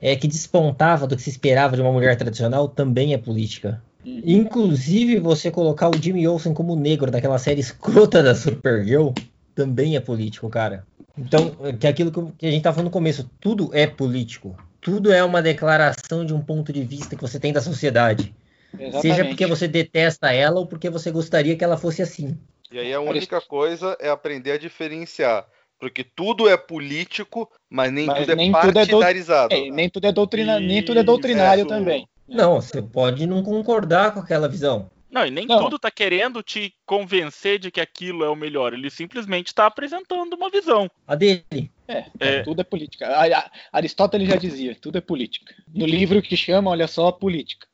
[0.00, 3.80] é, que despontava do que se esperava de uma mulher tradicional também é política.
[4.04, 4.20] Uhum.
[4.24, 9.10] Inclusive, você colocar o Jimmy Olsen como negro daquela série escrota da Supergirl
[9.54, 10.86] também é político, cara.
[11.16, 14.56] Então, que é aquilo que- a gente tá falando no começo, tudo é político.
[14.80, 18.34] Tudo é uma declaração de um ponto de vista que você tem da sociedade.
[18.74, 19.02] Exatamente.
[19.02, 22.36] Seja porque você detesta ela ou porque você gostaria que ela fosse assim.
[22.70, 25.46] E aí a única coisa é aprender a diferenciar.
[25.78, 29.54] Porque tudo é político, mas nem Mas tudo é nem tudo é partidarizado.
[29.54, 31.68] É, nem tudo é doutrina, nem tudo é doutrinário Isso.
[31.68, 32.08] também.
[32.26, 34.90] Não, você pode não concordar com aquela visão.
[35.10, 35.62] Não, e nem Não.
[35.62, 38.72] tudo tá querendo te convencer de que aquilo é o melhor.
[38.74, 40.90] Ele simplesmente está apresentando uma visão.
[41.06, 41.70] A dele.
[41.86, 42.42] É, É.
[42.42, 43.06] tudo é política.
[43.06, 45.54] A- a- Aristóteles já dizia, tudo é política.
[45.72, 47.68] No livro que chama, olha só, política.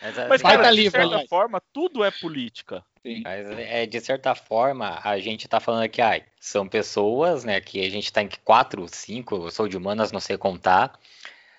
[0.00, 1.28] Mas, é- cara, tá de livre, certa aliás.
[1.28, 2.82] forma, tudo é política.
[3.04, 3.22] Sim.
[3.22, 7.84] Mas é, de certa forma, a gente tá falando que ai, são pessoas, né, que
[7.84, 10.98] a gente tá em quatro, cinco, eu sou de humanas, não sei contar,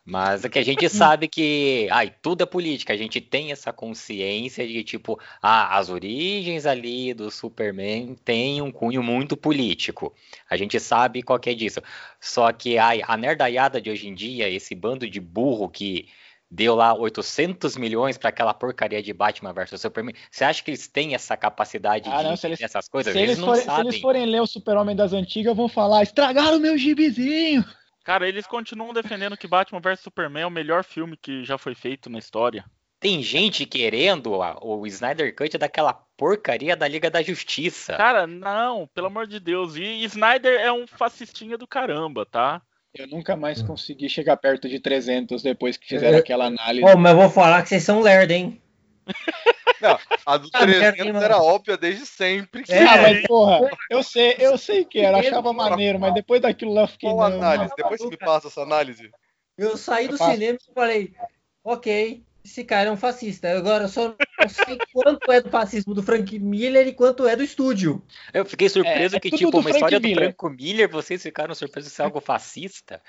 [0.10, 3.74] mas é que a gente sabe que ai, tudo é política, a gente tem essa
[3.74, 10.14] consciência de tipo, ah, as origens ali do Superman têm um cunho muito político.
[10.50, 11.82] A gente sabe qual que é disso.
[12.22, 16.08] Só que ai, a nerdaiada de hoje em dia, esse bando de burro que
[16.50, 20.16] deu lá 800 milhões para aquela porcaria de Batman vs Superman.
[20.32, 23.12] Você acha que eles têm essa capacidade Ah, de não, eles- essas coisas?
[23.12, 26.04] Se Eles, eles, não forem, se eles forem ler o Super-Homem das antigas, vão falar:
[26.04, 27.66] estragaram meu gibizinho.
[28.08, 31.76] Cara, eles continuam defendendo que Batman vs Superman é o melhor filme que já foi
[31.76, 32.64] feito na história.
[33.02, 37.98] Tem gente querendo a- o Snyder Cut daquela porcaria da Liga da Justiça.
[37.98, 39.76] Cara, não, pelo amor de Deus.
[39.76, 42.62] E Snyder é um fascistinha do caramba, tá?
[42.96, 46.86] Eu nunca mais consegui chegar perto de 300 depois que fizeram aquela análise.
[46.86, 48.62] Ô, mas eu vou falar que vocês são lerda, hein?
[50.26, 51.26] A do Ah, merda, 300 hein, mano?
[51.26, 52.64] era óbvia desde sempre.
[52.64, 56.42] Que É, Ah, mas porra, eu sei, eu sei que era, achava maneiro, mas depois
[56.42, 57.10] daquilo lá eu fiquei.
[57.10, 57.70] Qual não, análise?
[57.70, 57.76] não.
[57.76, 59.12] Depois você me passa essa análise.
[59.58, 61.14] Eu saí do Eu cinema e falei,
[61.64, 63.50] ok, esse cara é um fascista.
[63.58, 67.36] Agora eu só não sei quanto é do fascismo do Frank Miller e quanto é
[67.36, 68.02] do estúdio.
[68.34, 70.26] Eu fiquei surpreso É, é que, tipo, do uma Frank história do Miller.
[70.30, 73.02] Franco Miller, vocês ficaram surpresos se é algo fascista?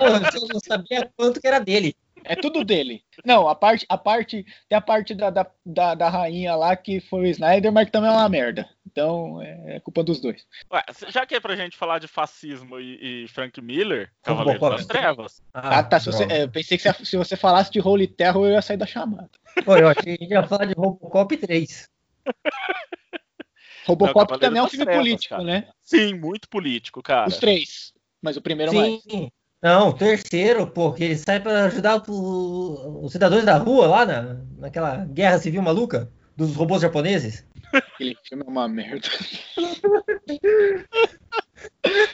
[0.00, 1.94] Não, eu não sabia quanto que era dele.
[2.24, 3.02] É tudo dele.
[3.24, 7.00] Não, a parte, a parte, tem a parte da, da, da, da rainha lá que
[7.00, 8.68] foi o Snyder, mas que também é uma merda.
[8.86, 10.46] Então é, é culpa dos dois.
[10.70, 14.76] Ué, já que é pra gente falar de fascismo e, e Frank Miller, Cavaleiro Robocop.
[14.76, 15.98] das Trevas, Ah, tá.
[15.98, 16.34] Se você, droga.
[16.34, 18.86] é, eu pensei que se, se você falasse de Holy Terror, eu ia sair da
[18.86, 19.30] chamada.
[19.64, 21.88] Pô, eu achei que a gente ia falar de Robocop 3.
[23.86, 25.44] Robocop Cavaleiro também é um filme Trevas, político, cara.
[25.44, 25.68] né?
[25.82, 27.28] sim, muito político, cara.
[27.28, 27.92] Os três.
[28.20, 29.02] Mas o primeiro mais.
[29.62, 34.04] Não, o terceiro, pô, que ele sai pra ajudar o- os cidadãos da rua lá
[34.04, 37.46] na, naquela guerra civil maluca dos robôs japoneses.
[37.72, 39.08] Aquele filme é uma merda.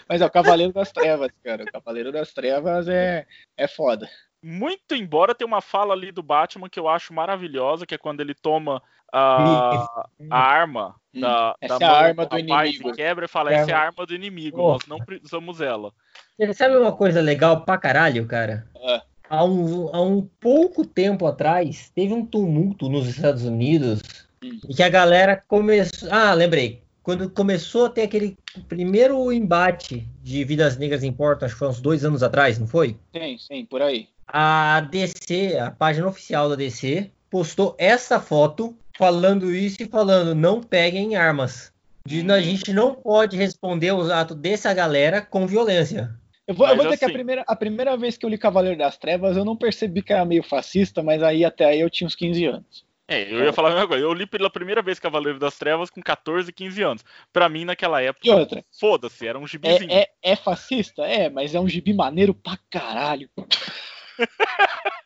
[0.08, 1.64] Mas é o Cavaleiro das Trevas, cara.
[1.64, 3.26] O Cavaleiro das Trevas é,
[3.56, 4.08] é foda.
[4.42, 8.20] Muito embora tenha uma fala ali do Batman que eu acho maravilhosa, que é quando
[8.20, 8.82] ele toma
[9.12, 12.92] a, a arma Hum, da, essa da é a arma do inimigo.
[12.92, 14.72] quebra e fala, É essa é a arma- arma do inimigo, Oh.
[14.72, 15.90] nós não usamos ela.
[16.38, 18.66] Você sabe uma coisa legal pra caralho, cara?
[18.86, 19.02] Ah.
[19.30, 24.00] Há um, há um pouco tempo atrás, teve um tumulto nos Estados Unidos
[24.44, 24.60] Hum.
[24.68, 26.08] e que a galera começou.
[26.12, 26.82] Ah, lembrei.
[27.02, 28.36] Quando começou a ter aquele
[28.68, 32.96] primeiro embate de Vidas Negras Importam, acho que foi uns dois anos atrás, não foi?
[33.16, 34.08] Sim, sim, por aí.
[34.26, 40.60] A DC, a página oficial da DC, postou essa foto falando isso e falando: não
[40.60, 41.72] peguem armas.
[42.04, 46.10] De, a gente não pode responder os atos dessa galera com violência.
[46.46, 48.38] Eu vou, eu vou dizer que a assim- primeira, a primeira vez que eu li
[48.38, 51.90] Cavaleiro das Trevas, eu não percebi que era meio fascista, mas aí até aí eu
[51.90, 52.88] tinha uns 15 anos.
[53.06, 54.04] É, eu ia falar a mesma coisa.
[54.04, 57.04] Eu li pela primeira vez Cavaleiro das Trevas com 14, 15 anos.
[57.32, 59.90] Pra mim, naquela época, foda-se, era um gibizinho.
[59.90, 61.02] é, é, é fascista?
[61.06, 63.28] É, mas é um gibi maneiro pra caralho.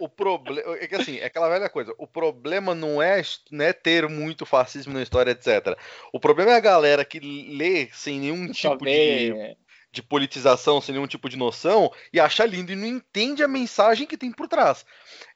[0.00, 0.76] O problema.
[0.78, 1.94] É que assim, é aquela velha coisa.
[1.98, 3.20] O problema não é,
[3.50, 5.78] não é ter muito fascismo na história, etc.
[6.12, 9.56] O problema é a galera que lê sem nenhum Só tipo de, vê.
[9.92, 14.06] de politização, sem nenhum tipo de noção, e acha lindo e não entende a mensagem
[14.06, 14.86] que tem por trás.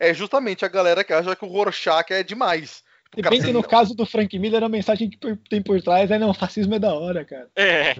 [0.00, 2.82] É justamente a galera que acha que o Rorschach é demais.
[3.14, 6.18] Se bem que no caso do Frank Miller, a mensagem que tem por trás é:
[6.18, 7.48] não, fascismo é da hora, cara.
[7.56, 7.94] É,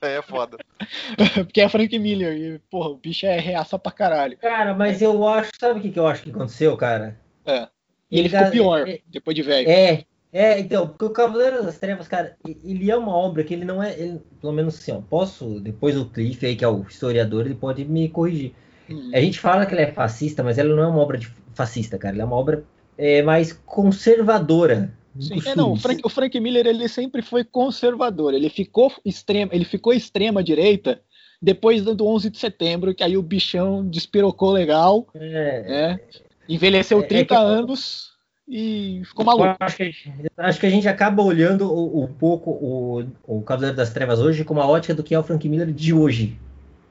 [0.00, 0.58] É foda.
[1.34, 4.36] Porque é Frank Miller e, porra, o bicho é reaça pra caralho.
[4.38, 7.18] Cara, mas eu acho, sabe o que, que eu acho que aconteceu, cara?
[7.44, 7.68] É.
[8.10, 9.68] E ele Ga- ficou pior É, depois de velho.
[9.68, 13.64] é, é, então, porque o Cavaleiro das Trevas, cara, ele é uma obra que ele
[13.64, 16.82] não é, ele- pelo menos assim, ó, posso, depois o Cliff aí, que é o
[16.82, 18.54] historiador, ele pode me corrigir.
[18.88, 19.10] Hum.
[19.12, 21.98] A gente fala que ela é fascista, mas ela não é uma obra de fascista,
[21.98, 22.64] cara, ela é uma obra
[22.98, 28.34] é, mais conservadora Sim, é, não, o Frank, o Frank Miller ele sempre foi conservador.
[28.34, 31.00] Ele ficou extrema, ele ficou extrema direita
[31.40, 36.00] depois do 11 de setembro, que aí o bichão despirocou legal, É, né?
[36.48, 38.10] Envelheceu É- é 30 que- anos
[38.46, 39.56] e ficou maluco.
[39.58, 43.76] acho, que, a gente- acho que a gente acaba olhando um pouco o, o Cavaleiro
[43.76, 46.38] das Trevas hoje com uma ótica do que é o Frank Miller de hoje.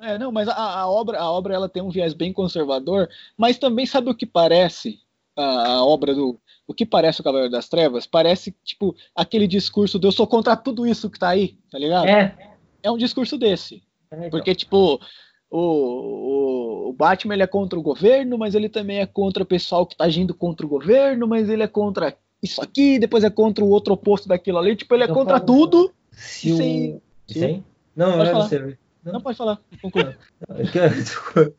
[0.01, 3.57] É, não, mas a, a obra, a obra ela tem um viés bem conservador, mas
[3.57, 4.99] também sabe o que parece
[5.35, 8.07] a, a obra do o que parece o Cavaleiro das Trevas?
[8.07, 12.07] Parece tipo aquele discurso do eu sou contra tudo isso que tá aí, tá ligado?
[12.07, 12.35] É.
[12.81, 13.81] É um discurso desse.
[14.11, 14.29] É.
[14.29, 14.99] Porque, tipo,
[15.49, 19.45] o, o, o Batman ele é contra o governo, mas ele também é contra o
[19.45, 23.29] pessoal que tá agindo contra o governo, mas ele é contra isso aqui, depois é
[23.29, 24.75] contra o outro oposto daquilo ali.
[24.75, 25.91] Tipo, ele é Eu contra falo- tudo.
[26.11, 26.57] Se o...
[26.57, 27.01] Sim.
[27.27, 27.63] Isso aí?
[27.95, 28.47] Não, Pode não falar.
[28.47, 28.77] você.
[29.03, 29.59] Não pode falar.
[29.81, 30.15] conclua.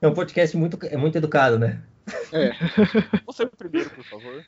[0.00, 1.80] É um podcast muito, é muito educado, né?
[3.26, 4.44] Você primeiro, por favor.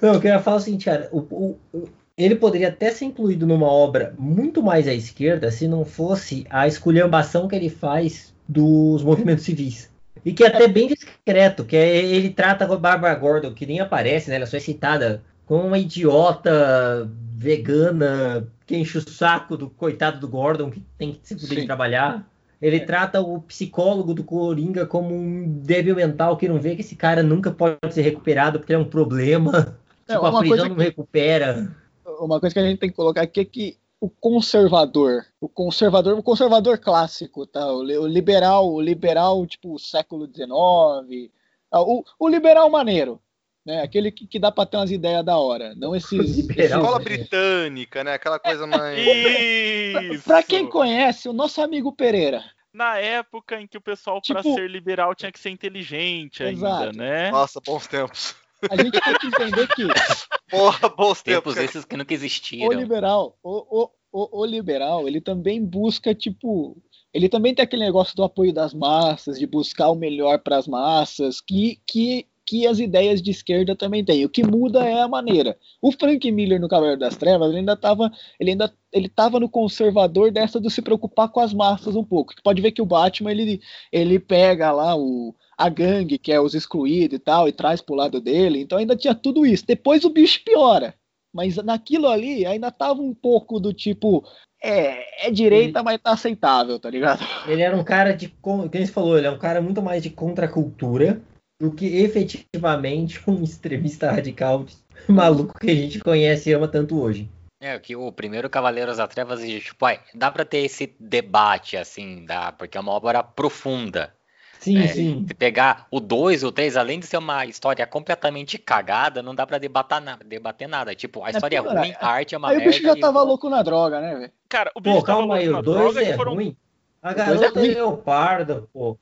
[0.00, 1.08] Não, eu queria falar o seguinte, cara.
[1.12, 5.66] o- o- o- ele poderia até ser incluído numa obra muito mais à esquerda se
[5.66, 9.90] não fosse a esculhambação que ele faz dos movimentos civis.
[10.24, 13.80] E que é até bem discreto, que é, ele trata a Barbara Gordon, que nem
[13.80, 14.36] aparece, né?
[14.36, 20.28] Ela só é citada como uma idiota vegana que enche o saco do coitado do
[20.28, 21.66] Gordon, que tem que se poder Sim.
[21.66, 22.30] trabalhar.
[22.62, 26.94] Ele trata o psicólogo do Coringa como um débil mental que não vê que esse
[26.94, 29.76] cara nunca pode ser recuperado porque é um problema.
[30.08, 31.74] É, tipo, a prisão não que- recupera.
[32.18, 36.18] Uma coisa que a gente tem que colocar aqui é que o conservador, o conservador,
[36.18, 37.72] o conservador clássico, tá?
[37.72, 41.30] O, o liberal, o liberal tipo século XIX,
[41.70, 43.20] ah, o, o liberal maneiro,
[43.64, 43.82] né?
[43.82, 46.36] Aquele que, que dá pra ter umas ideias da hora, não esses.
[46.36, 46.80] Liberal.
[46.80, 47.04] Escola né?
[47.04, 48.14] britânica, né?
[48.14, 48.98] Aquela coisa mais.
[49.06, 50.24] Isso!
[50.24, 52.44] Pra quem conhece, o nosso amigo Pereira.
[52.72, 56.66] Na época em que o pessoal, pra Tipo- ser liberal, tinha que ser inteligente ainda,
[56.68, 56.96] Exato.
[56.96, 57.30] né?
[57.30, 58.34] Nossa, bons tempos.
[58.70, 59.82] A gente tem que entender que
[60.48, 61.54] Porra, bons tempos.
[61.54, 62.70] Tempos esses que nunca o existiram.
[62.72, 66.76] liberal, o, o, o, o liberal, ele também busca, tipo,
[67.12, 70.66] ele também tem aquele negócio do apoio das massas, de buscar o melhor para as
[70.68, 74.24] massas, que, que, que as ideias de esquerda também têm.
[74.24, 75.56] O que muda é a maneira.
[75.80, 79.48] O Frank Miller no Cavaleiro das Trevas, ele ainda estava ele ainda ele tava no
[79.48, 82.34] conservador dessa de se preocupar com as massas um pouco.
[82.42, 86.54] Pode ver que o Batman ele, ele pega lá o a gangue, que é os
[86.54, 88.60] excluídos e tal, e traz pro lado dele.
[88.60, 89.64] Então ainda tinha tudo isso.
[89.66, 90.94] Depois o bicho piora.
[91.32, 94.24] Mas naquilo ali ainda tava um pouco do tipo.
[94.64, 97.24] É, é direita, mas tá aceitável, tá ligado?
[97.48, 98.32] Ele era um cara de.
[98.70, 101.20] Quem você falou, ele é um cara muito mais de contracultura
[101.62, 104.66] do que efetivamente um extremista radical
[105.08, 107.30] maluco que a gente conhece e ama tanto hoje.
[107.60, 112.24] É, que o primeiro Cavaleiros das Trevas, tipo, ai, dá pra ter esse debate, assim,
[112.24, 114.12] dá, porque é uma obra profunda.
[114.58, 115.24] Sim, É, sim.
[115.28, 119.32] Se pegar o 2 e o 3, além de ser uma história completamente cagada, não
[119.32, 120.92] dá pra debater, na- debater nada.
[120.96, 122.72] Tipo, a história é cara, ruim, a arte é uma aí o merda.
[122.72, 124.32] bicho já e- tava louco na droga, né, velho?
[124.48, 126.34] Cara, o bicho Pô, tava calma aí, o na 2 droga é e foram...
[126.34, 126.56] ruim.
[127.02, 127.74] A dois garota é é ruim.
[127.74, 128.96] leopardo, pô.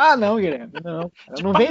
[0.00, 0.72] Ah, não, Guilherme.
[0.84, 1.10] Não.
[1.42, 1.70] Não vem.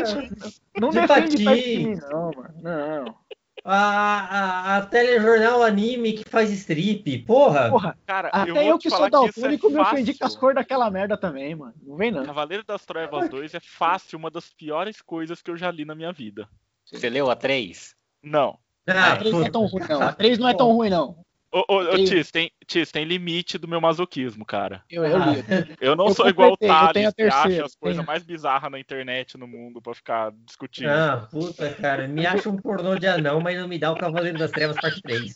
[0.78, 2.54] Não De defende mim, não, mano.
[2.62, 3.16] Não.
[3.64, 7.70] A, a, a telejornal anime que faz strip, porra.
[7.70, 10.56] Porra, Cara, até eu, te que sou isso é daltônico me ofendi com as cores
[10.56, 11.74] daquela merda também, mano.
[11.82, 12.26] Não vem, não.
[12.26, 15.96] Cavaleiro das Trevas 2 é fácil, uma das piores coisas que eu já li na
[15.96, 16.50] minha vida.
[16.86, 17.96] Você leu a 3?
[18.22, 18.60] Não.
[18.86, 20.02] Ah, A 3 não é tão ruim, não.
[20.02, 21.26] A 3 não é tão ruim, não.
[21.68, 24.84] Ô, ô, Tis, tem, Tis, tem limite do meu masoquismo, cara.
[24.90, 25.44] Eu, eu li.
[25.80, 29.38] Eu não Eu sou igual o Thales, que acha as coisas mais bizarras na internet
[29.38, 30.90] no mundo pra ficar discutindo.
[30.90, 32.08] Ah, puta, cara.
[32.08, 35.02] Me acha um pornô de anão, mas não me dá o Cavaleiro das Trevas parte
[35.02, 35.34] 3.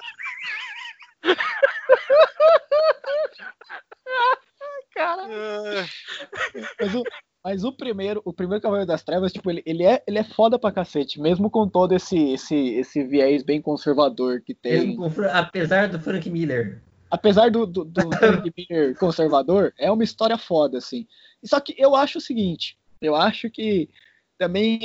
[4.94, 5.24] Cara.
[6.80, 7.04] Mas o,
[7.44, 10.60] mas o primeiro, o primeiro Cavaleiro das Trevas, tipo, ele, ele, é, ele é foda
[10.60, 14.96] pra cacete, mesmo com todo esse, esse, esse viés bem conservador que tem.
[14.96, 16.82] Com Apesar do Frank Miller.
[17.10, 21.08] apesar do, do, do Frank Miller conservador, é uma história foda, assim.
[21.44, 23.90] Só que eu acho o seguinte, eu acho que
[24.38, 24.80] também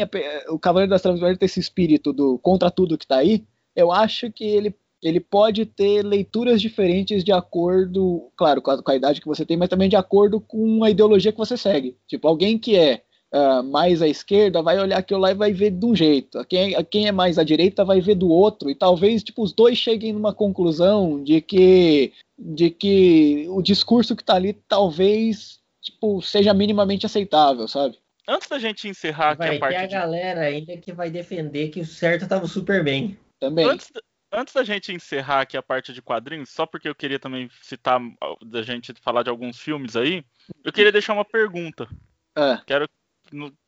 [0.49, 3.45] o Cavaleiro das Trevas vai ter esse espírito do contra tudo que tá aí,
[3.75, 8.91] eu acho que ele, ele pode ter leituras diferentes de acordo, claro, com a, com
[8.91, 11.97] a idade que você tem, mas também de acordo com a ideologia que você segue.
[12.07, 15.71] Tipo, alguém que é ah, mais à esquerda vai olhar aquilo lá e vai ver
[15.71, 16.45] de um jeito.
[16.47, 18.71] Quem, quem é mais à direita vai ver do outro.
[18.71, 24.25] E talvez tipo, os dois cheguem numa conclusão de que, de que o discurso que
[24.25, 27.99] tá ali talvez tipo, seja minimamente aceitável, sabe?
[28.29, 31.11] Antes da gente encerrar aqui Vai a ter parte a de galera ainda que vai
[31.11, 33.17] defender que o certo tava o Superman.
[33.39, 33.67] Também.
[33.67, 34.01] Antes, da-
[34.33, 38.01] antes da gente encerrar aqui a parte de quadrinhos, só porque eu queria também citar,
[38.45, 40.25] da gente falar de alguns filmes aí,
[40.65, 41.89] eu queria deixar uma pergunta.
[42.35, 42.89] Ah, Quero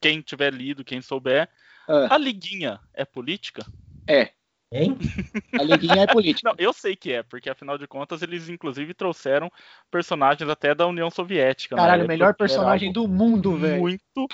[0.00, 1.48] quem tiver lido, quem souber.
[1.88, 3.64] ah, A liguinha é política?
[4.06, 4.32] é.
[4.70, 4.98] Hein?
[5.58, 6.40] A liguinha é política.
[6.50, 9.50] Não, eu sei que é, porque afinal de contas eles inclusive trouxeram
[9.90, 11.74] personagens até da União Soviética.
[11.74, 13.80] na Caralho, o melhor personagem do mundo, velho.
[13.80, 14.28] Muito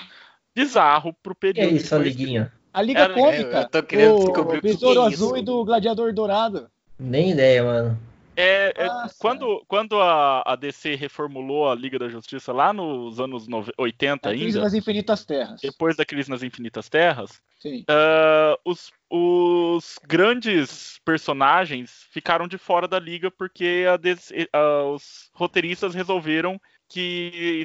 [0.53, 1.75] bizarro pro Que é período.
[1.77, 2.51] isso, a liguinha?
[2.75, 3.61] A Liga Era- Cômica.
[3.61, 5.23] eu tô querendo do descobrir o que Besouro é isso.
[5.23, 6.69] Azul e do Gladiador Dourado.
[6.99, 7.99] Nem ideia, mano.
[8.37, 9.15] É, é, Nossa.
[9.17, 14.27] quando, quando a, a DC reformulou a Liga da Justiça lá nos anos nove- 80
[14.27, 15.61] A Crise ainda, nas Infinitas Terras.
[15.61, 17.85] depois da crise nas Infinitas Terras, Sim.
[17.87, 25.29] ah, os, os grandes personagens ficaram de fora da liga porque a DC ah, os
[25.33, 26.59] roteiristas resolveram
[26.89, 27.63] que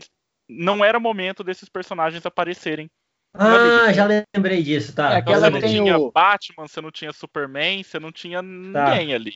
[0.49, 2.89] não era momento desses personagens aparecerem.
[3.35, 5.14] Ah, já lembrei disso, tá.
[5.14, 8.11] É Então, aquela você não tem tinha o- Batman, você não tinha Superman, você não
[8.12, 9.35] tinha ninguém ali.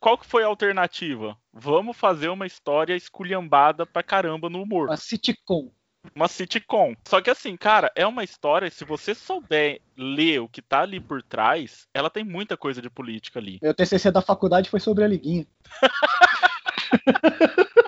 [0.00, 1.36] Qual que foi a alternativa?
[1.52, 4.90] Vamos fazer uma história esculhambada pra caramba no humor.
[4.90, 5.70] A sitcom.
[6.14, 6.94] Uma sitcom.
[7.06, 11.00] Só que assim, cara, é uma história, se você souber ler o que tá ali
[11.00, 13.58] por trás, ela tem muita coisa de política ali.
[13.62, 15.46] Meu TCC da faculdade foi sobre a liguinha.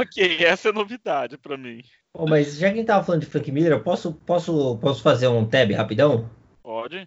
[0.00, 1.82] Ok, essa é novidade pra mim.
[2.12, 5.02] Pô, mas já que a gente tava falando de Frank Miller, eu posso, posso, posso
[5.02, 6.30] fazer um tab rapidão?
[6.62, 7.06] Pode?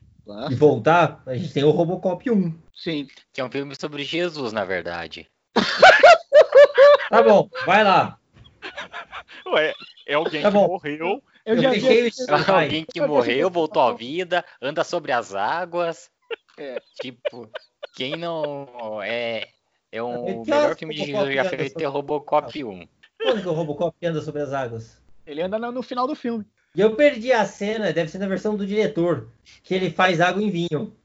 [0.49, 1.21] E voltar?
[1.25, 2.57] A gente tem o Robocop 1.
[2.73, 3.07] Sim.
[3.33, 5.27] Que é um filme sobre Jesus, na verdade.
[7.09, 8.17] Tá bom, vai lá.
[9.47, 9.73] Ué,
[10.07, 10.67] é alguém Tá que bom.
[10.67, 11.21] morreu.
[11.45, 12.07] Eu, Eu já deixei vi.
[12.09, 12.65] isso- Vai.
[12.65, 16.09] Alguém que morreu, voltou à vida, anda sobre as águas.
[16.57, 16.77] É.
[17.01, 17.49] Tipo,
[17.95, 19.47] quem não é.
[19.91, 22.87] É um o horas melhor filme de Robocop Jesus já feito sobre- é Robocop 1.
[23.21, 25.01] Quando que o Robocop anda sobre as águas?
[25.25, 26.45] Ele anda no, no final do filme.
[26.75, 29.27] E eu perdi a cena, deve ser na versão do diretor,
[29.63, 30.95] que ele faz água em vinho.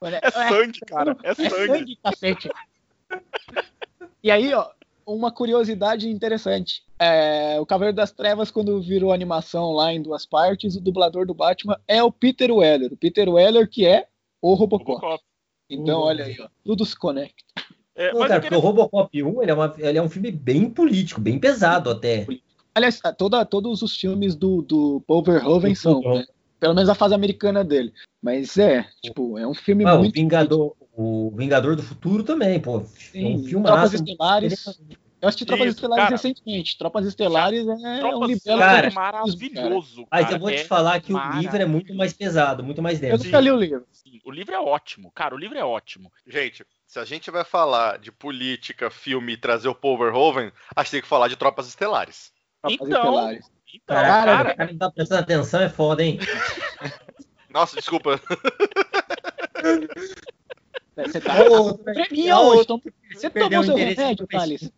[0.00, 1.16] Olha, É sangue, cara.
[1.22, 1.50] É É sangue.
[1.66, 2.50] sangue, cacete.
[4.22, 4.70] E aí, ó,
[5.06, 6.82] uma curiosidade interessante.
[6.98, 11.34] É, o Cavaleiro das Trevas, quando virou animação lá em duas partes, o dublador do
[11.34, 12.92] Batman é o Peter Weller.
[12.92, 14.06] O Peter Weller que é
[14.40, 14.92] o Robocop.
[15.00, 15.24] Robocop.
[15.68, 16.06] Então, Uhum.
[16.06, 17.34] olha aí, ó, tudo se conecta.
[17.96, 20.68] É, Não, cara, porque o Robocop 1 ele é, uma- ele é um filme bem
[20.68, 22.26] político, bem pesado até.
[22.74, 26.24] Aliás, toda, todos os filmes do, do Paul Verhoeven são, né?
[26.58, 27.92] Pelo menos a fase americana dele.
[28.20, 30.14] Mas é, tipo, é um filme Ah, o muito.
[30.14, 32.78] Vingador, o Vingador do Futuro também, pô.
[32.78, 34.66] É um Sim, filme Tropas Estelares.
[34.66, 36.16] Ele- Eu assisti Tropas Isso, Estelares cara.
[36.16, 36.76] recentemente.
[36.76, 40.06] Tropas Estelares é um Tropas libelo Cara, é maravilhoso.
[40.10, 40.36] Mas cara.
[40.36, 43.12] eu vou te É falar que o livro é muito mais pesado, muito mais Eu
[43.12, 43.24] denso.
[43.24, 43.86] nunca li o livro.
[43.90, 45.34] Sim, O livro é ótimo, cara.
[45.34, 46.12] O livro é ótimo.
[46.26, 50.82] Gente, se a gente vai falar de política, filme e trazer o Paul Verhoeven, a
[50.82, 52.30] gente tem que falar de Tropas Estelares.
[52.60, 53.46] Tropas Então, Estelares.
[53.74, 56.18] Então, Caraca, cara, o cara não tá prestando atenção, é foda, hein?
[57.48, 58.20] Nossa, desculpa.
[60.96, 61.80] Você tá ô,
[62.48, 62.62] hoje.
[62.62, 62.80] Então,
[63.12, 64.26] você tomou o seu interesse remédio.
[64.26, 64.72] Thales?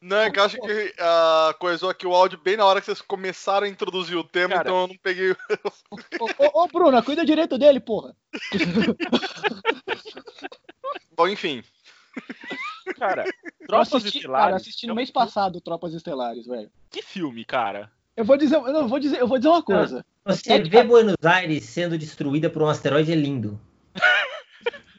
[0.00, 2.86] Não, é que eu acho que ah, coisou aqui o áudio bem na hora que
[2.86, 4.68] vocês começaram a introduzir o tema, Cara.
[4.68, 5.32] então eu não peguei.
[6.20, 8.14] Ô, ô, ô, Bruna, cuida direito dele, porra.
[11.16, 11.64] Bom, enfim.
[12.98, 13.24] cara,
[13.60, 14.44] Eu Tropas assisti, Estelares.
[14.44, 16.70] cara, assisti no é mês passado Tropas Estelares, velho.
[16.90, 17.90] Que filme, cara?
[18.16, 20.04] Eu vou dizer, eu não, vou dizer, eu vou dizer uma coisa.
[20.26, 23.58] Você vê Buenos Aires sendo destruída por um asteroide é lindo.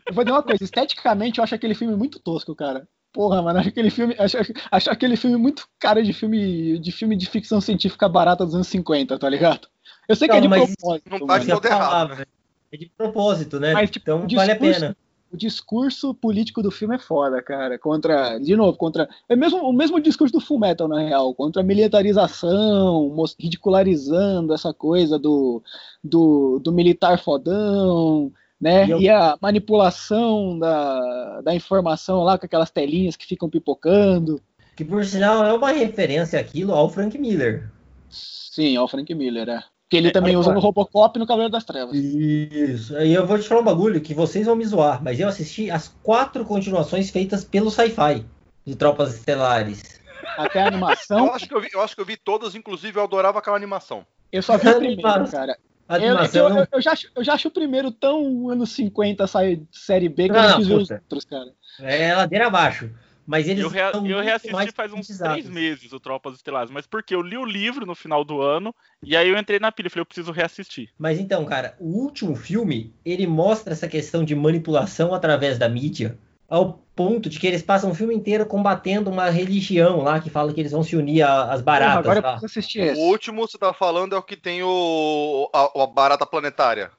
[0.07, 0.63] Eu vou dizer uma coisa.
[0.63, 2.87] Esteticamente, eu acho aquele filme muito tosco, cara.
[3.13, 4.37] Porra, mano, acho aquele filme, acho,
[4.71, 8.67] acho aquele filme muito cara de filme, de filme de ficção científica barata dos anos
[8.67, 9.67] 50, tá ligado?
[10.07, 12.25] Eu sei que é Não, de propósito, não tá de todo errado, né?
[12.71, 13.73] É de propósito, né?
[13.73, 14.97] Mas, tipo, então o vale a discurso- pena.
[15.33, 17.77] o discurso político do filme é foda, cara.
[17.77, 19.09] Contra, de novo, contra.
[19.27, 21.35] É mesmo, o mesmo discurso do Full Metal, na real.
[21.35, 25.61] Contra a militarização, ridicularizando essa coisa do,
[26.03, 28.31] do, do militar fodão,
[28.61, 28.85] né?
[28.85, 34.39] E eu- E a manipulação da, da informação lá com aquelas telinhas que ficam pipocando.
[34.75, 37.69] Que por sinal é uma referência aquilo ao Frank Miller.
[38.09, 39.63] Sim, é o Frank Miller, é.
[39.89, 41.93] Que ele também é, usa no Robocop e no Cavaleiro das Trevas.
[41.97, 42.97] Isso.
[42.97, 45.69] E eu vou te falar um bagulho que vocês vão me zoar, mas eu assisti
[45.69, 48.25] as quatro continuações feitas pelo Sci-Fi
[48.65, 49.99] de Tropas Estelares.
[50.37, 51.25] Até a animação.
[51.27, 53.57] Eu acho, que eu, vi, eu acho que eu vi todas, inclusive eu adorava aquela
[53.57, 54.05] animação.
[54.31, 55.57] Eu só vi o primeiro, cara.
[55.91, 58.71] A animação eu, não- eu- eu já, acho- eu já acho o primeiro tão anos
[58.71, 61.51] 50 sai- série B que eu Não, não quis ver os outros, cara.
[61.79, 62.89] é ladeira abaixo.
[63.27, 66.87] Mas eles Eu, rea- são eu reassisti faz uns três meses o Tropas Estelares, mas
[66.87, 68.73] porque eu li o livro no final do ano
[69.03, 70.89] e aí eu entrei na pilha e falei, eu preciso reassistir.
[70.97, 76.17] Mas então, cara, o último filme, ele mostra essa questão de manipulação através da mídia,
[76.51, 80.53] ao ponto de que eles passam o filme inteiro combatendo uma religião lá que fala
[80.53, 82.31] que eles vão se unir às baratas agora eu lá.
[82.33, 82.99] preciso assistir esse.
[83.01, 86.91] O último você tá falando é o que tem o a, a barata planetária.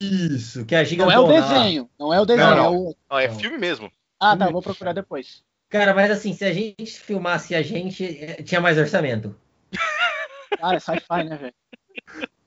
[0.00, 1.40] Isso, que é a Não gigantona é o lá.
[1.40, 2.64] desenho, não é o desenho, Não, não.
[2.64, 2.96] é o.
[3.08, 3.38] Ah, é Não.
[3.38, 3.90] filme mesmo.
[4.18, 5.44] Ah, tá, vou procurar depois.
[5.68, 9.34] Cara, mas assim, se a gente filmasse a gente, eh, tinha mais orçamento.
[10.58, 11.54] Cara, é sci-fi, né, velho?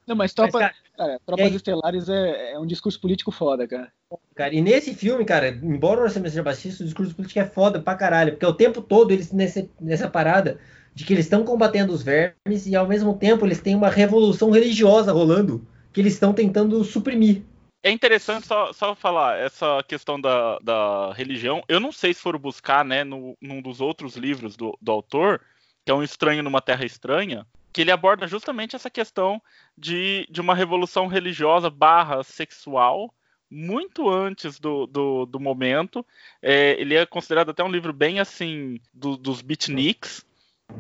[0.05, 1.53] Não, mas Mas, Tropa, cara, Cara, Tropas?
[1.53, 3.91] Estelares é, é um discurso político foda, cara.
[4.35, 7.81] Cara, e nesse filme, cara, embora o orçamento seja baixíssimo, o discurso político é foda
[7.81, 8.33] pra caralho.
[8.33, 10.59] Porque o tempo todo eles nesse, nessa parada
[10.93, 14.51] de que eles estão combatendo os vermes e ao mesmo tempo eles têm uma revolução
[14.51, 17.41] religiosa rolando que eles estão tentando suprimir.
[17.83, 21.63] É interessante só, só falar essa questão da, da religião.
[21.67, 25.41] Eu não sei se foram buscar, né, no, num dos outros livros do, do autor,
[25.85, 29.41] que é Um Estranho numa Terra Estranha, que ele aborda justamente essa questão
[29.77, 33.13] de, de uma revolução religiosa barra sexual
[33.49, 36.05] muito antes do, do, do momento.
[36.41, 40.25] É, ele é considerado até um livro bem assim do- dos beatniks,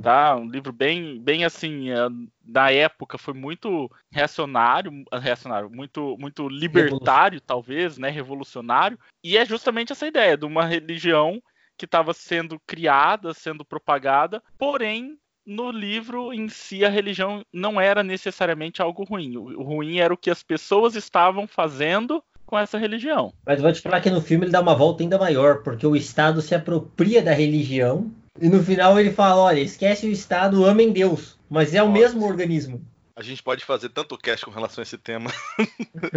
[0.01, 0.35] tá?
[0.35, 2.09] Um livro bem, bem assim, eh,
[2.43, 8.09] da época foi muito reacionário, reacionário, muito, muito libertário talvez, né?
[8.09, 8.99] Revolucionário.
[9.23, 11.41] E é justamente essa ideia de uma religião
[11.77, 18.03] que estava sendo criada, sendo propagada, porém no livro em si a religião não era
[18.03, 19.37] necessariamente algo ruim.
[19.37, 23.31] O ruim era o que as pessoas estavam fazendo com essa religião.
[23.45, 25.95] Mas vou te falar que no filme ele dá uma volta ainda maior, porque o
[25.95, 28.09] Estado se apropria da religião
[28.41, 31.37] e no final ele fala: olha, esquece o Estado, amem Deus.
[31.49, 31.99] Mas é o Nossa.
[31.99, 32.81] mesmo organismo.
[33.15, 35.31] A gente pode fazer tanto cast com relação a esse tema.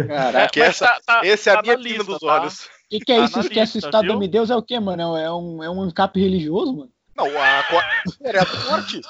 [0.07, 0.49] Caraca.
[0.53, 2.41] Que essa- tá- tá- Esse é a tá minha lista, dos tá?
[2.41, 2.65] olhos.
[2.65, 3.37] O que, que é Tá isso?
[3.37, 4.19] na Esquece o Estado viu?
[4.19, 5.15] me Deus é o quê, mano?
[5.17, 6.91] É um, é um ANCAP religioso, mano?
[7.15, 9.01] Não, a Co- a Coreia do Norte.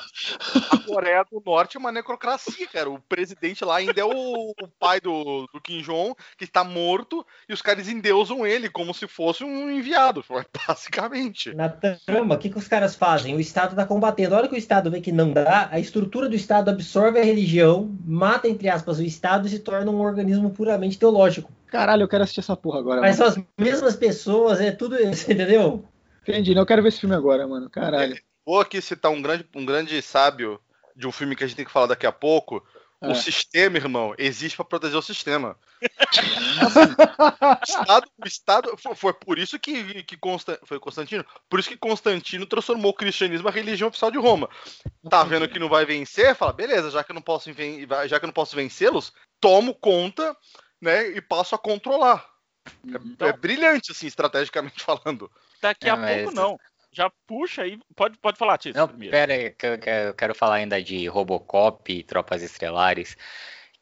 [0.72, 2.90] A Coreia do Norte é uma necrocracia, cara.
[2.90, 7.26] O presidente lá ainda é o, o pai do, do Kim Jong, que está morto,
[7.48, 10.24] e os caras endeusam ele como se fosse um enviado,
[10.68, 11.54] basicamente.
[11.54, 13.36] Na trama, o que, que os caras fazem?
[13.36, 14.34] O Estado tá combatendo.
[14.36, 17.24] A hora que o Estado vê que não dá, a estrutura do Estado absorve a
[17.24, 21.52] religião, mata, entre aspas, o Estado e se torna um organismo puramente teológico.
[21.68, 23.32] Caralho, eu quero assistir essa porra agora, Mas mano.
[23.32, 25.86] são as mesmas pessoas, é tudo isso, entendeu?
[26.22, 27.70] Entendi, não quero ver esse filme agora, mano.
[27.70, 28.20] Caralho.
[28.46, 30.60] Vou aqui citar um grande, um grande sábio
[30.96, 32.66] de um filme que a gente tem que falar daqui a pouco.
[33.04, 33.08] É.
[33.10, 35.58] O sistema, irmão, existe para proteger o sistema.
[35.82, 35.86] O
[37.68, 41.78] Estado, o Estado foi, foi por isso que, que Constan- foi Constantino, por isso que
[41.78, 44.48] Constantino transformou o cristianismo a religião oficial de Roma.
[45.10, 46.36] Tá vendo que não vai vencer?
[46.36, 47.50] Fala, beleza, já que eu não posso
[48.08, 50.38] já que não posso vencê-los, tomo conta,
[50.80, 52.24] né, e passo a controlar.
[53.20, 55.32] É, é brilhante assim, estrategicamente falando.
[55.62, 56.60] Daqui É, a mas- pouco não.
[56.94, 57.80] Já puxa aí.
[57.96, 59.12] Pode, pode falar, Tício, Não, primeiro.
[59.14, 63.16] pera aí, que eu, que eu quero falar ainda de Robocop e Tropas Estelares,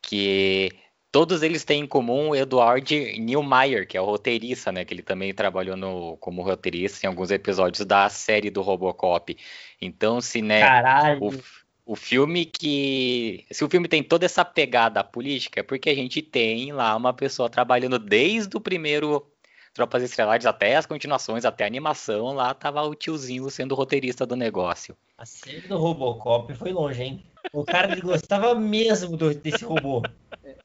[0.01, 0.69] que
[1.11, 4.85] todos eles têm em comum o Edward Neumeier, que é o roteirista, né?
[4.85, 9.35] Que ele também trabalhou no, como roteirista em alguns episódios da série do Robocop.
[9.81, 11.19] Então, se, né, Caralho.
[11.23, 13.43] o, o filme que.
[13.51, 17.11] Se o filme tem toda essa pegada política, é porque a gente tem lá uma
[17.11, 19.25] pessoa trabalhando desde o primeiro
[19.73, 24.25] Tropas Estelares até as continuações, até a animação, lá tava o tiozinho sendo o roteirista
[24.25, 24.95] do negócio.
[25.17, 27.25] A série do Robocop foi longe, hein?
[27.53, 30.01] O cara ele gostava mesmo do- desse robô.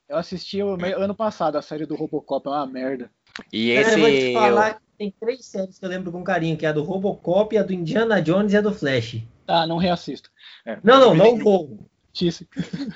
[0.08, 3.10] Eu assisti ano passado a série do Robocop, é uma merda.
[3.52, 3.98] E Cara, esse.
[3.98, 6.68] eu vou te falar que tem três séries que eu lembro com carinho, que é
[6.68, 9.16] a do Robocop, a do Indiana Jones e a do Flash.
[9.46, 10.30] Ah, não reassisto.
[10.64, 11.78] É, Não, não, não vou.
[12.12, 12.48] Disse.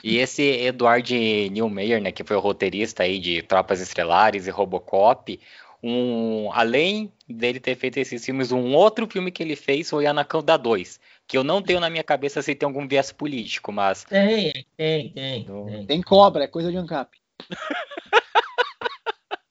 [0.04, 5.40] E esse Edward Neumeier, né, que foi o roteirista aí de Tropas Estelares e Robocop,
[5.82, 10.56] um, além dele ter feito esses filmes, um outro filme que ele fez foi Anaconda
[10.56, 14.52] 2, que eu não tenho na minha cabeça se tem algum viés político, mas Tem,
[14.76, 15.44] tem, tem.
[15.44, 15.86] Tem.
[15.86, 17.18] Tem cobra, é coisa de ANCAP.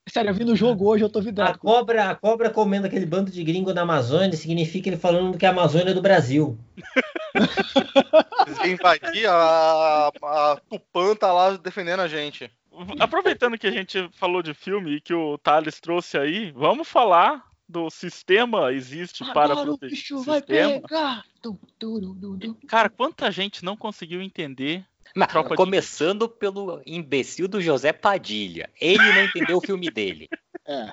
[0.10, 1.60] Sério, eu vi no jogo hoje, eu tô A vidrado.
[1.60, 5.50] cobra, a cobra comendo aquele bando de gringo na Amazônia significa ele falando que a
[5.50, 6.58] Amazônia é do Brasil.
[8.48, 12.50] Eles invadir a, a Tupã tá lá defendendo a gente.
[13.00, 17.44] Aproveitando que a gente falou de filme e que o Thales trouxe aí, vamos falar
[17.68, 20.82] do sistema existe para Agora o proteger bicho o vai sistema.
[20.82, 21.26] pegar.
[21.42, 22.58] Du, du.
[22.68, 24.86] Cara, quanta gente não conseguiu entender.
[25.16, 28.70] Mas, Tropa de começando pelo imbecil do José Padilha.
[28.80, 30.28] Ele não entendeu o filme dele.
[30.70, 30.92] É.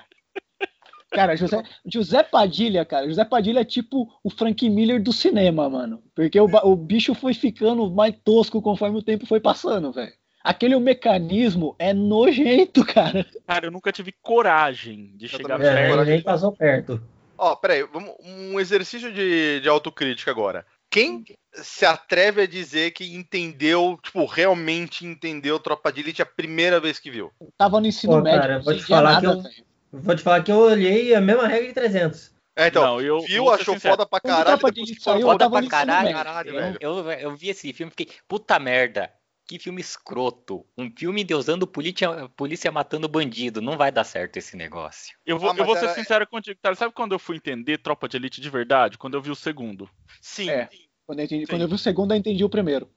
[1.11, 6.01] Cara, José, José Padilha, cara, José Padilha é tipo o Frank Miller do cinema, mano.
[6.15, 10.13] Porque o, o bicho foi ficando mais tosco conforme o tempo foi passando, velho.
[10.45, 13.25] Aquele mecanismo é nojento, cara.
[13.47, 16.01] Cara, eu nunca tive coragem de chegar É, Agora perto.
[16.03, 17.01] ele nem passou perto.
[17.35, 20.63] Ó, peraí, vamos, um exercício de, de autocrítica agora.
[20.87, 26.79] Quem se atreve a dizer que entendeu, tipo, realmente entendeu Tropa de Elite a primeira
[26.79, 27.31] vez que viu?
[27.57, 28.39] Tava no ensino Pô, médio.
[28.39, 29.99] cara, vou te falar nada, que eu-.
[29.99, 32.31] Vou te falar que eu olhei a mesma regra de 300.
[32.55, 33.95] É, então, Não, eu- viu, achou sincero.
[33.95, 36.13] foda pra caralho, Tropa de depois Elite que saiu, eu Foda tava pra caralho.
[36.13, 36.77] caralho, Eu, velho.
[36.79, 39.11] eu, eu vi esse filme e fiquei, puta merda.
[39.47, 40.65] Que filme escroto.
[40.77, 43.61] Um filme endeusando polícia, polícia matando bandido.
[43.61, 45.15] Não vai dar certo esse negócio.
[45.25, 46.75] Eu vou, Ah, eu vou ser era- sincero contigo, cara.
[46.75, 48.97] Sabe quando eu fui entender Tropa de Elite de verdade?
[48.97, 49.87] Quando eu vi o segundo.
[50.19, 50.49] Sim.
[50.49, 50.67] É.
[51.05, 52.89] Quando eu, entendi- quando eu vi o segundo, eu entendi o primeiro.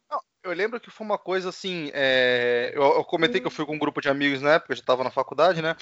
[0.42, 1.90] Eu lembro que foi uma coisa assim.
[1.92, 4.76] é, Eu, eu comentei que eu fui com um grupo de amigos na época, eu
[4.78, 5.76] já tava na faculdade, né?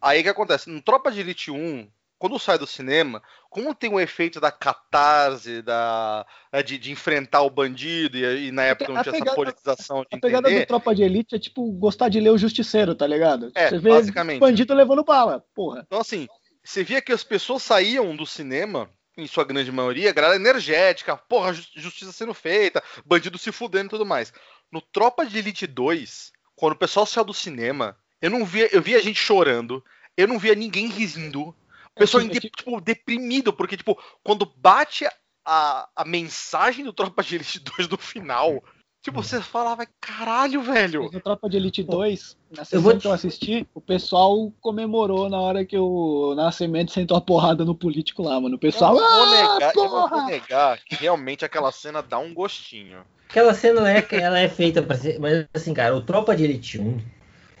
[0.00, 0.70] Aí o que acontece?
[0.70, 5.60] No Tropa de Elite 1, quando sai do cinema, como tem o efeito da catarse,
[5.62, 9.34] da, né, de, de enfrentar o bandido, e, e na época não tinha essa pegada-
[9.36, 10.64] politização de A pegada entender.
[10.64, 13.50] do Tropa de Elite é tipo gostar de ler o Justiceiro, tá ligado?
[13.54, 14.40] É, Você vê basicamente.
[14.40, 15.82] bandido levando bala, porra.
[15.86, 16.26] Então, assim,
[16.64, 21.52] você via que as pessoas saíam do cinema, em sua grande maioria, galera energética, porra,
[21.52, 24.32] ju- justiça sendo feita, bandido se fudendo e tudo mais.
[24.72, 28.80] No Tropa de Elite 2, quando o pessoal saiu do cinema, eu não via, eu
[28.82, 29.84] via gente chorando,
[30.16, 31.54] eu não via ninguém rindo.
[31.96, 35.06] O pessoal, É que- inde- tipo, deprimido, porque, tipo, quando bate
[35.46, 38.62] a, a mensagem do Tropa de Elite 2 no final,
[39.02, 41.08] tipo, você falava, caralho, velho.
[41.12, 44.50] No Tropa de Elite 2, na Eu sessão vou te- que eu assisti, o pessoal
[44.60, 48.54] comemorou na hora que o Nascimento sentou a porrada no político lá, mano.
[48.54, 52.02] O Eu pessoal, não, vou ah, negar, eu não vou negar que realmente aquela cena
[52.02, 53.04] dá um gostinho.
[53.28, 55.18] Aquela cena é, ela é feita pra ser.
[55.18, 56.98] Mas assim, cara, o Tropa de Elite 1,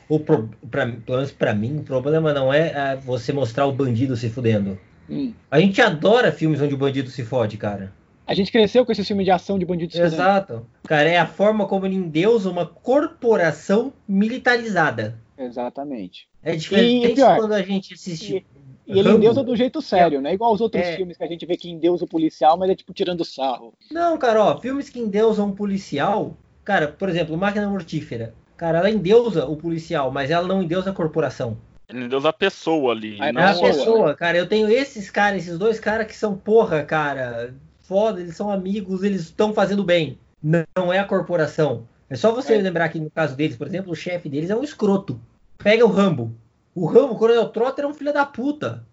[0.08, 3.72] o pro, pra, pelo menos pra mim, o problema não é ah, você mostrar o
[3.72, 4.78] bandido se fudendo.
[5.08, 5.32] Hum.
[5.50, 7.92] A gente adora filmes onde o bandido se fode, cara.
[8.26, 10.14] A gente cresceu com esse filme de ação de bandidos fudendo.
[10.14, 10.66] Exato.
[10.84, 15.18] Cara, é a forma como ele endeusa uma corporação militarizada.
[15.36, 16.28] Exatamente.
[16.42, 18.44] É diferente pior, quando a gente assiste.
[18.86, 19.18] E ele Rambo.
[19.18, 20.96] endeusa do jeito sério, é igual aos outros É.
[20.96, 23.72] filmes que a gente vê que endeusa o policial, mas é tipo tirando sarro.
[23.90, 26.36] Não, cara, ó, filmes que endeusam um policial.
[26.62, 28.34] Cara, por exemplo, Máquina Mortífera.
[28.56, 31.56] Cara, ela endeusa o policial, mas ela não endeusa a corporação.
[31.88, 33.20] Ele Deus a pessoa ali.
[33.20, 34.38] É não a pessoa, pessoa, cara.
[34.38, 37.54] Eu tenho esses caras, esses dois caras que são porra, cara.
[37.80, 40.18] Foda, eles são amigos, eles estão fazendo bem.
[40.42, 41.86] Não é a corporação.
[42.08, 42.58] É só você É.
[42.58, 45.20] lembrar que no caso deles, por exemplo, o chefe deles é um escroto.
[45.58, 46.34] Pega o Rambo.
[46.74, 48.84] O Rambo, o Coronel Trotter, é um filho da puta.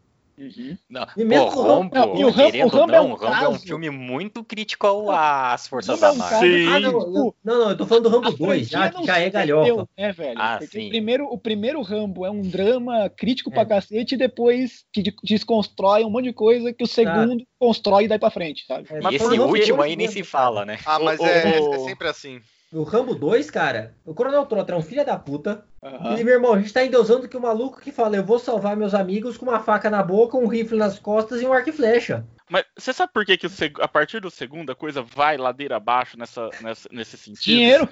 [0.89, 2.97] Não, E mesmo pô, o Rambo, Não, e o Rambo- querendo o Rambo ou é
[3.01, 3.63] não, um o Rambo é um caso.
[3.63, 6.39] filme muito crítico ao- às forças Não, da Marvel.
[6.39, 6.67] caso- Sim.
[6.67, 9.19] Ah, não, não, não, eu tô falando do Rambo A 2, já, que não já
[9.19, 9.87] é galhofa.
[9.97, 10.39] né, velho?
[10.41, 10.87] Ah, sim.
[10.87, 13.53] O primeiro, o primeiro Rambo é um drama crítico É.
[13.53, 18.05] pra cacete e depois que de- desconstrói um monte de coisa que o segundo constrói
[18.05, 18.87] e daí pra frente, sabe?
[18.89, 20.79] É, E mas esse o último 2 aí nem se fala, né?
[20.85, 22.41] Ah, mas Ô, é, é sempre assim.
[22.73, 25.65] O Rambo 2, cara, o Coronel Trotter é um filho da puta.
[25.83, 26.13] Aham.
[26.13, 28.77] Ele, meu irmão, a gente tá endeusando que o maluco que fala, eu vou salvar
[28.77, 31.73] meus amigos com uma faca na boca, um rifle nas costas e um arco e
[31.73, 32.25] flecha.
[32.49, 35.35] Mas você sabe por que, que o seg- a partir do segundo a coisa vai
[35.37, 37.55] ladeira abaixo nessa, nessa- nesse sentido?
[37.55, 37.89] Dinheiro,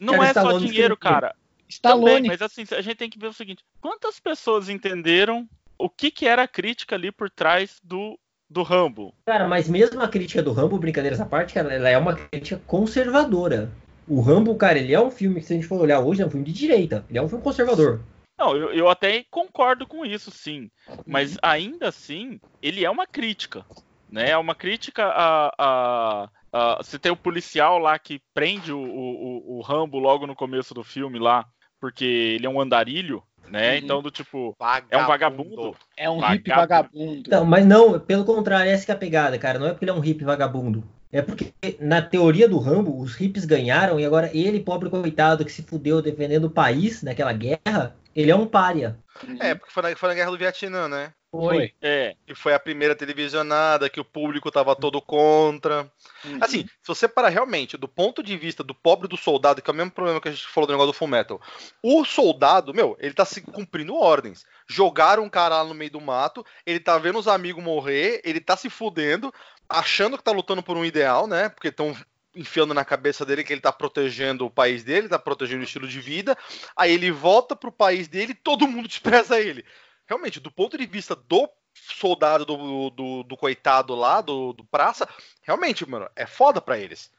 [0.00, 1.34] Não é só dinheiro, cara.
[1.68, 2.12] Stallone.
[2.14, 6.12] Também, mas assim, a gente tem que ver o seguinte: quantas pessoas entenderam o que,
[6.12, 8.16] que era a crítica ali por trás do,
[8.48, 9.12] do Rambo?
[9.26, 12.60] Cara, mas mesmo a crítica do Rambo, brincadeiras à parte, cara, ela é uma crítica
[12.66, 13.68] conservadora.
[14.08, 16.26] O Rambo, cara, ele é um filme que, se a gente for olhar hoje, é
[16.26, 17.04] um filme de direita.
[17.08, 18.00] Ele é um filme conservador.
[18.38, 20.70] Não, eu, eu até concordo com isso, sim.
[21.06, 23.64] Mas ainda assim, ele é uma crítica.
[24.10, 24.30] Né?
[24.30, 25.52] É uma crítica a.
[25.58, 30.34] a, a- você tem o policial lá que prende o, o, o Rambo logo no
[30.36, 31.44] começo do filme lá,
[31.80, 33.72] porque ele é um andarilho, né?
[33.72, 33.78] Uhum.
[33.78, 34.54] Então, do tipo,
[34.90, 35.76] é um vagabundo.
[35.96, 36.32] É um Vagabundo.
[36.34, 37.14] hippie vagabundo.
[37.26, 39.58] Então, mas não, pelo contrário, essa que é a pegada, cara.
[39.58, 40.84] Não é porque ele é um hippie vagabundo.
[41.12, 45.52] É porque, na teoria do Rambo, os hippies ganharam e agora ele, pobre coitado, que
[45.52, 48.98] se fudeu defendendo o país naquela guerra, ele é um pária.
[49.40, 51.12] É, porque foi na, foi na guerra do Vietnã, né?
[51.30, 51.72] Foi.
[51.82, 52.14] É.
[52.26, 55.90] Que foi a primeira televisionada, que o público tava todo contra.
[56.24, 56.38] Uhum.
[56.40, 59.72] Assim, se você parar realmente do ponto de vista do pobre do soldado, que é
[59.72, 61.40] o mesmo problema que a gente falou do negócio do Full Metal,
[61.82, 64.44] o soldado, meu, ele tá se cumprindo ordens.
[64.68, 68.40] Jogaram um cara lá no meio do mato, ele tá vendo os amigos morrer, ele
[68.40, 69.32] tá se fudendo,
[69.68, 71.48] achando que tá lutando por um ideal, né?
[71.48, 71.96] Porque estão
[72.34, 75.88] enfiando na cabeça dele que ele tá protegendo o país dele, tá protegendo o estilo
[75.88, 76.36] de vida.
[76.76, 79.64] Aí ele volta pro país dele e todo mundo despreza ele.
[80.06, 85.08] Realmente, do ponto de vista do soldado, do, do, do coitado lá, do, do praça,
[85.42, 87.10] realmente, mano, é foda pra eles.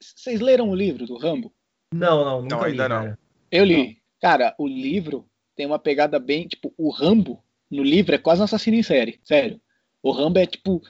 [0.00, 1.52] Vocês leram o livro do Rambo?
[1.92, 3.02] Não, não, nunca Não, li, ainda não.
[3.02, 3.18] cara.
[3.50, 4.02] Eu li.
[4.20, 6.46] Cara, o livro tem uma pegada bem.
[6.46, 9.20] Tipo, o Rambo no livro é quase um assassino em série.
[9.24, 9.60] Sério.
[10.02, 10.82] O Rambo é tipo.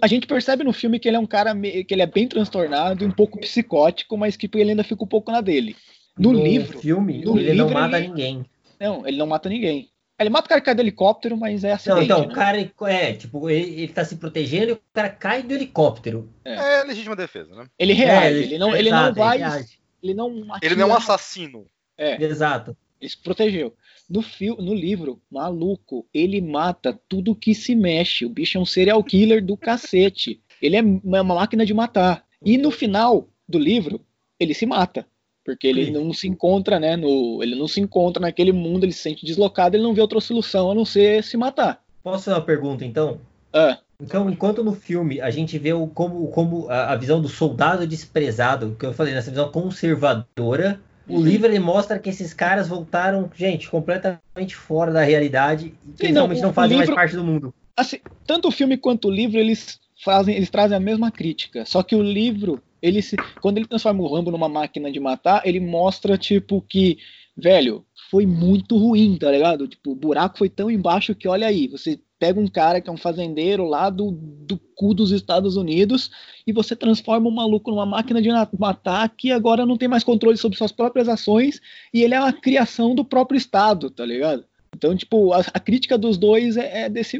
[0.00, 2.26] A gente percebe no filme que ele é um cara me- que ele é bem
[2.26, 5.76] transtornado e um pouco psicótico, mas que ele ainda fica um pouco na dele.
[6.18, 8.46] No, livro, filme, no ele não livro, mata ele- ninguém.
[8.80, 9.90] não, ele não mata ninguém.
[10.18, 12.04] Ele mata o cara que cai do helicóptero, mas é Não, acidente.
[12.04, 12.26] então, né?
[12.26, 16.32] o cara, é, tipo, ele, ele tá se protegendo e o cara cai do helicóptero.
[16.42, 17.66] É legítima defesa, né?
[17.78, 19.38] Ele reage, É, ele, não, ele não exato, vai.
[19.38, 19.78] reage.
[20.02, 20.28] Ele não
[20.62, 21.66] Ele não é um atira- assassino.
[21.98, 22.22] É.
[22.22, 22.74] Exato.
[23.00, 23.74] Ele se protegeu.
[24.08, 28.24] No, fio, no livro, maluco, ele mata tudo que se mexe.
[28.24, 30.40] O bicho é um serial killer do cacete.
[30.62, 32.24] Ele é uma máquina de matar.
[32.44, 34.00] E no final do livro,
[34.38, 35.06] ele se mata.
[35.44, 36.96] Porque ele não se encontra, né?
[36.96, 40.20] No, ele não se encontra naquele mundo, ele se sente deslocado, ele não vê outra
[40.20, 41.84] solução a não ser se matar.
[42.02, 43.20] Posso fazer uma pergunta, então?
[43.52, 47.28] Ah, Então, enquanto no filme a gente vê o, como, como a, a visão do
[47.28, 52.68] soldado desprezado, que eu falei, nessa visão conservadora, o livro ele mostra que esses caras
[52.68, 57.00] voltaram, gente, completamente fora da realidade e que Sim, não, realmente não fazem livro- mais
[57.00, 57.54] parte do mundo.
[57.76, 61.64] assim, tanto o filme quanto o livro, eles fazem, eles trazem a mesma crítica.
[61.64, 65.42] Só que o livro, ele se, quando ele transforma o Rambo numa máquina de matar,
[65.46, 66.98] ele mostra tipo que,
[67.36, 69.66] velho, foi muito ruim, tá ligado?
[69.68, 72.92] Tipo, o buraco foi tão embaixo que olha aí, você pega um cara que é
[72.92, 76.10] um fazendeiro lá do, do cu dos Estados Unidos
[76.46, 78.28] e você transforma o maluco numa máquina de
[78.58, 81.60] matar que agora não tem mais controle sobre suas próprias ações
[81.92, 84.44] e ele é uma criação do próprio Estado, tá ligado?
[84.74, 87.16] Então, tipo, a, a crítica dos dois é, é desse,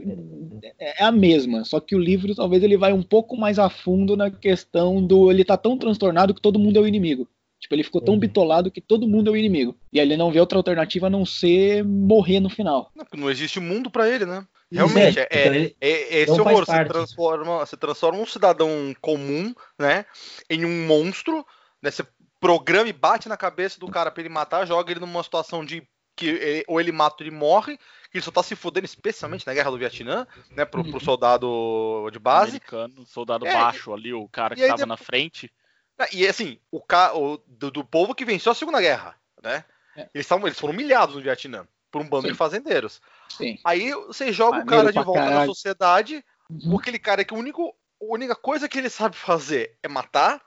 [0.79, 3.71] é, é a mesma, só que o livro talvez ele vai um pouco mais a
[3.71, 7.27] fundo na questão do ele tá tão transtornado que todo mundo é o inimigo.
[7.67, 8.21] Tipo, ele ficou tão Uhum.
[8.21, 9.77] bitolado que todo mundo é o inimigo.
[9.93, 12.93] E aí ele não vê outra alternativa a não ser morrer no final.
[12.95, 14.47] Não, não existe mundo pra ele, né?
[14.71, 19.53] Realmente, é, então ele- É, é esse horror, você transforma, você transforma um cidadão comum,
[19.77, 20.07] né,
[20.49, 21.45] em um monstro,
[21.83, 22.07] né, você
[22.39, 25.83] programa e bate na cabeça do cara pra ele matar, joga ele numa situação de
[26.15, 27.77] que ele- ou ele mata ou ele morre,
[28.13, 30.25] que ele só tá se fudendo, especialmente na guerra do Vietnã,
[30.55, 31.01] né, pro, pro Uhum.
[31.01, 32.51] soldado de base.
[32.51, 35.51] Americano, soldado É, baixo ali, o cara que tava depois- na frente.
[35.99, 37.15] Ah, E assim, o, ca...
[37.15, 39.65] o do, do povo que venceu a Segunda Guerra, né?
[39.97, 40.09] É.
[40.15, 42.33] Eles, tavam, eles foram humilhados no Vietnã por um bando Sim.
[42.33, 43.01] de fazendeiros.
[43.31, 43.59] Sim.
[43.65, 45.47] Aí você joga o cara de volta na caralho.
[45.47, 46.79] sociedade, Uhum.
[46.79, 50.41] aquele cara que o único, a única coisa que ele sabe fazer é matar,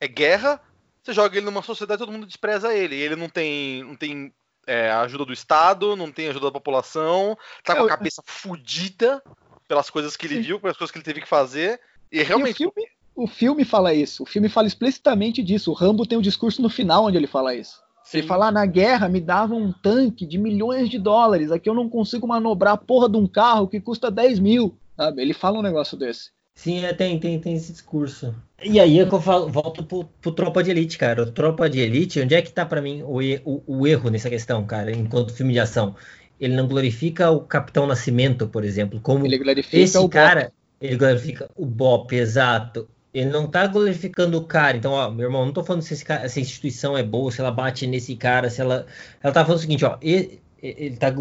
[0.00, 0.60] é guerra.
[1.02, 2.96] Você joga ele numa sociedade todo mundo despreza ele.
[2.96, 4.34] Ele não tem, não tem
[4.66, 9.22] é, ajuda do Estado, não tem ajuda da população, tá com a cabeça fudida
[9.68, 11.80] pelas coisas que ele viu, pelas coisas que ele teve que fazer.
[12.10, 14.22] E E o realmente, filme, o filme fala isso.
[14.22, 15.70] O filme fala explicitamente disso.
[15.70, 17.82] O Rambo tem um discurso no final onde ele fala isso.
[18.12, 18.28] Ele Sim.
[18.28, 21.88] fala, ah, na guerra me davam um tanque de milhões de dólares, aqui eu não
[21.88, 24.76] consigo manobrar a porra de um carro que custa 10 mil.
[24.96, 25.22] Sabe?
[25.22, 26.30] Ele fala um negócio desse.
[26.54, 28.34] Sim, é, tem, tem, tem esse discurso.
[28.62, 31.22] E aí é que eu falo, volto pro, pro Tropa de Elite, cara.
[31.22, 34.30] O Tropa de Elite, onde é que tá pra mim o, o, o erro nessa
[34.30, 35.96] questão, cara, enquanto filme de ação?
[36.38, 40.96] Ele não glorifica o Capitão Nascimento, por exemplo, como Ele glorifica esse o cara, ele
[40.96, 42.88] glorifica o Bop, exato.
[43.14, 44.76] Ele não tá glorificando o cara.
[44.76, 47.50] Então, ó, meu irmão, não tô falando se cara- essa instituição é boa, se ela
[47.52, 48.86] bate nesse cara, se ela.
[49.22, 49.96] Ela tá falando o seguinte, ó.
[50.02, 51.12] Ele, ele tá.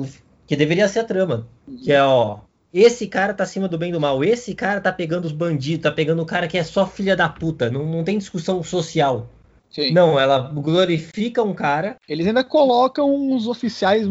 [0.47, 1.47] Que deveria ser a trama.
[1.83, 2.39] Que é, ó.
[2.73, 4.23] Esse cara tá acima do bem e do mal.
[4.23, 7.29] Esse cara tá pegando os bandidos, tá pegando o cara que é só filha da
[7.29, 7.69] puta.
[7.69, 9.29] Não, não tem discussão social.
[9.73, 9.91] Sim.
[9.91, 11.97] Não, ela glorifica um cara.
[12.07, 14.05] Eles ainda colocam uns oficiais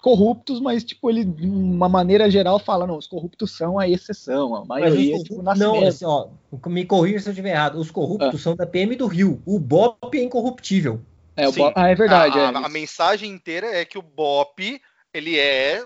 [0.00, 4.54] corruptos, mas, tipo, ele, de uma maneira geral, fala, não, os corruptos são a exceção,
[4.54, 5.80] a Mas maioria, os tipo, nascimento.
[5.80, 6.28] não, assim, ó,
[6.66, 7.78] me corrija se eu estiver errado.
[7.78, 9.42] Os corruptos são da PM do Rio.
[9.44, 11.00] O Bop é incorruptível.
[11.36, 11.52] É, o.
[11.52, 12.38] Bob- Ah, é verdade.
[12.38, 12.46] a, é.
[12.46, 14.80] a- a mensagem inteira é que o Bop
[15.14, 15.84] ele é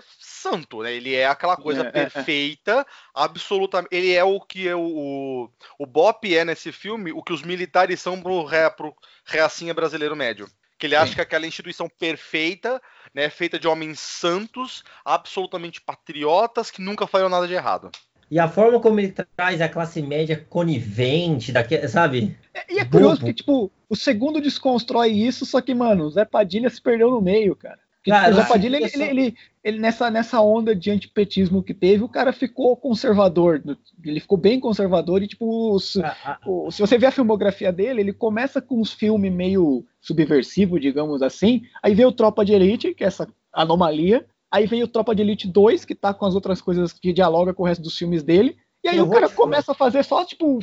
[0.49, 0.93] santo, né?
[0.93, 1.91] Ele é aquela coisa É, é, é.
[1.91, 3.89] perfeita, absolutamente.
[3.93, 5.49] Ele é o que é o, o,
[5.79, 8.95] o Bop é nesse filme o que os militares são pro, ré, pro
[9.25, 10.47] reacinha brasileiro médio.
[10.79, 11.15] Que ele acha Sim.
[11.15, 12.79] que aquela instituição perfeita,
[13.13, 17.89] né, feita de homens santos, absolutamente patriotas, que nunca fariam nada de errado.
[18.29, 22.37] E a forma como ele traz a classe média conivente, daquele, sabe?
[22.69, 23.25] E é curioso Bobo.
[23.25, 27.21] que, tipo, o segundo desconstrói isso, só que, mano, o Zé Padilha se perdeu no
[27.21, 27.79] meio, cara.
[27.95, 29.37] Porque, Cara, tipo, o Zé Padilha, ele, é ele, ele-
[29.67, 33.61] ele nessa, nessa onda de antipetismo que teve, o cara ficou conservador.
[34.03, 37.71] Ele ficou bem conservador e, tipo, se, A- a- o- se você ver a filmografia
[37.71, 41.63] dele, ele começa com uns filmes meio subversivo, digamos assim.
[41.83, 44.25] Aí vem o Tropa de Elite, que é essa anomalia.
[44.49, 47.53] Aí vem o Tropa de Elite 2, que tá com as outras coisas que dialoga
[47.53, 48.55] com o resto dos filmes dele.
[48.83, 50.59] E aí Eu o cara começa a fazer só, tipo,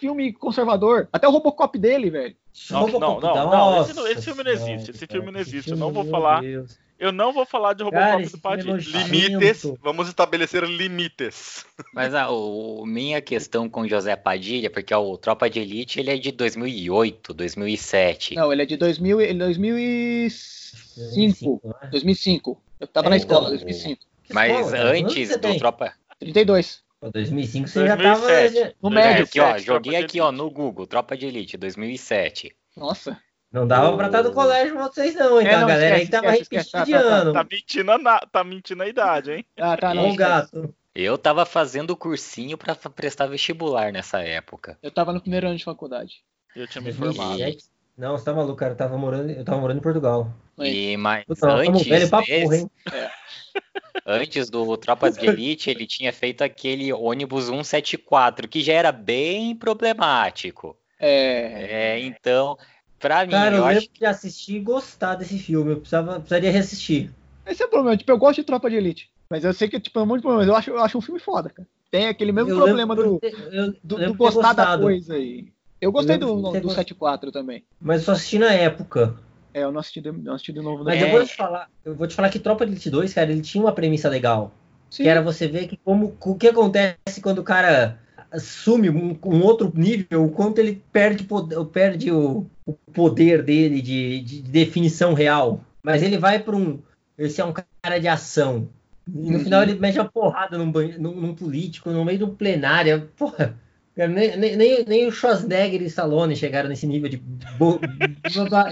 [0.00, 1.08] filme conservador.
[1.12, 2.34] Até o Robocop dele, velho.
[2.70, 5.76] Não, Robocop, não, não, não, esse esse filme não existe, esse filme não existe, eu
[5.76, 6.40] não vou meu falar.
[6.40, 6.76] Deus.
[6.98, 8.72] Eu não vou falar de Robocop do é Padilha.
[8.72, 8.98] nojento.
[8.98, 11.64] Limites, vamos estabelecer limites.
[11.94, 16.10] Mas a o, minha questão com José Padilha, porque ó, o Tropa de Elite ele
[16.10, 18.34] é de 2008, 2007.
[18.34, 21.60] Não, ele é de 2000, ele é 2005.
[21.82, 21.88] né?
[21.90, 22.62] 2005.
[22.80, 24.00] Eu tava É, na escola, então, 2005.
[24.32, 25.58] Mas Escola, cara, quantos antes do tem?
[25.58, 25.92] Tropa.
[26.18, 26.82] 32.
[27.00, 28.26] Pô, 2005 você já tava.
[28.26, 28.76] 2007.
[28.82, 29.24] No É, médio.
[29.24, 32.54] aqui, ó, 2007, joguei aqui, ó, no Google, Tropa de Elite, 2007.
[32.76, 33.18] Nossa.
[33.50, 35.40] Não dava pra estar no colégio vocês, não.
[35.40, 37.32] Então É, não, a galera aí esquece, tava esquece, tá, repetindo de tá, tá, ano.
[37.32, 39.44] Tá mentindo, a na- tá mentindo a idade, hein?
[39.58, 40.14] Ah, tá, não.
[40.14, 40.74] Gato.
[40.94, 44.76] Eu tava fazendo cursinho pra prestar vestibular nessa época.
[44.82, 46.22] Eu tava no primeiro ano de faculdade.
[46.54, 47.28] Eu tinha me informado.
[47.38, 47.64] 2007.
[47.96, 48.72] Não, você tá maluco, cara.
[48.72, 50.32] Eu tava morando, eu tava morando em Portugal.
[50.58, 52.70] E, mas Puta, antes, velho pra desse- porra, hein?
[54.06, 59.54] antes do Tropa de Elite, ele tinha feito aquele ônibus 174, que já era bem
[59.56, 60.76] problemático.
[60.98, 61.94] É.
[61.94, 62.56] É, então,
[62.98, 65.72] pra mim, Cara, eu eu lembro acho de assistir e gostar desse filme.
[65.72, 67.10] Eu precisava, precisaria reassistir.
[67.46, 67.96] Esse é o problema.
[67.96, 69.10] Tipo, eu gosto de Tropa de Elite.
[69.30, 70.42] Mas eu sei que tipo, é um monte de problema.
[70.42, 71.68] mas Eu acho, eu acho um filme foda, cara.
[71.90, 75.48] Tem aquele mesmo Eu problema do, ter- eu do, do gostar da gostado, coisa aí.
[75.80, 77.64] Eu gostei lembro do, do gost- 7.4 também.
[77.80, 79.16] Mas eu só assisti na época.
[79.54, 80.84] É, eu não assisti, de- não assisti de novo.
[80.84, 81.06] Mas não.
[81.08, 83.40] eu vou te falar, eu vou te falar que Tropa de Elite 2, cara, ele
[83.40, 84.52] tinha uma premissa legal.
[84.90, 85.04] Sim.
[85.04, 87.98] Que era você ver que como o que acontece quando o cara
[88.30, 91.26] assume um, um outro nível, o quanto ele perde,
[91.72, 95.64] perde o, o poder dele de, de definição real.
[95.82, 96.80] Mas ele vai para um.
[97.16, 98.68] Esse é um cara de ação.
[99.06, 99.44] E no Uhum.
[99.44, 103.08] final ele mete uma porrada num, num- num político, no meio de um plenário.
[103.16, 103.58] Porra,
[103.96, 107.16] nem, nem, nem- o Schwarzenegger e Stallone chegaram nesse nível de,
[107.58, 107.80] bo-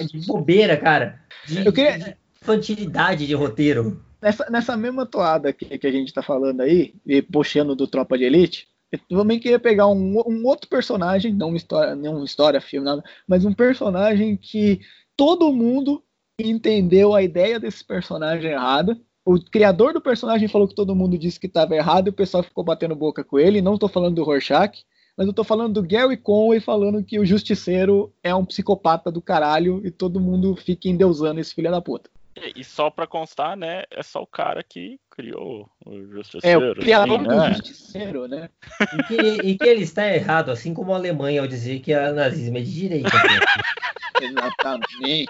[0.07, 1.19] de bobeira, cara.
[1.47, 4.03] De, Eu queria- de infantilidade de roteiro.
[4.21, 8.17] Nessa, nessa mesma toada que, que a gente tá falando aí, e puxando do Tropa
[8.19, 12.25] de Elite, eu também queria pegar um, um outro personagem, não uma história, não uma
[12.25, 14.81] história, filme, nada, mas um personagem que
[15.17, 16.03] todo mundo
[16.39, 18.99] entendeu a ideia desse personagem errada.
[19.25, 22.43] O criador do personagem falou que todo mundo disse que estava errado e o pessoal
[22.43, 23.63] ficou batendo boca com ele.
[23.63, 24.85] Não tô falando do Rorschach,
[25.17, 29.23] mas eu tô falando do Gary Conway falando que o Justiceiro é um psicopata do
[29.23, 32.11] caralho e todo mundo fica endeusando esse filho da puta.
[32.55, 33.85] E, só pra constar, né?
[33.91, 36.73] É só o cara que criou o É, Justiceiro.
[36.73, 37.53] o criador assim, do né?
[37.55, 38.51] Justiceiro, né?
[38.93, 42.13] E que, e que ele está errado, assim como a Alemanha ao dizer que a
[42.13, 43.11] nazismo é de direita.
[43.11, 43.17] pô.
[44.23, 45.29] Exatamente.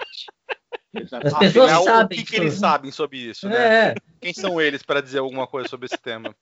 [0.93, 1.39] As Exatamente.
[1.39, 3.89] pessoas Afinal, sabem o que, que eles sabem sobre isso, né?
[3.89, 6.35] É, Quem são eles para dizer alguma coisa sobre esse tema?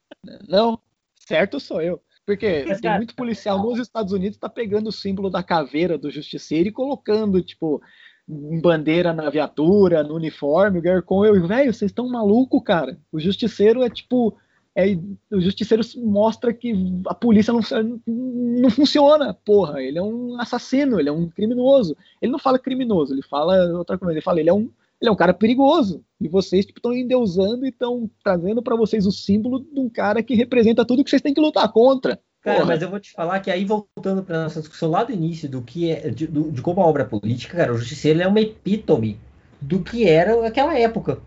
[0.47, 0.79] Não,
[1.15, 2.01] certo sou eu.
[2.25, 6.09] Porque tem muito policial nos Estados Unidos que tá pegando o símbolo da caveira do
[6.09, 7.79] justiceiro e colocando, tipo,
[8.27, 12.97] bandeira na viatura, no uniforme, o Gary Conway, velho, vocês estão maluco, cara.
[13.11, 14.35] O justiceiro é tipo.
[14.77, 14.87] É,
[15.31, 16.73] o justiceiro mostra que
[17.07, 17.61] a polícia não,
[18.05, 19.81] não funciona, porra.
[19.81, 21.95] Ele é um assassino, ele é um criminoso.
[22.21, 24.13] Ele não fala criminoso, ele fala outra coisa.
[24.13, 24.69] Ele fala, ele é um,
[24.99, 26.03] ele é um cara perigoso.
[26.19, 30.35] E vocês estão endeusando e estão trazendo pra vocês o símbolo de um cara que
[30.35, 32.19] representa tudo que vocês têm que lutar contra.
[32.45, 32.65] Cara, Porra.
[32.67, 35.61] mas eu vou te falar que aí voltando para nossa discussão lá do início do
[35.61, 38.39] que é de, do- de como a obra é política, cara, o Justiceiro é uma
[38.39, 39.17] epítome
[39.61, 41.19] do que era aquela época.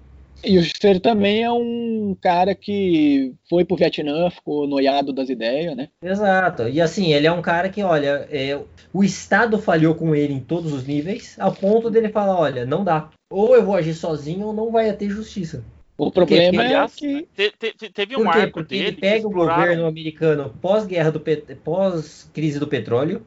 [0.44, 5.76] E o Justiceiro também é um cara que foi pro Vietnã, ficou noiado das ideias,
[5.76, 5.88] né?
[6.00, 6.68] Exato.
[6.68, 8.56] E assim, ele é um cara que, olha, é,
[8.92, 12.84] o Estado falhou com ele em todos os níveis, ao ponto dele falar, olha, não
[12.84, 13.10] dá.
[13.30, 15.64] Ou eu vou agir sozinho ou não vai ter justiça.
[15.98, 18.96] O problema aliás, é que Te- te- te- teve um Por arco Porque dele ele
[18.98, 23.26] pega o exploraram- governo americano pós-guerra do pet- pós-crise do petróleo,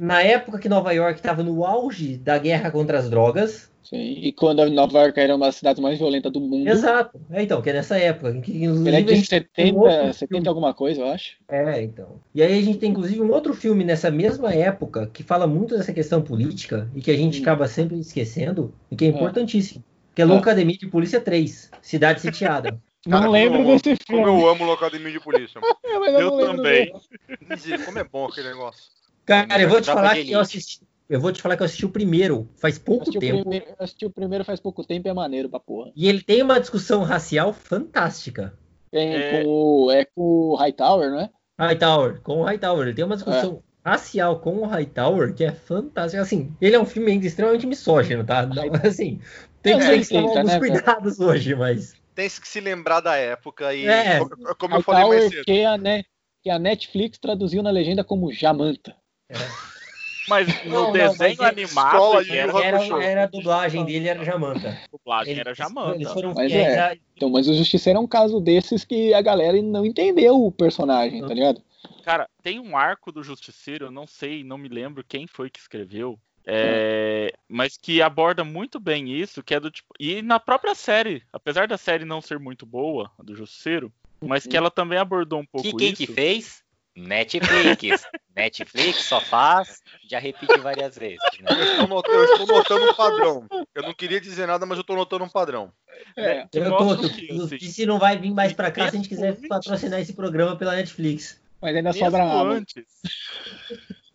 [0.00, 3.70] na época que Nova York estava no auge da guerra contra as drogas.
[3.84, 4.14] sim.
[4.20, 6.66] E quando a Nova York era uma das cidades mais violentas do mundo.
[6.68, 7.20] Exato.
[7.30, 8.30] É, então, que é nessa época.
[8.30, 10.14] Em que, Ele é de inclusive, tem um outro 70, filme.
[10.14, 11.36] 70 alguma coisa, eu acho.
[11.48, 12.20] É, então.
[12.34, 15.76] E aí a gente tem inclusive um outro filme nessa mesma época que fala muito
[15.76, 17.42] dessa questão política e que a gente Hum.
[17.42, 19.10] acaba sempre esquecendo e que é Ah.
[19.10, 19.84] importantíssimo.
[20.14, 20.28] Que é Ah.
[20.64, 22.78] Loucademia de Polícia 3, Cidade Sitiada.
[23.06, 24.40] Não Cara, lembro como eu- desse Como filme.
[24.42, 25.60] eu amo Locademia de Polícia.
[25.84, 26.92] É, mas Eu não lembro também.
[27.84, 28.84] como é bom aquele negócio.
[29.26, 30.80] Cara, eu vou te falar que eu assisti.
[31.08, 33.40] Eu vou te falar que eu assisti o primeiro faz Eu pouco assisti, o tempo.
[33.40, 35.90] primeiro, eu assisti o primeiro faz pouco tempo e é maneiro pra porra.
[35.94, 38.54] E ele tem uma discussão racial fantástica.
[38.90, 39.42] Tem É.
[39.42, 41.30] com o, é com o Hightower, não é?
[41.58, 42.86] Hightower, com o Hightower.
[42.86, 46.22] Ele tem uma discussão racial com o Hightower que é fantástica.
[46.22, 48.46] Assim, ele é um filme ainda extremamente misógino, tá?
[48.46, 49.20] Não, assim,
[49.62, 51.94] tem que É, tomar alguns né, cuidados hoje, mas.
[52.14, 54.18] Tem que se lembrar da época e, É.
[54.18, 56.02] co- como eu falei mais Hightower cedo, que a, né,
[56.42, 58.94] que a Netflix traduziu na legenda como Jamanta.
[60.28, 63.26] Mas Não, no não, desenho mas é animado escola ele de era, Era, era a
[63.26, 64.68] dublagem dele, era Jamanta.
[64.70, 65.96] a dublagem era Jamanta.
[65.96, 66.98] Eles foram Mas é.
[67.16, 71.20] Então, mas o Justiceiro é um caso desses que a galera não entendeu o personagem,
[71.26, 71.62] tá ligado?
[72.04, 75.58] Cara, tem um arco do Justiceiro, eu não sei, não me lembro quem foi que
[75.58, 79.88] escreveu, é, mas que aborda muito bem isso, que é do tipo.
[79.98, 84.46] E na própria série, apesar da série não ser muito boa, a do Justiceiro, mas
[84.46, 85.96] que ela também abordou um pouco Que quem isso.
[86.06, 86.62] que fez?
[86.94, 88.04] Netflix.
[88.36, 91.18] Netflix só faz, já repeti várias vezes.
[91.40, 91.46] né?
[91.50, 93.46] eu estou, not- eu estou notando um padrão.
[93.74, 95.72] Eu não queria dizer nada, mas eu estou notando um padrão.
[96.16, 96.46] É.
[96.50, 98.98] Que Eu tô, que, eu assim, se não vai vir mais pra cá se a
[98.98, 101.40] gente quiser patrocinar esse programa pela Netflix.
[101.60, 102.84] Mas ainda mesmo sobra antes,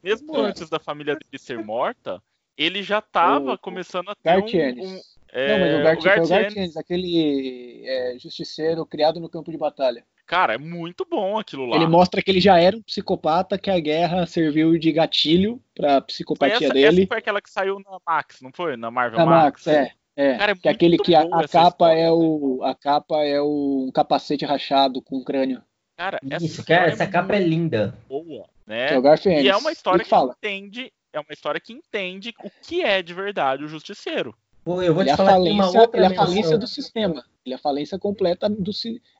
[0.07, 0.39] mesmo É.
[0.49, 2.21] antes da família dele ser morta,
[2.57, 4.85] ele já estava O- começando a ter um, Gartienes.
[4.85, 5.01] um-
[5.33, 9.51] Não, é, mas o Gart, foi o Gartienes, Gartienes, aquele é, justiceiro criado no campo
[9.51, 10.03] de batalha.
[10.25, 11.75] Cara, é muito bom aquilo lá.
[11.77, 16.01] Ele mostra que ele já era um psicopata, que a guerra serviu de gatilho pra
[16.01, 17.01] psicopatia essa, dele.
[17.01, 18.75] essa foi aquela que saiu na Max, não foi?
[18.75, 19.65] Na Marvel Na Max.
[19.65, 19.91] Max, é.
[20.19, 22.73] É, Cara, é que é aquele muito que a, a capa história, é o a
[22.73, 25.61] capa é o um capacete rachado com crânio,
[25.95, 27.93] Cara, essa Isso, cara, história essa capa é linda.
[28.09, 28.93] boa, né?
[28.93, 29.41] é o.
[29.41, 30.35] E é uma história que que fala.
[30.37, 34.35] entende, é uma história que entende o que é de verdade o justiceiro.
[34.63, 36.09] Pô, eu vou Ele é te a falar que tem uma falência, outra ele é
[36.09, 37.25] a falência do sistema.
[37.45, 38.71] Ele é a falência completa do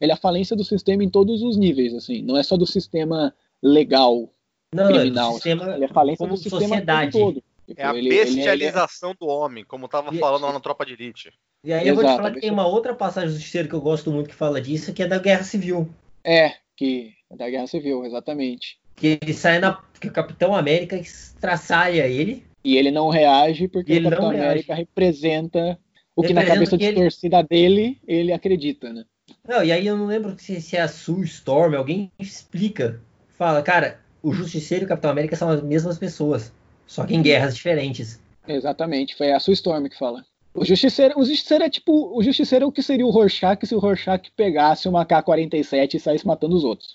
[0.01, 2.21] ele é a falência do sistema em todos os níveis, assim.
[2.21, 3.33] Não é só do sistema
[3.63, 4.29] legal,
[4.75, 5.33] Não, é criminal.
[5.35, 7.11] sistema ele é a falência como do sistema sociedade.
[7.13, 7.43] todo.
[7.65, 10.53] Tipo, É a ele- ele- ele é- bestialização do homem, como tava E- falando lá
[10.53, 11.33] na Tropa de Elite.
[11.63, 13.75] E aí eu vou te Exato, falar que tem uma outra passagem do Justiceiro que
[13.75, 15.89] eu gosto muito que fala disso, que é da Guerra Civil.
[16.23, 18.77] É, que é da Guerra Civil, exatamente.
[18.97, 19.79] Que ele sai na.
[20.01, 22.45] que o Capitão América estraçalha ele.
[22.63, 24.45] E ele não reage porque ele o Capitão reage.
[24.45, 25.79] América representa
[26.15, 29.05] o que na Representa cabeça que de ele- torcida dele, ele acredita, né?
[29.47, 32.99] Não, e aí eu não lembro se, se é a Sue Storm, alguém explica.
[33.37, 36.51] Fala, cara, o Justiceiro e o Capitão América são as mesmas pessoas,
[36.85, 38.19] só que em guerras diferentes.
[38.47, 40.25] Exatamente, foi a Sue Storm que fala.
[40.53, 42.17] O Justiceiro, o Justiceiro é tipo.
[42.17, 45.99] O Justiceiro é o que seria o Rorschach se o Rorschach pegasse uma K-47 e
[45.99, 46.91] saísse matando os outros.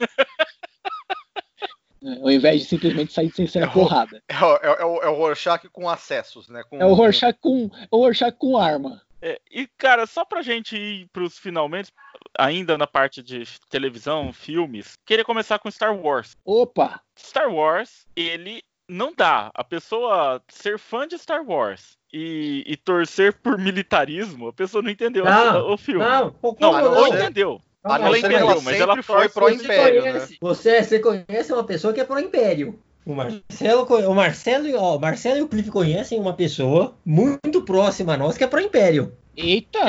[2.04, 4.22] É, Ao invés de simplesmente sair sem ser É o- porrada.
[4.28, 6.62] É, o- é, o- é o Rorschach com acessos, né?
[6.68, 9.00] Com, É o Rorschach com, o Rorschach com arma.
[9.24, 11.92] É, e, cara, só pra gente ir pros finalmente,
[12.36, 16.36] ainda na parte de televisão, filmes, queria começar com Star Wars.
[16.44, 17.00] Opa!
[17.16, 19.50] Star Wars, ele não dá.
[19.54, 24.90] A pessoa ser fã de Star Wars e, e torcer por militarismo, a pessoa não
[24.90, 26.04] entendeu Não, o, o filme.
[26.04, 27.60] Não, Não, não ser- entendeu.
[27.84, 30.12] A não ela entendeu, ela mas ela foi pro você Império, né?
[30.12, 32.78] conhece, você, você conhece uma pessoa que é pro Império.
[33.04, 37.62] O Marcelo, o Marcelo, e- ó, o Marcelo e o Cliff conhecem uma pessoa muito
[37.62, 39.16] próxima a nós que é pro Império.
[39.36, 39.80] Eita!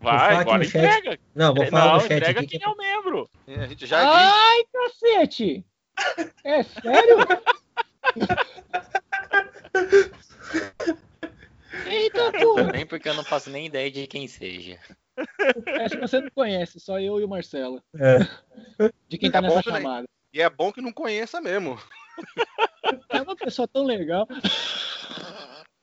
[0.00, 1.18] Vai, agora entrega.
[1.34, 2.48] Não, vou falar não, no chat entrega aqui.
[2.48, 3.28] que quem é o membro.
[3.48, 4.34] A gente já disse.
[4.34, 5.64] Ai, cacete!
[6.44, 7.16] É sério?
[11.86, 12.66] Eita, porra!
[12.66, 14.78] Também porque eu não faço nem ideia de quem seja.
[15.84, 17.82] Acho que você não conhece, só eu e o Marcelo.
[17.98, 18.18] É.
[19.08, 20.06] De quem tá É nessa que chamada.
[20.32, 21.78] E é bom que não conheça mesmo.
[23.10, 24.26] É uma pessoa tão legal.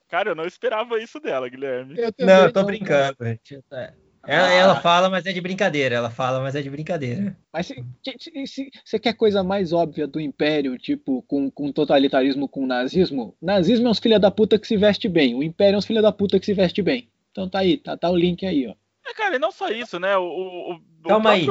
[0.07, 1.95] Cara, eu não esperava isso dela, Guilherme.
[1.97, 3.15] Eu Não, eu tô não, brincando.
[3.21, 3.59] gente.
[3.71, 3.93] É.
[4.27, 5.95] Ela, ela fala, mas é de brincadeira.
[5.95, 7.37] Ela fala, mas é de brincadeira.
[7.53, 7.75] Mas se,
[8.19, 13.35] se- se- você quer coisa mais óbvia do Império, tipo, com, com totalitarismo, com nazismo?
[13.41, 15.35] Nazismo é uns filha da puta que se veste bem.
[15.35, 17.07] O Império é uns filha da puta que se veste bem.
[17.31, 18.75] Então tá aí, tá, tá o link aí, ó.
[19.09, 20.15] É, cara, e não só isso, né?
[20.17, 21.45] O, o, o aí.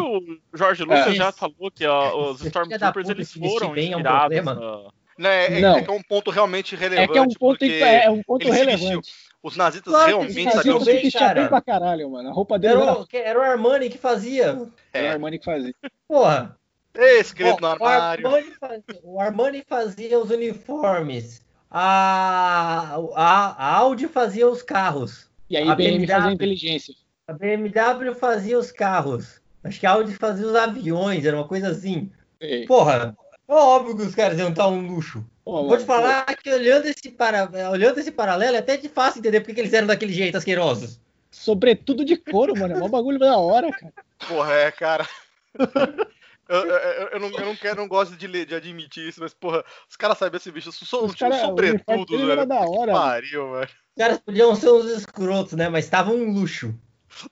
[0.54, 1.12] Jorge Lucas É.
[1.14, 4.54] já falou que ó, os Stormtroopers eles vestir foram bem é um inspirados problema?
[4.54, 5.76] na- Não, é, é- Não.
[5.76, 7.12] é que é um ponto realmente É relevante.
[7.12, 9.10] que é um ponto, porque é um ponto relevante.
[9.42, 12.28] Os nazistas Claro realmente Os faziam sabiam nazistas bem, pra caralho, mano.
[12.28, 14.58] A roupa dele Era era, o, que- era o Armani que fazia.
[14.92, 14.98] É.
[15.00, 15.74] era o Armani que fazia.
[16.06, 16.56] Porra.
[16.94, 18.24] Ei, esqueleto no armário.
[18.24, 21.40] O Armani, fazia, o Armani fazia os uniformes.
[21.70, 25.28] A, a, a Audi fazia os carros.
[25.50, 26.34] E aí A IBM fazia BMW.
[26.34, 26.94] inteligência.
[27.28, 29.38] A BMW fazia os carros.
[29.62, 32.10] Acho que a Audi fazia os aviões, era uma coisa assim.
[32.40, 33.14] Ei, Porra,
[33.46, 35.22] é óbvio que os caras iam estar um luxo.
[35.44, 37.50] pô, Vou te falar que olhando esse, para...
[37.70, 40.96] olhando esse paralelo é até de fácil entender porque que eles eram daquele jeito, asquerosos.
[40.96, 42.74] pô, Sobretudo de couro, mano.
[42.78, 43.92] É um bagulho da hora, cara.
[44.26, 45.06] Porra, é, cara.
[46.50, 49.34] Eu, eu, eu- não, eu não quero, não gosto de, ler- de admitir isso, mas,
[49.34, 50.72] porra, os caras sabiam esse bicho.
[50.72, 52.46] So, Os um uniforme sobretudo, velho.
[52.46, 52.92] da hora.
[52.94, 53.04] mano.
[53.04, 53.66] Pariu, velho.
[53.68, 55.68] Os caras podiam ser uns escrotos, né?
[55.68, 56.74] Mas estavam um luxo.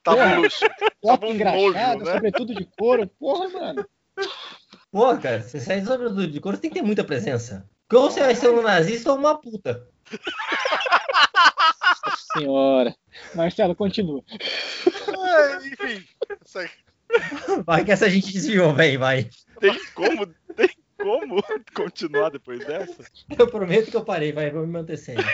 [0.02, 0.38] Tava É.
[0.38, 0.64] um luxo.
[1.02, 2.12] Bota um engraxado, nojo, né?
[2.14, 3.06] sobretudo de couro.
[3.18, 3.86] Porra, mano.
[4.90, 7.68] Pô, cara, você sai sobre de cor, você tem que ter muita presença.
[7.86, 9.86] Porque ou você vai ser um nazista ou uma puta.
[12.04, 12.96] Nossa senhora.
[13.34, 14.22] Marcelo, continua.
[14.28, 16.04] É, enfim.
[17.64, 19.28] Vai que essa gente desviou, velho, vai.
[19.60, 20.26] Tem como,
[20.56, 21.42] tem como
[21.74, 23.04] continuar depois dessa?
[23.38, 25.24] Eu prometo que eu parei, vai, vou me manter sério.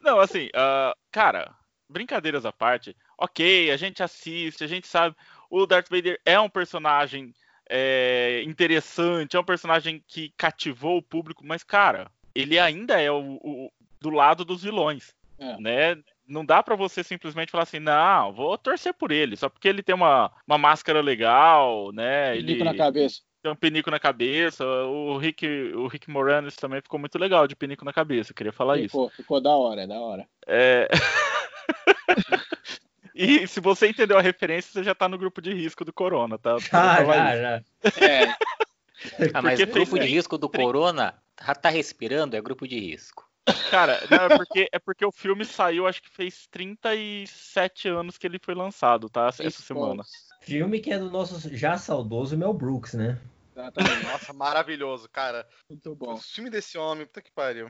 [0.00, 1.54] Não, assim, ah, cara,
[1.88, 5.14] brincadeiras à parte, ok, a gente assiste, a gente sabe,
[5.50, 7.32] o Darth Vader é um personagem
[7.68, 13.38] é, interessante, é um personagem que cativou o público, mas, cara, ele ainda é o,
[13.42, 15.56] o- do lado dos vilões, É.
[15.60, 15.96] né?
[16.26, 19.82] Não dá pra você simplesmente falar assim, não, vou torcer por ele, só porque ele
[19.82, 22.36] tem uma, uma máscara legal, né?
[22.36, 23.20] Ele Pinico na cabeça.
[23.42, 24.64] tem um pinico na cabeça.
[24.64, 25.44] O Rick,
[25.74, 28.90] o Rick Moranis também ficou muito legal de pinico na cabeça, queria falar isso.
[28.90, 30.26] Ficou, ficou da hora, da hora.
[30.46, 30.88] É...
[33.24, 36.38] e se você entendeu a referência, você já tá no grupo de risco do Corona,
[36.38, 36.52] tá?
[36.56, 37.62] Eu Já, já.
[38.00, 38.34] É,
[39.32, 43.28] Ah, mas Porque grupo de risco do Corona, tá, tá respirando, é grupo de risco.
[43.70, 48.26] Cara, não, é, porque, é porque o filme saiu, acho que fez 37 anos que
[48.26, 49.28] ele foi lançado, tá?
[49.28, 50.02] Essa isso, semana.
[50.42, 53.18] Filme que é do nosso já saudoso Mel Brooks, né?
[54.04, 55.46] Nossa, maravilhoso, cara.
[55.68, 56.16] Muito O bom.
[56.16, 57.68] filme desse homem, puta que pariu.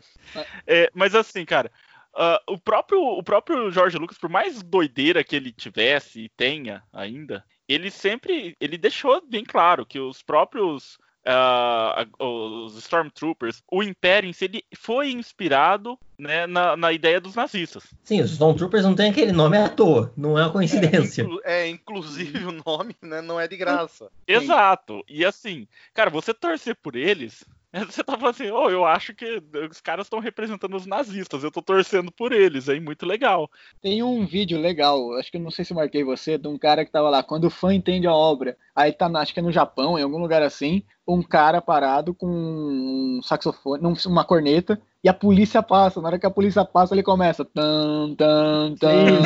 [0.66, 1.70] É, mas assim, cara,
[2.14, 6.82] ah, o, próprio, o próprio George Lucas, por mais doideira que ele tivesse e tenha
[6.92, 14.28] ainda, ele sempre ele deixou bem claro que os próprios a- os Stormtroopers, o Império
[14.28, 17.84] em si, ele foi inspirado né, na, na ideia dos nazistas.
[18.04, 21.22] Sim, os Stormtroopers não tem aquele nome à toa, não é uma coincidência.
[21.22, 24.10] Inclu- É, inclusive o nome, né, não é de graça.
[24.26, 25.04] Exato.
[25.08, 27.44] E assim, cara, você torcer por eles,
[27.88, 29.40] você tá falando assim, oh, eu acho que
[29.70, 33.48] os caras estão representando os nazistas, eu tô torcendo por eles, é muito legal.
[33.80, 36.84] Tem um vídeo legal, acho que eu não sei se marquei você, de um cara
[36.84, 38.56] que tava lá, quando o fã entende a obra.
[38.74, 42.12] Aí tá, na- acho que é no Japão, em algum lugar assim, um cara parado
[42.12, 46.00] com um saxofone, não, uma corneta, e a polícia passa.
[46.00, 47.44] Na hora que a polícia passa, ele começa.
[47.44, 49.22] Tan, tan, tan,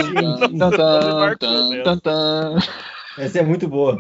[0.58, 0.70] tan,
[1.36, 2.56] tan, tan, tan.
[3.18, 3.96] Essa é muito boa.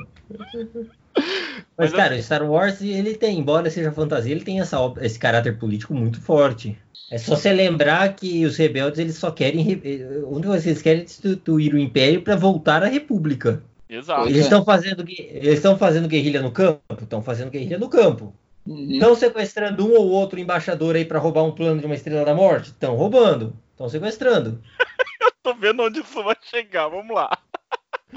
[1.76, 5.58] Mas, Mas cara, Star Wars, ele tem, embora seja fantasia, ele tem essa, esse caráter
[5.58, 6.78] político muito forte.
[7.10, 9.62] É só você lembrar que os rebeldes, eles só querem.
[9.62, 12.86] re- eh, A única coisa que eles querem é destituir o Império para voltar à
[12.86, 13.62] República.
[13.88, 14.28] Exato.
[14.28, 14.44] Eles é.
[14.44, 16.80] estão fazendo, gui- eles estão fazendo guerrilha no campo?
[17.02, 18.34] Estão fazendo guerrilha no campo.
[18.66, 18.92] Uhum.
[18.92, 22.34] Estão sequestrando um ou outro embaixador aí para roubar um plano de uma Estrela da
[22.34, 22.70] Morte?
[22.70, 23.54] Estão roubando.
[23.72, 24.62] Estão sequestrando.
[25.42, 27.36] Tô vendo onde isso vai chegar, vamos lá.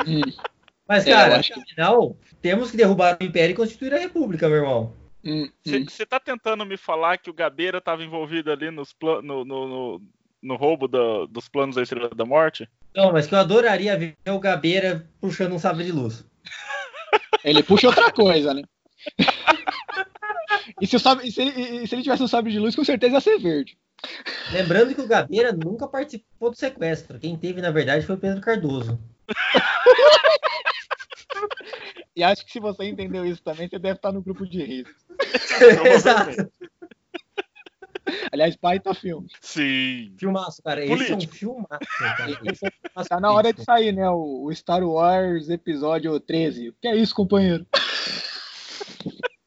[0.07, 0.21] Hum.
[0.87, 4.47] Mas, É, cara, acho que- afinal, temos que derrubar o Império e constituir a República,
[4.47, 4.93] meu irmão.
[5.25, 5.85] Hum, hum.
[5.89, 9.21] Você tá tentando me falar que o Gabeira tava envolvido ali nos plan...
[9.21, 10.01] no, no, no,
[10.41, 12.69] no roubo da- dos planos da Estrela da Morte?
[12.95, 16.25] Não, mas que eu adoraria ver o Gabeira puxando um sabre de luz.
[17.43, 18.63] Ele puxa outra coisa, né?
[20.81, 22.75] E se, o sabre- e se ele, e se ele tivesse um sabre de luz,
[22.75, 23.77] com certeza ia ser verde.
[24.51, 27.19] Lembrando que o Gabeira nunca participou do sequestro.
[27.19, 28.99] Quem teve, na verdade, foi o Pedro Cardoso.
[32.17, 34.91] E acho que se você entendeu isso também, você deve estar no grupo de risco.
[35.85, 36.51] Exato.
[38.31, 39.27] Aliás, baita filme.
[39.39, 40.15] Sim.
[40.17, 40.83] Filmaço, cara.
[40.83, 41.35] Esse é um Político.
[41.35, 41.67] filmaço,
[41.99, 42.31] cara.
[42.31, 44.09] Esse é um filmaço Tá na hora de sair, né?
[44.09, 46.69] O, o Star Wars episódio 13.
[46.69, 47.67] O que é isso, companheiro?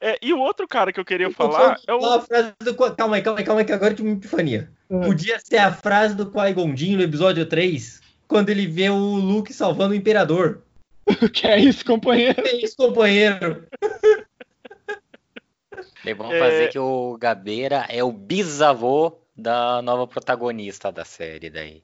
[0.00, 1.98] É, e o outro cara que eu queria falar é o.
[1.98, 2.74] Uma frase do...
[2.74, 4.70] Calma aí, calma aí, calma aí, que agora eu tive uma epifania.
[4.90, 5.00] Ah.
[5.00, 9.52] Podia ser a frase do Qui-Gon Jinn no episódio 3, quando ele vê o Luke
[9.52, 10.62] salvando o Imperador.
[11.22, 12.40] O que é isso, companheiro?
[12.46, 13.66] É isso, companheiro.
[16.04, 16.38] Daí vamos É.
[16.38, 21.82] fazer que o Gabeira é o bisavô da nova protagonista da série daí.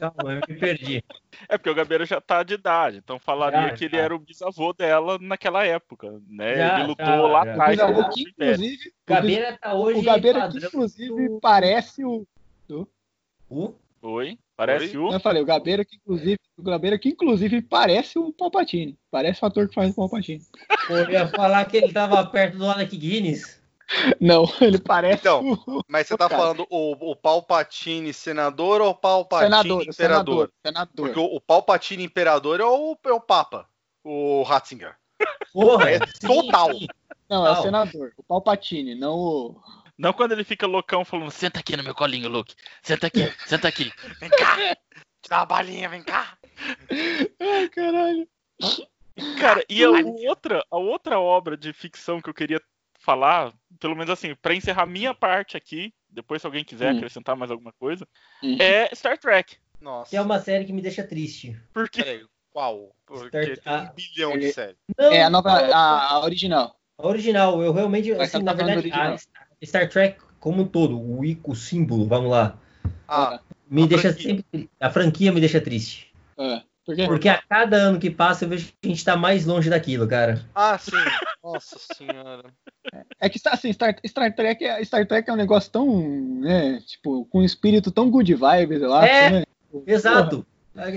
[0.00, 1.04] Calma, eu me perdi.
[1.48, 4.02] É porque o Gabeira já tá de idade, então falaria Já, que ele já.
[4.02, 6.56] era o bisavô dela naquela época, né?
[6.56, 8.54] Já, ele lutou já, lá atrás o que, Império.
[8.54, 9.98] inclusive, O Gabeira tá hoje.
[9.98, 12.26] o Gabeira que, inclusive, do- parece o.
[13.48, 13.74] O?
[14.02, 14.38] Oi?
[14.66, 15.12] Parece o.
[15.12, 18.96] Eu falei, o Gabeira que, inclusive, o Gabeira que, inclusive, parece o Palpatine.
[19.10, 20.42] Parece o ator que faz o Palpatine.
[20.88, 23.60] Eu ia falar que ele tava perto do Alec Guinness.
[24.20, 26.40] Não, ele parece Então, o Mas você tá Cara.
[26.40, 29.82] falando o, o Palpatine senador ou o Palpatine senador.
[29.82, 29.92] imperador?
[29.94, 30.52] Senador.
[30.64, 31.06] senador.
[31.06, 33.68] Porque o, o Palpatine imperador é o, é o Papa,
[34.04, 34.94] o Ratzinger.
[35.52, 36.74] Porra, É sim, total.
[36.74, 36.86] sim.
[37.28, 38.12] Não, é o senador.
[38.16, 39.56] O Palpatine, não o.
[39.98, 42.54] Não quando ele fica loucão falando, senta aqui no meu colinho, Luke.
[42.82, 43.92] Senta aqui, senta aqui.
[44.20, 44.56] Vem cá.
[45.20, 46.36] Te dá uma balinha, vem cá.
[47.40, 48.28] Ai, caralho.
[49.38, 52.60] Cara, e a outra, a outra obra de ficção que eu queria
[52.98, 56.96] falar, pelo menos assim, pra encerrar minha parte aqui, depois se alguém quiser Hum.
[56.96, 58.06] acrescentar mais alguma coisa,
[58.42, 58.56] Hum.
[58.60, 59.56] é Star Trek.
[59.80, 60.10] Nossa.
[60.10, 61.60] Que é uma série que me deixa triste.
[61.74, 62.94] Porque Peraí, qual?
[63.04, 64.76] Porque Start- tem um bilhão de ele- séries.
[64.96, 65.50] Não, É a nova.
[65.50, 66.76] A, a original.
[66.98, 71.00] a original, eu realmente, assim, na tá falando verdade, a Star- Trek como um todo,
[71.00, 72.58] o ico, o símbolo, vamos lá,
[73.06, 73.38] Ah,
[73.70, 74.36] me A deixa franquia.
[74.36, 76.12] sempre, a franquia me deixa triste.
[76.38, 76.62] É.
[76.84, 77.06] Por quê?
[77.06, 80.08] Porque a cada ano que passa eu vejo que a gente tá mais longe daquilo,
[80.08, 80.44] cara.
[80.54, 80.90] ah, sim.
[81.44, 82.50] Nossa senhora.
[83.20, 85.86] É que assim, Star, Star, Trek, é- Star Trek é um negócio tão,
[86.40, 89.30] né, tipo, com um espírito tão good vibes, eu acho, É.
[89.30, 89.42] né?
[89.86, 90.44] Exato.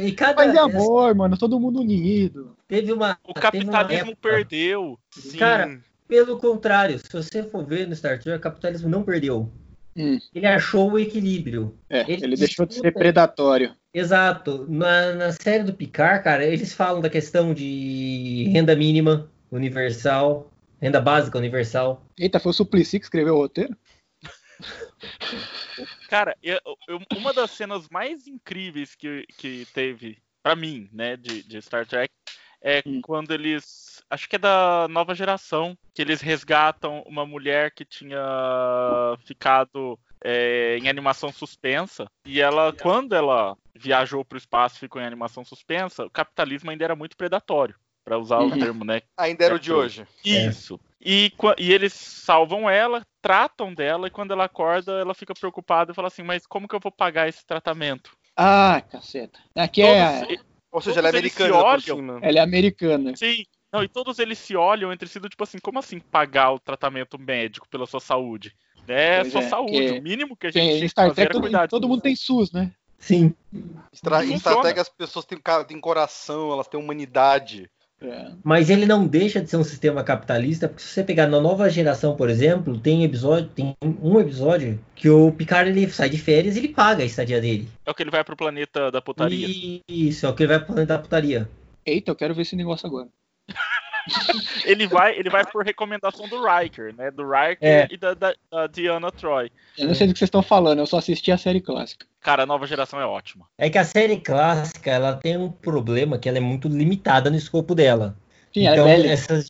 [0.04, 2.56] E cada Mas é amor, mano, todo mundo unido.
[2.68, 4.98] teve uma o teve uma capitalismo época- perdeu.
[5.12, 5.38] Sim.
[5.38, 9.52] Cara, Pelo contrário, se você for ver no Star Trek, o capitalismo não perdeu.
[9.98, 10.20] Hum.
[10.34, 11.78] Ele achou o equilíbrio.
[11.90, 13.76] É, Ele ele, deixou de ser predatório.
[13.94, 14.66] Exato.
[14.70, 20.52] Na, na série do Picard, cara, eles falam da questão de renda mínima universal,
[20.82, 22.06] renda básica universal.
[22.20, 23.76] Eita, foi o Suplicy que escreveu o roteiro?
[26.10, 31.42] Cara, eu- eu- uma das cenas mais incríveis que, que teve, pra mim, né, de,
[31.44, 32.14] de Star Trek,
[32.62, 33.02] é Hum.
[33.02, 33.85] quando eles.
[34.10, 38.20] Acho que é da nova geração, que eles resgatam uma mulher que tinha
[39.26, 42.06] ficado é, em animação suspensa.
[42.26, 46.84] E ela, quando ela viajou pro espaço e ficou em animação suspensa, o capitalismo ainda
[46.84, 48.60] era muito predatório, pra usar o Uhum.
[48.60, 49.02] termo, né?
[49.18, 50.08] Ainda era o de hoje.
[50.24, 50.80] Isso.
[51.00, 55.92] E, qua- e eles salvam ela, tratam dela, e quando ela acorda, ela fica preocupada
[55.92, 58.12] e fala assim: Mas como que eu vou pagar esse tratamento?
[58.36, 59.40] Ah, caceta.
[59.56, 60.26] Aqui é.
[60.26, 62.20] Todos- Ou seja, ela é americana.
[62.22, 63.16] Ela é americana.
[63.16, 63.46] Sim.
[63.76, 66.60] Não, e todos eles se olham entre si do tipo assim, como assim pagar o
[66.60, 68.56] tratamento médico pela sua saúde?
[68.88, 71.06] É Pois sua é, saúde, que- o mínimo que a gente em tinha que Star
[71.10, 72.72] fazer Trek era todo, cuidar todo mundo tem SUS, né?
[72.98, 73.34] Sim.
[73.92, 74.40] Estra- Em.
[74.40, 77.70] Trek as pessoas têm, têm coração, elas têm humanidade.
[78.02, 78.32] É.
[78.44, 81.70] Mas ele não deixa de ser um sistema capitalista, porque se você pegar na nova
[81.70, 86.56] geração, por exemplo, tem episódio, tem um episódio que o Picard ele sai de férias
[86.56, 87.70] e ele paga a estadia dele.
[87.86, 89.48] É o que ele vai pro planeta da putaria.
[89.88, 91.50] Isso, é o que ele vai pro planeta da putaria.
[91.86, 93.08] Eita, eu quero ver esse negócio agora.
[94.66, 97.10] Ele vai, ele vai por recomendação do Riker, né?
[97.10, 97.88] Do Riker É.
[97.90, 99.52] e da, da- da Diana Troy.
[99.78, 102.06] Eu não sei do que vocês estão falando, eu só assisti a série clássica.
[102.22, 103.48] Cara, a nova geração é ótima.
[103.58, 107.36] É que a série clássica, ela tem um problema que ela é muito limitada no
[107.36, 108.16] escopo dela.
[108.54, 109.12] Sim, ela então, é velha.
[109.12, 109.48] essas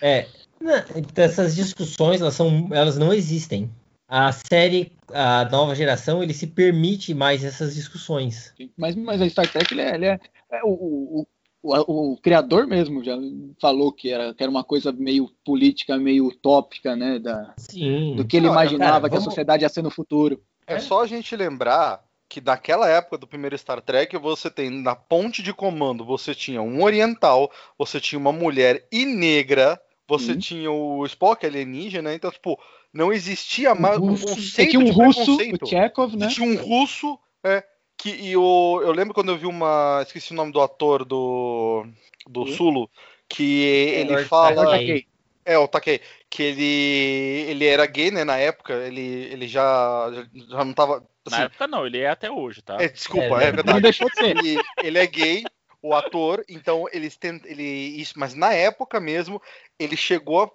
[0.00, 0.26] é,
[0.60, 3.70] não, então essas discussões, elas são elas não existem.
[4.08, 8.52] A série, a nova geração, ele se permite mais essas discussões.
[8.76, 10.20] Mas, mas a Star Trek, ele é, ele é-
[10.52, 11.26] é o, o,
[11.62, 13.16] o, o- criador mesmo já
[13.60, 17.18] falou que era, que era uma coisa meio política, meio utópica, né?
[17.18, 18.14] Da, Sim.
[18.16, 20.40] do que ele Não, imaginava cara, que a vamos- sociedade ia ser no futuro.
[20.66, 20.78] É, É.
[20.80, 25.42] só a gente lembrar que naquela época do primeiro Star Trek, você tem na ponte
[25.42, 31.04] de comando, você tinha um oriental, você tinha uma mulher e negra, você tinha o
[31.06, 32.56] Spock alienígena, então, tipo,
[32.92, 35.62] não existia mais um conceito tinha um de russo, preconceito.
[35.64, 36.28] o Chekhov, né?
[36.28, 37.64] Tinha um russo, é,
[38.00, 41.86] que e o, eu lembro quando eu vi uma, esqueci o nome do ator do
[42.26, 42.46] do Hum?
[42.46, 42.90] Sulo,
[43.28, 43.62] que
[43.94, 45.06] ele Lord fala, Takei.
[45.44, 49.00] É, o Takei, que ele ele era gay, né, na época, ele
[49.32, 50.10] ele já
[50.48, 52.82] já, não tava Na assim, época não, ele é até hoje, tá?
[52.82, 53.68] é, desculpa, É, é, verdade.
[53.68, 54.36] Não deixou de ser.
[54.36, 55.44] Ele, ele é gay,
[55.82, 59.42] o ator, então eles tentam, ele isso, mas na época mesmo
[59.78, 60.54] ele chegou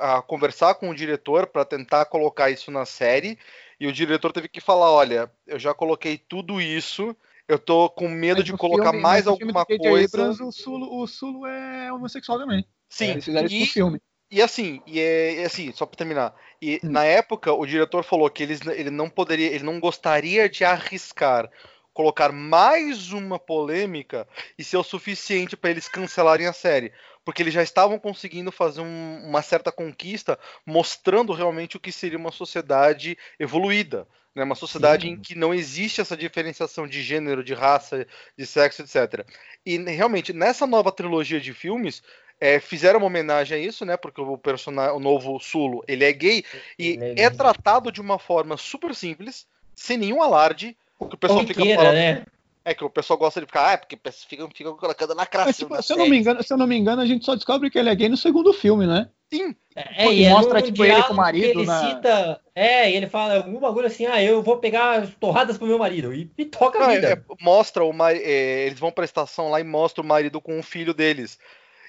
[0.00, 3.38] a, a conversar com o diretor para tentar colocar isso na série
[3.80, 7.16] e o diretor teve que falar, olha, eu já coloquei tudo isso,
[7.48, 10.22] eu tô com medo Mas de colocar filme- mais alguma coisa.
[10.22, 12.64] Abrams, o, Sulo, o Sulo é homossexual também.
[12.88, 14.00] Sim, Eles fizeram isso e- no filme.
[14.32, 16.34] E assim, e é, e assim, só pra terminar.
[16.62, 16.90] E Hum.
[16.90, 21.50] na época o diretor falou que eles, ele não poderia, ele não gostaria de arriscar
[21.92, 24.26] colocar mais uma polêmica
[24.56, 26.92] e ser o suficiente para eles cancelarem a série,
[27.24, 32.18] porque eles já estavam conseguindo fazer um- uma certa conquista, mostrando realmente o que seria
[32.18, 34.44] uma sociedade evoluída, né?
[34.44, 35.12] Uma sociedade Sim.
[35.12, 38.06] em que não existe essa diferenciação de gênero, de raça,
[38.36, 39.26] de sexo, etc.
[39.64, 42.02] E realmente nessa nova trilogia de filmes
[42.40, 43.96] é, fizeram uma homenagem a isso, né?
[43.96, 46.42] Porque o personagem, o novo Sulo, ele é gay
[46.78, 50.74] e é é, tratado de uma forma super simples, sem nenhum alarde.
[50.98, 52.26] O que o pessoal fica Corriqueira, falando né?
[52.70, 53.98] É que o pessoal gosta de ficar, ah, é porque
[54.28, 55.52] ficam fica colocando Mas, lacração.
[55.52, 57.34] tipo, na se, eu não me engano, se eu não me engano, a gente só
[57.34, 59.08] descobre que ele é gay no segundo filme, né?
[59.32, 62.40] Sim, É, E e é mostra, num tipo, ele com o marido ele na- cita.
[62.54, 66.12] É, e ele fala algum bagulho assim, ah, eu vou pegar torradas pro meu marido.
[66.12, 67.08] E, e toca a Não, é- vida.
[67.12, 70.58] é- mostra o mari- é, eles vão pra estação lá e mostra o marido com
[70.58, 71.38] o filho deles.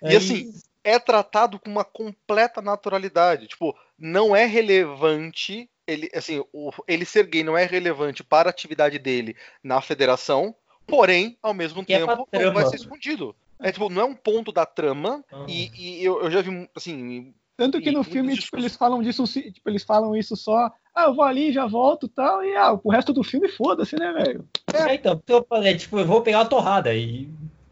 [0.04, 0.52] E Aí- assim,
[0.84, 3.48] é tratado com uma completa naturalidade.
[3.48, 5.68] Tipo, não é relevante.
[5.88, 10.56] Ele, assim, o- ele ser gay não é relevante para a atividade dele na federação,
[10.88, 13.36] porém, ao mesmo Que é tempo, não vai ser escondido.
[13.60, 15.46] É, tipo, não é um ponto da trama, Ah.
[15.48, 19.24] e, e eu, eu já vi, assim, Tanto que no filme, tipo, eles falam disso,
[19.26, 22.74] tipo, eles falam isso só, ah, eu vou ali, já volto e tal, e ah,
[22.84, 24.48] o resto do filme foda-se, né, velho?
[24.74, 27.30] É, então, eu falei, tipo, eu vou pegar uma torrada e,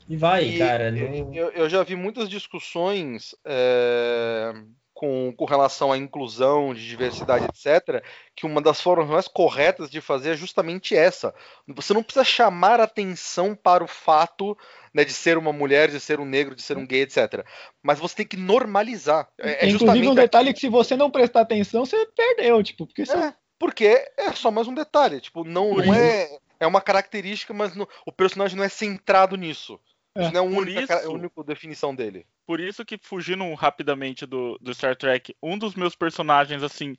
[0.08, 0.92] e vai, E cara.
[0.92, 4.54] não- Eu, eu já vi muitas discussões é,
[5.00, 8.04] com, com relação à inclusão, de diversidade, etc.,
[8.36, 11.34] que uma das formas mais corretas de fazer é justamente essa.
[11.70, 14.58] Você não precisa chamar atenção para o fato
[14.94, 17.46] né, de ser uma mulher, de ser um negro, de ser um gay, etc.
[17.82, 19.30] Mas você tem que normalizar.
[19.38, 22.86] É, é Inclusive, justamente um detalhe que se você não prestar atenção, você perdeu, tipo,
[22.86, 23.16] porque você...
[23.16, 25.22] É, porque é só mais um detalhe.
[25.22, 26.28] Tipo, não, não é.
[26.60, 29.80] É uma característica, mas não- o personagem não é centrado nisso.
[30.14, 30.24] É.
[30.24, 32.26] Isso não é a única, isso- a única definição dele.
[32.50, 36.98] Por isso que, fugindo rapidamente do, do Star Trek, um dos meus personagens, assim,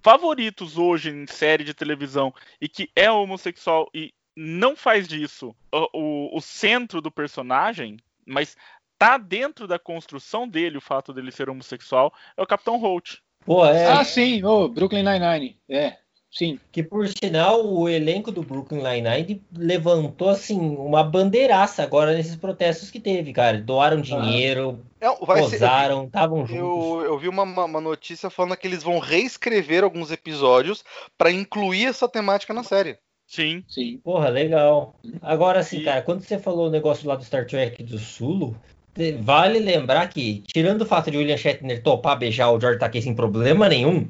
[0.00, 5.88] favoritos hoje em série de televisão e que é homossexual e não faz disso o,
[5.92, 8.56] o, o centro do personagem, mas
[8.96, 13.16] tá dentro da construção dele o fato dele ser homossexual, é o Capitão Holt.
[13.44, 13.86] Pô, é.
[13.86, 15.98] Ah, sim, ô, Brooklyn Nine-Nine, é,
[16.32, 16.58] sim.
[16.72, 22.90] Que por sinal, o elenco do Brooklyn Nine-Nine levantou assim uma bandeiraça agora nesses protestos
[22.90, 23.58] que teve, cara.
[23.58, 26.56] Doaram dinheiro, É, ser- posaram, estavam juntos.
[26.56, 30.82] eu, eu vi uma, uma- notícia falando que eles vão reescrever alguns episódios
[31.18, 32.96] para incluir essa temática na série.
[33.26, 33.64] Sim.
[33.68, 33.98] Sim.
[34.04, 34.94] Porra, legal.
[35.22, 38.54] Agora, assim, E- cara, quando você falou o negócio lá do Star Trek do Sulo,
[38.94, 43.00] te- vale lembrar que, tirando o fato de William Shatner topar beijar o George Takei
[43.00, 44.06] sem problema nenhum,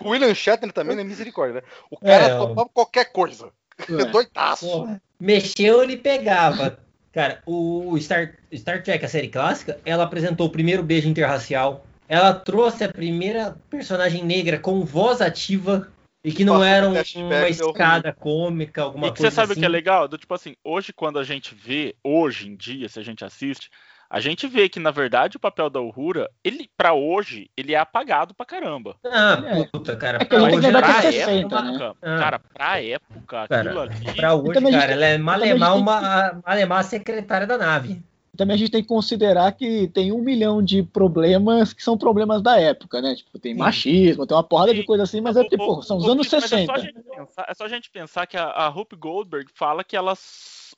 [0.00, 1.62] O William Shatner também não é misericórdia, né?
[1.90, 2.46] O É, cara ó.
[2.46, 3.50] topava qualquer coisa.
[3.88, 4.04] É É.
[4.10, 4.66] doidaço.
[4.66, 6.78] porra, mexeu, ele pegava.
[7.12, 11.84] Cara, o Star, Star Trek, a série clássica, ela apresentou o primeiro beijo interracial.
[12.08, 15.90] Ela trouxe a primeira personagem negra com voz ativa
[16.24, 19.60] e que não era um- uma escada cômica, alguma E que coisa você sabe assim.
[19.60, 20.08] o que é legal?
[20.08, 23.68] Do tipo assim, hoje quando a gente vê, hoje em dia, se a gente assiste,
[24.10, 27.78] a gente vê que na verdade o papel da Uhura, ele para hoje, ele é
[27.78, 28.96] apagado pra caramba.
[29.04, 29.64] Ah, É.
[29.66, 30.18] puta, cara.
[30.20, 31.94] É que hoje que que é pra 60, época, né?
[32.18, 34.14] cara, pra época, aquilo Cara, ali.
[34.16, 38.02] pra hoje, também a gente cara, ela é malemar uma, malemar a secretária da nave.
[38.36, 42.40] Também a gente tem que considerar que tem um milhão de problemas que são problemas
[42.40, 43.16] da época, né?
[43.16, 43.58] Tipo, tem Sim.
[43.58, 44.86] machismo, tem uma porrada de Sim.
[44.86, 46.72] coisa assim, mas é tipo, o- são os anos mas É só, 60.
[46.72, 49.96] a gente pensar, é só a gente pensar que a, a Rupe Goldberg fala que
[49.96, 50.14] ela.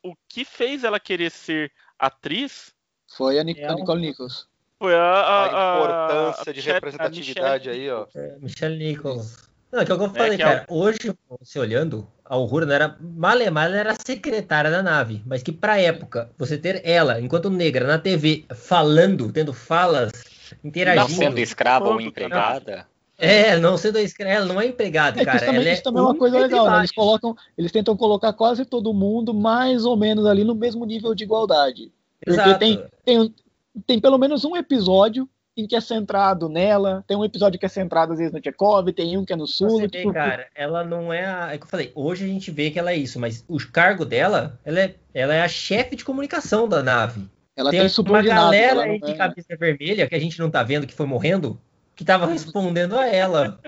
[0.03, 2.73] O que fez ela querer ser atriz
[3.17, 4.47] Foi a, Nic É a Nicole Nichols.
[4.79, 4.99] foi a.
[5.03, 8.07] a, A importância a de representatividade Michelle aí, ó.
[8.15, 9.51] É, Michelle Nichols.
[9.73, 10.67] Não, que é o que eu falei, que é cara.
[10.69, 10.99] Hoje,
[11.41, 12.97] você olhando, a Uhura não era.
[13.01, 15.23] Malemar, era a secretária da nave.
[15.27, 20.11] Mas que pra época, você ter ela, enquanto negra, na TV, falando, tendo falas,
[20.63, 21.21] Não interagindo.
[21.21, 22.87] sendo escrava ou empregada.
[23.17, 25.37] É, não sendo escrava, ela não é empregada, É, que cara.
[25.37, 26.79] isso também, ela isso também é uma um coisa legal, né?
[26.79, 31.15] Eles colocam, eles tentam colocar quase todo mundo mais ou menos ali no mesmo nível
[31.15, 31.93] de igualdade.
[32.25, 33.35] Porque tem, tem,
[33.87, 37.69] tem pelo menos um episódio em que é centrado nela, tem um episódio que é
[37.69, 39.71] centrado às vezes no Tchekov, tem um que é no Sul.
[39.71, 41.53] Você vê, tipo, cara, ela não é a.
[41.55, 44.05] É que eu falei, hoje a gente vê que ela é isso, mas o cargo
[44.05, 47.29] dela, ela é, ela é a chefe de comunicação da nave.
[47.57, 48.41] ela Tem tem uma subordinado.
[48.43, 51.07] galera aí não de é- cabeça vermelha que a gente não tá vendo que foi
[51.07, 51.61] morrendo,
[51.97, 53.59] que tava respondendo a ela.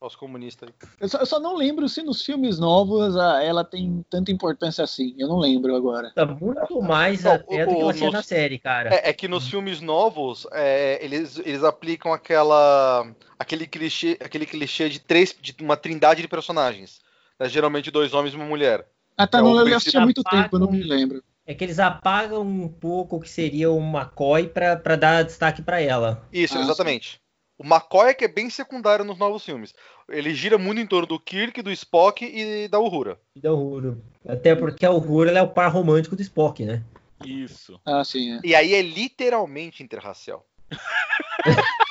[0.00, 0.88] Os comunistas aí.
[1.00, 4.84] eu, só, eu só não lembro se nos filmes novos a- ela tem tanta importância
[4.84, 5.14] assim.
[5.18, 6.12] Eu não lembro agora.
[6.14, 8.94] Tá muito mais Não, até do que o- ela o- tinha na série, cara.
[8.94, 13.10] É, é que nos filmes novos, é, eles, eles aplicam aquela.
[13.38, 15.34] aquele clichê, aquele clichê de três.
[15.40, 17.00] de uma trindade de personagens.
[17.40, 17.48] né?
[17.48, 18.86] Geralmente dois homens e uma mulher.
[19.16, 21.22] Ah, tá, É, não, o eu assisti há muito tempo, eu não me lembro.
[21.46, 25.62] É que eles apagam um pouco o que seria o McCoy pra, pra dar destaque
[25.62, 26.26] pra ela.
[26.32, 27.20] Isso, Ah, exatamente.
[27.58, 29.74] O McCoy é que é bem secundário nos novos filmes.
[30.08, 33.18] Ele gira muito em torno do Kirk, do Spock e da Uhura.
[33.34, 33.96] E da Uhura.
[34.28, 36.82] Até porque a Uhura ela é o par romântico do Spock, né?
[37.24, 37.80] Isso.
[37.84, 38.40] Ah, sim, é.
[38.44, 40.46] E aí é literalmente interracial.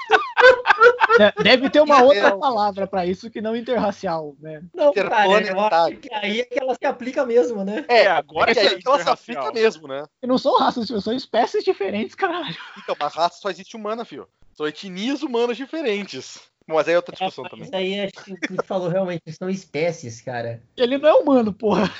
[1.17, 4.61] De- Deve ter uma outra palavra pra isso que não interracial, né?
[4.73, 7.85] Não, cara, eu que aí é que ela se aplica mesmo, né?
[7.87, 9.13] É, agora é que é aí que ela se interracial.
[9.47, 10.03] aplica mesmo, né?
[10.21, 12.55] E não são raças, são espécies diferentes, caralho.
[12.77, 14.27] Então, mas raça só existe humana, filho.
[14.53, 16.39] São etnias humanas diferentes.
[16.67, 17.65] Mas aí é outra discussão também.
[17.65, 20.63] Isso aí acho que o que falou realmente são espécies, cara.
[20.75, 21.91] Ele não é humano, porra.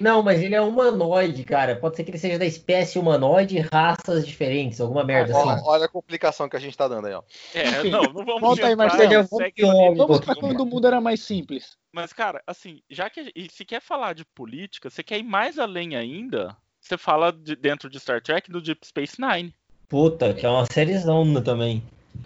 [0.00, 1.76] Não, mas ele é humanoide, cara.
[1.76, 5.62] Pode ser que ele seja da espécie humanoide e raças diferentes, alguma merda assim.
[5.66, 7.22] olha a complicação que a gente tá dando aí, ó.
[7.54, 10.36] É, Enfim, não, não vamos volta aí, entrar, Marcelo, segue vamos pouquinho.
[10.36, 11.76] quando o mundo era mais simples.
[11.92, 15.58] Mas, cara, assim, já que e se quer falar de política, você quer ir mais
[15.58, 19.54] além ainda, você fala de- dentro de Star Trek do Deep Space Nine.
[19.88, 21.82] Puta, que é uma sériezona também.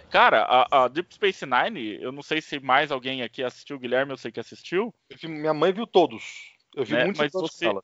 [0.09, 4.11] Cara, a, a Deep Space Nine, eu não sei se mais alguém aqui assistiu, Guilherme,
[4.11, 4.93] eu sei que assistiu.
[5.23, 6.54] Minha mãe viu todos.
[6.75, 7.81] Eu vi Né, muitos mas você- ela.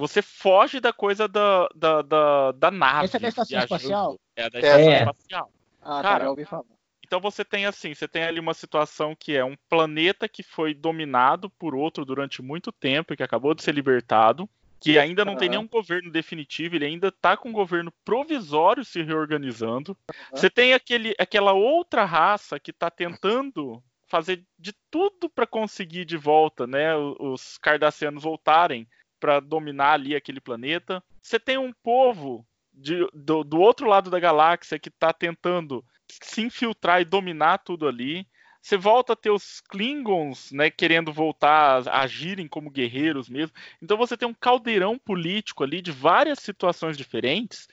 [0.00, 3.04] Você foge da coisa da, da, da, da nave.
[3.06, 3.74] Essa é da estação viajando.
[3.76, 4.20] espacial?
[4.36, 4.62] É da É.
[4.62, 4.98] estação É.
[4.98, 5.52] espacial.
[5.82, 6.64] Ah, Cara, tá, já ouvi falar.
[7.04, 10.72] Então você tem assim, você tem ali uma situação que é um planeta que foi
[10.74, 14.48] dominado por outro durante muito tempo e que acabou de ser libertado,
[14.78, 19.02] que ainda não tem nenhum governo definitivo, ele ainda está com um governo provisório se
[19.02, 19.96] reorganizando.
[20.30, 26.16] Você tem aquele, aquela outra raça que está tentando fazer de tudo para conseguir de
[26.16, 28.88] volta, né, os cardassianos voltarem
[29.20, 31.02] para dominar ali aquele planeta.
[31.22, 36.40] Você tem um povo de- do, do outro lado da galáxia que está tentando se
[36.42, 38.26] infiltrar e dominar tudo ali.
[38.62, 43.54] Você volta a ter os Klingons, né, querendo voltar a agirem como guerreiros mesmo.
[43.82, 47.68] Então você tem um caldeirão político ali de várias situações diferentes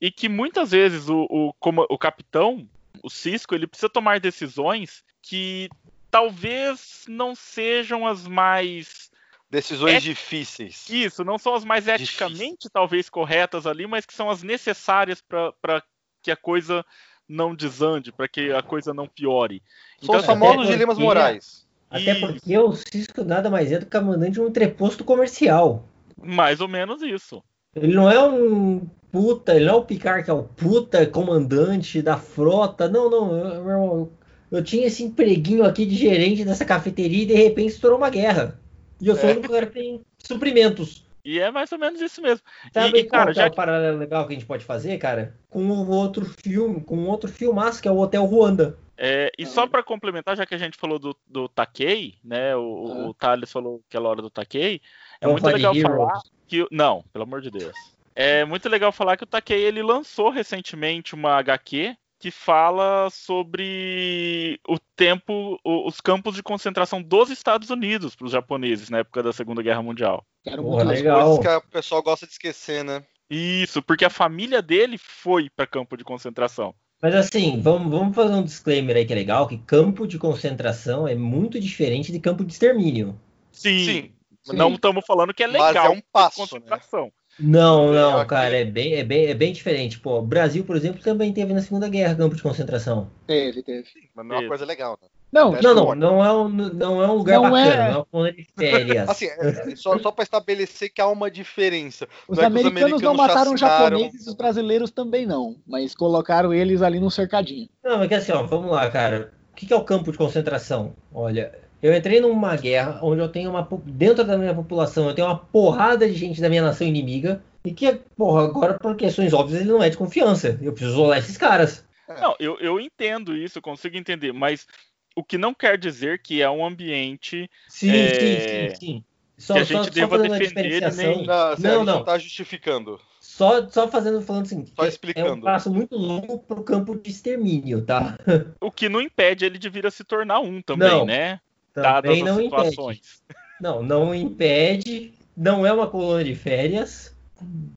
[0.00, 1.52] e que muitas vezes o, o,
[1.88, 2.68] o capitão,
[3.02, 5.68] o Cisco, ele precisa tomar decisões que
[6.10, 9.10] talvez não sejam as mais
[9.50, 10.88] Decisões É- difíceis.
[10.90, 12.04] isso, não são as mais Difícil.
[12.04, 15.82] eticamente talvez corretas ali, mas que são as necessárias para
[16.22, 16.84] que a coisa
[17.28, 19.62] não desande, para que a coisa não piore.
[20.00, 21.66] São os assim, famosos dilemas morais.
[21.88, 22.20] Até Isso.
[22.26, 25.88] porque o Cisco nada mais é do que comandante de um entreposto comercial.
[26.20, 27.42] mais ou menos isso.
[27.74, 32.02] Ele não é um puta, ele não é o Picard que é o puta comandante
[32.02, 32.88] da frota.
[32.88, 34.10] Não, não, eu, meu irmão,
[34.50, 38.58] eu, tinha esse empreguinho aqui de gerente dessa cafeteria e de repente estourou uma guerra.
[39.00, 39.32] E eu sou É.
[39.32, 41.04] o único cara que tem suprimentos.
[41.24, 42.44] E é mais ou menos isso mesmo.
[42.72, 45.34] Sabe E, e, cara, é já o paralelo legal que a gente pode fazer, cara?
[45.48, 48.76] Com o outro filme, com um outro filmaço que é o Hotel Ruanda.
[48.96, 49.46] É, e Ah.
[49.46, 52.54] só para complementar, já que a gente falou do, do Takei, né?
[52.54, 53.08] O, Ah.
[53.08, 54.80] o Thales falou aquela hora do Takei,
[55.20, 55.96] é Vamos muito legal Heroes.
[55.96, 56.22] falar
[56.54, 56.66] que.
[56.70, 57.74] Não, pelo amor de Deus.
[58.14, 64.58] É muito legal falar que o Takei ele lançou recentemente uma HQ que fala sobre
[64.66, 69.32] o tempo, os campos de concentração dos Estados Unidos para os japoneses na época da
[69.32, 70.24] Segunda Guerra Mundial.
[70.46, 71.36] Muito As legal.
[71.36, 73.04] coisas que o pessoal gosta de esquecer, né?
[73.28, 76.74] Isso, porque a família dele foi para campo de concentração.
[77.02, 81.06] Mas assim, vamos, vamos fazer um disclaimer aí que é legal, que campo de concentração
[81.06, 83.18] é muito diferente de campo de extermínio.
[83.52, 83.84] Sim.
[83.84, 84.12] Sim.
[84.52, 85.86] Não estamos falando que é Mas legal.
[85.86, 87.12] é um passo, de concentração.
[87.38, 88.28] Não, É, não, ok.
[88.28, 89.98] cara, é bem, é, bem, é bem diferente.
[89.98, 93.10] Pô, o Brasil, por exemplo, também teve na Segunda Guerra campo de concentração.
[93.26, 93.88] Teve, teve.
[94.14, 95.08] Mas não é uma coisa legal, né?
[95.32, 98.26] Não, É, Não, não, não é um, não é um lugar Não bacana, é- não
[98.26, 99.08] é de férias.
[99.10, 102.08] Assim, é- é só, só pra estabelecer que há uma diferença.
[102.28, 105.56] os Não é que os americanos não americanos mataram os japoneses, os brasileiros também não.
[105.66, 107.68] Mas colocaram eles ali num cercadinho.
[107.82, 109.34] Não, é que assim, ó, vamos lá, cara.
[109.50, 110.94] O que é o campo de concentração?
[111.12, 111.52] Olha,
[111.84, 113.68] eu entrei numa guerra onde eu tenho uma.
[113.84, 117.44] Dentro da minha população, eu tenho uma porrada de gente da minha nação inimiga.
[117.62, 120.58] E que, porra, agora por questões óbvias ele não é de confiança.
[120.62, 121.84] Eu preciso isolar esses caras.
[122.08, 124.66] Não, eu, eu entendo isso, eu consigo entender, mas
[125.14, 127.50] o que não quer dizer que é um ambiente.
[127.68, 129.04] Sim, É, sim, sim, sim.
[129.36, 131.98] Só, que a só- gente só deva a defender nem- Não, assim, Não, não.
[131.98, 132.98] não tá justificando.
[133.20, 135.42] Só, só fazendo, falando assim, Só que é um explicando.
[135.42, 138.16] passo muito longo pro campo de extermínio, tá?
[138.60, 141.40] O que não impede ele de vir a se tornar um também, Não, né?
[141.74, 142.76] Também não impede.
[143.60, 145.14] Não, não impede.
[145.36, 147.16] Não é uma colônia de férias.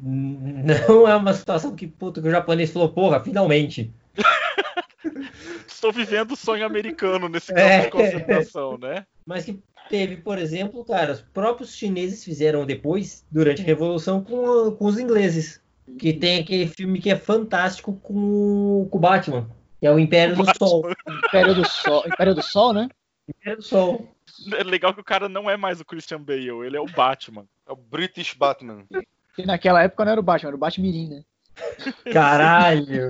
[0.02, 3.94] Não é uma situação que, puta, que o japonês falou, porra, finalmente.
[5.68, 7.82] Estou vivendo o sonho americano nesse campo É.
[7.82, 9.06] de concentração, né?
[9.26, 14.72] Mas que teve, por exemplo, cara, os próprios chineses fizeram depois, durante a Revolução, com,
[14.72, 15.62] com os ingleses.
[16.00, 19.48] Que tem aquele filme que é fantástico com, com o Batman,
[19.80, 20.84] que é o Império do Sol.
[21.28, 22.90] Império do Sol, Império do Sol né?
[23.56, 24.16] Do Sol.
[24.58, 27.46] É legal que o cara não é mais o Christian Bale, ele é o Batman.
[27.68, 28.86] É o British Batman.
[29.36, 31.24] Que naquela época não era o Batman, era o Batmirim, né?
[32.14, 33.08] Caralho!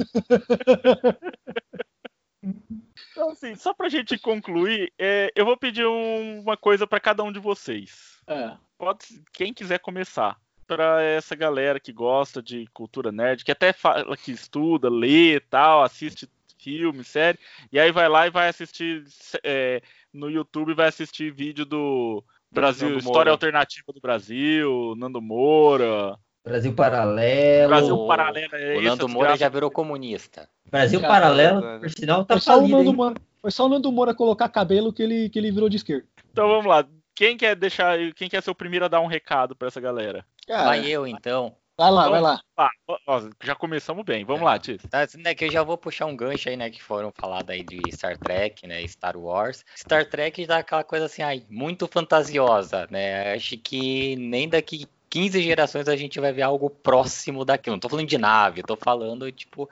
[3.11, 7.23] Então, assim, só pra gente concluir, é, eu vou pedir um- uma coisa pra cada
[7.23, 8.19] um de vocês.
[8.27, 8.53] É.
[8.77, 10.37] Pode, quem quiser começar.
[10.67, 15.39] Pra essa galera que gosta de cultura nerd, que até fala que estuda, lê e
[15.39, 16.29] tal, assiste
[16.67, 17.39] filme, série,
[17.71, 19.03] e aí vai lá e vai assistir
[19.41, 19.81] é,
[20.13, 22.21] no YouTube, vai assistir vídeo do
[22.51, 23.31] Brasil, Nando História Moura.
[23.31, 27.69] Alternativa do Brasil, Nando Moura, Brasil Paralelo.
[27.69, 28.55] Brasil O- Paralelo.
[28.55, 30.49] É O Nando Moura já virou comunista.
[30.69, 31.79] Brasil Já, Paralelo, verdade.
[31.81, 32.93] por sinal, tá Foi só, o Nando?
[32.93, 36.05] Moura, foi só o Nando Moura colocar cabelo que ele, que ele virou de esquerda.
[36.33, 36.85] Então vamos lá.
[37.15, 40.25] Quem quer deixar, quem quer ser o primeiro a dar um recado pra essa galera?
[40.45, 41.55] Cara, Vai eu, então.
[41.77, 42.41] Vai lá, Então- vai lá.
[42.57, 42.69] Ah,
[43.07, 44.25] ó, já começamos bem.
[44.25, 44.81] Vamos lá, Tis.
[44.91, 47.63] Assim, né, que eu já vou puxar um gancho aí, né, que foram falados aí
[47.63, 49.63] de Star Trek, né, Star Wars.
[49.75, 55.41] Star Trek dá aquela coisa assim, ai, muito fantasiosa, né, acho que nem daqui 15
[55.41, 57.75] gerações a gente vai ver algo próximo daquilo.
[57.75, 59.69] Não tô falando de nave, tô falando, tipo,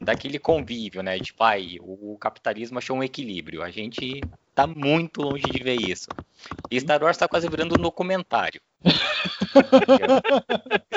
[0.00, 3.62] daquele convívio, né, tipo, ai, o capitalismo achou um equilíbrio.
[3.62, 4.20] A gente
[4.54, 6.08] tá muito longe de ver isso.
[6.70, 8.60] E Star Wars tá quase virando um documentário.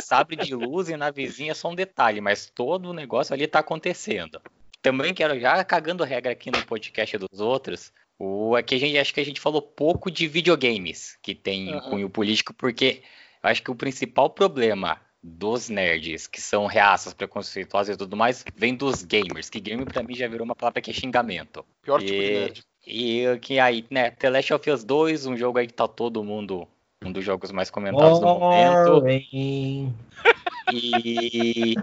[0.02, 3.60] Sabre de luz e navezinha é só um detalhe, mas todo o negócio ali tá
[3.60, 4.42] acontecendo.
[4.82, 7.92] Também quero já cagando regra aqui no podcast dos outros.
[8.18, 11.90] O aqui a gente acho que a gente falou pouco de videogames que tem Aham.
[11.90, 13.02] cunho político, porque
[13.44, 18.44] eu acho que o principal problema dos nerds, que são reaças, preconceituosas e tudo mais,
[18.56, 21.64] vem dos gamers, que gamer pra mim já virou uma palavra que é xingamento.
[21.84, 22.64] Pior tipo de E- nerd.
[22.88, 26.24] E que aí, né, The Last of Us 2, um jogo aí que tá todo
[26.24, 26.68] mundo,
[27.04, 29.02] um dos jogos mais comentados no momento.
[29.02, 29.94] Boring.
[30.72, 31.76] E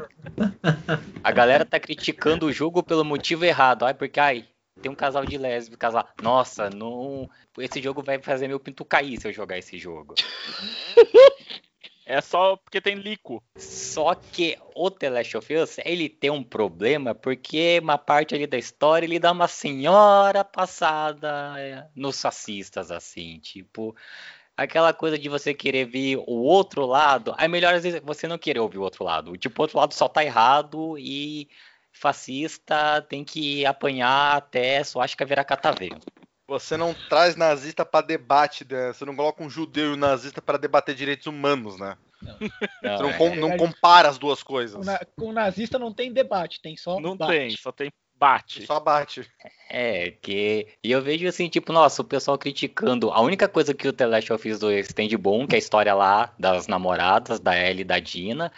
[1.23, 3.85] a galera tá criticando o jogo pelo motivo errado.
[3.85, 4.47] Ai, porque ai,
[4.81, 6.09] tem um casal de lésbicas lá.
[6.23, 7.29] Nossa, não.
[7.59, 10.15] Esse jogo vai fazer meu pinto cair se eu jogar esse jogo.
[12.11, 13.45] É só porque tem lico.
[13.55, 18.47] Só que o The Last of Us, ele tem um problema porque uma parte ali
[18.47, 23.95] da história ele dá uma senhora passada nos fascistas, assim, tipo.
[24.59, 28.37] Aquela coisa de você querer ver o outro lado, é melhor às vezes você não
[28.37, 29.37] querer ouvir o outro lado.
[29.37, 31.49] Tipo, o outro lado só tá errado e
[31.93, 36.07] fascista tem que apanhar até só acho que virar catavento.
[36.49, 38.93] Você não traz nazista pra debate, né?
[38.93, 41.97] Você não coloca um judeu e um nazista pra debater direitos humanos, né?
[42.21, 42.39] Você
[42.83, 43.17] não, é.
[43.17, 44.75] com- não compara as duas coisas.
[44.77, 47.33] Com, na- com nazista não tem debate, tem só Não bate.
[47.33, 48.67] tem, só tem bate.
[48.67, 49.29] Só bate.
[49.71, 50.67] É, que.
[50.83, 53.11] E eu vejo assim, tipo, nossa, o pessoal criticando.
[53.11, 55.57] A única coisa que o The Last of Us 2 tem de bom, que é
[55.57, 58.53] a história lá das namoradas, da Ellie e da Dina.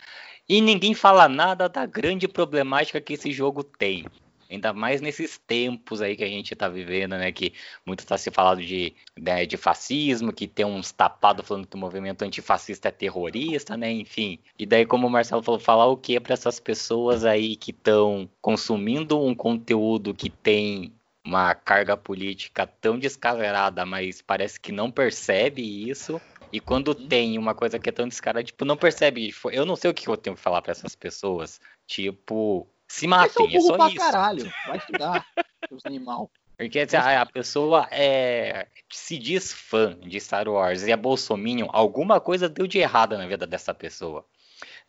[0.49, 4.07] E ninguém fala nada da grande problemática que esse jogo tem.
[4.51, 7.31] Ainda mais nesses tempos aí que a gente tá vivendo, né?
[7.31, 7.53] Que
[7.87, 11.79] muito tá se falando de, né, de fascismo, que tem uns tapados falando que o
[11.79, 13.93] movimento antifascista é terrorista, né?
[13.93, 14.41] Enfim.
[14.59, 18.29] E daí, como o Marcelo falou, falar o que para essas pessoas aí que estão
[18.41, 20.93] consumindo um conteúdo que tem
[21.25, 26.21] uma carga política tão descaverada, mas parece que não percebe isso.
[26.53, 29.29] E quando tem uma coisa que é tão descarada, tipo, não percebe.
[29.29, 31.61] Tipo, eu não sei o que eu tenho que falar para essas pessoas.
[31.87, 33.97] Tipo, se matem, é só pra isso.
[33.97, 34.53] caralho.
[34.67, 35.25] Vai estudar,
[35.69, 36.29] seus animal.
[36.59, 41.69] Porque assim, a, a pessoa é, se diz fã de Star Wars e é bolsominion,
[41.71, 44.27] alguma coisa deu de errada na vida dessa pessoa.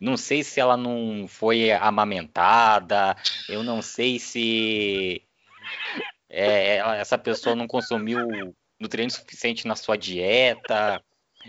[0.00, 3.16] Não sei se ela não foi amamentada,
[3.48, 5.22] eu não sei se
[6.28, 11.00] é, essa pessoa não consumiu nutrientes suficiente na sua dieta.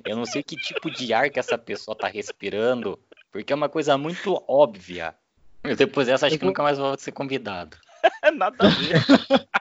[0.06, 3.00] Eu não sei que tipo de ar que essa pessoa tá respirando,
[3.32, 5.16] porque é uma coisa muito óbvia.
[5.64, 7.78] E depois dessa, acho que nunca mais vou ser convidado.
[8.36, 8.96] Nada a ver.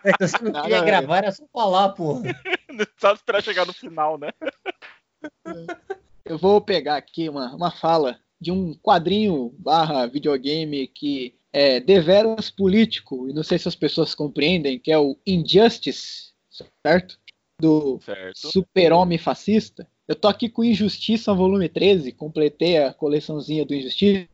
[0.05, 2.23] É você não Nada queria gravar, era só falar, porra.
[2.99, 4.31] Só esperar chegar no final, né?
[6.25, 12.51] Eu vou pegar aqui uma, uma fala de um quadrinho barra videogame que é deveras
[12.51, 16.33] político, e não sei se as pessoas compreendem, que é o Injustice,
[16.85, 17.19] certo?
[17.61, 18.01] Do.
[18.35, 19.87] Super-Homem Fascista.
[20.09, 24.29] Eu tô aqui com Injustiça volume 13, completei a coleçãozinha do Injustiça.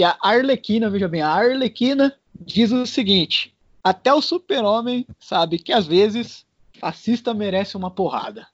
[0.00, 3.54] E a Arlequina, veja bem, a Arlequina diz o seguinte:
[3.84, 6.46] até o Super-Homem sabe que às vezes
[6.78, 8.46] fascista merece uma porrada.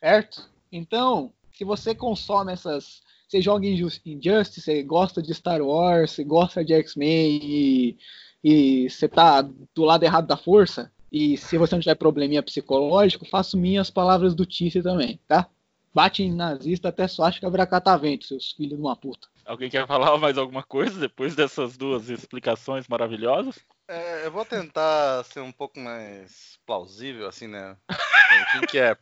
[0.00, 0.50] Certo?
[0.72, 3.00] Então, se você consome essas.
[3.28, 7.96] Você joga Injus- Injustice, você gosta de Star Wars, você gosta de X-Men e,
[8.42, 13.24] e você tá do lado errado da força, e se você não tiver probleminha psicológico,
[13.24, 15.48] faço minhas palavras do Tice também, tá?
[15.94, 19.28] Bate em nazista até só acho que haverá catavento, seus filhos de uma puta.
[19.44, 23.58] Alguém quer falar mais alguma coisa depois dessas duas explicações maravilhosas?
[23.88, 27.76] É, eu vou tentar ser um pouco mais plausível, assim, né?
[28.62, 28.96] O que é?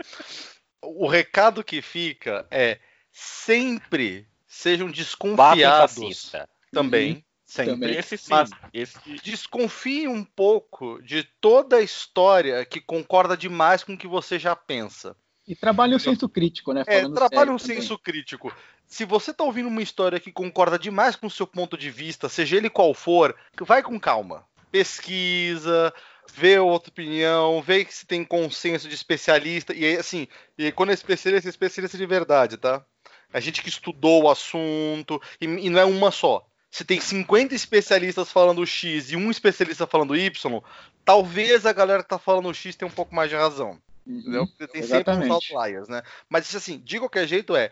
[0.83, 2.81] O recado que fica é
[3.12, 6.33] sempre sejam desconfiados
[6.73, 7.25] também.
[7.45, 7.73] Sempre.
[7.73, 7.97] Também.
[7.97, 8.31] Esse sim.
[8.31, 14.07] Mas- Esse Desconfie um pouco de toda a história que concorda demais com o que
[14.07, 15.17] você já pensa.
[15.49, 16.85] E trabalha o senso crítico, né?
[16.87, 17.81] É, trabalha sério um também.
[17.81, 18.55] senso crítico.
[18.91, 22.29] Se você tá ouvindo uma história que concorda demais com o seu ponto de vista,
[22.29, 24.45] seja ele qual for, vai com calma.
[24.73, 25.95] Pesquisa,
[26.35, 29.73] vê outra opinião, vê se tem consenso de especialista.
[29.73, 30.27] E aí, assim,
[30.59, 32.85] e quando é especialista, é especialista de verdade, tá?
[33.33, 36.45] A gente que estudou o assunto, e, e não é uma só.
[36.69, 40.61] Se tem 50 especialistas falando X e um especialista falando Y,
[41.05, 43.81] talvez a galera que tá falando X tenha um pouco mais de razão.
[44.05, 44.43] Entendeu?
[44.43, 44.47] Uhum.
[44.49, 45.53] Porque tem sempre uns exatamente.
[45.55, 46.03] outliers, né?
[46.29, 47.71] Mas assim, de qualquer jeito é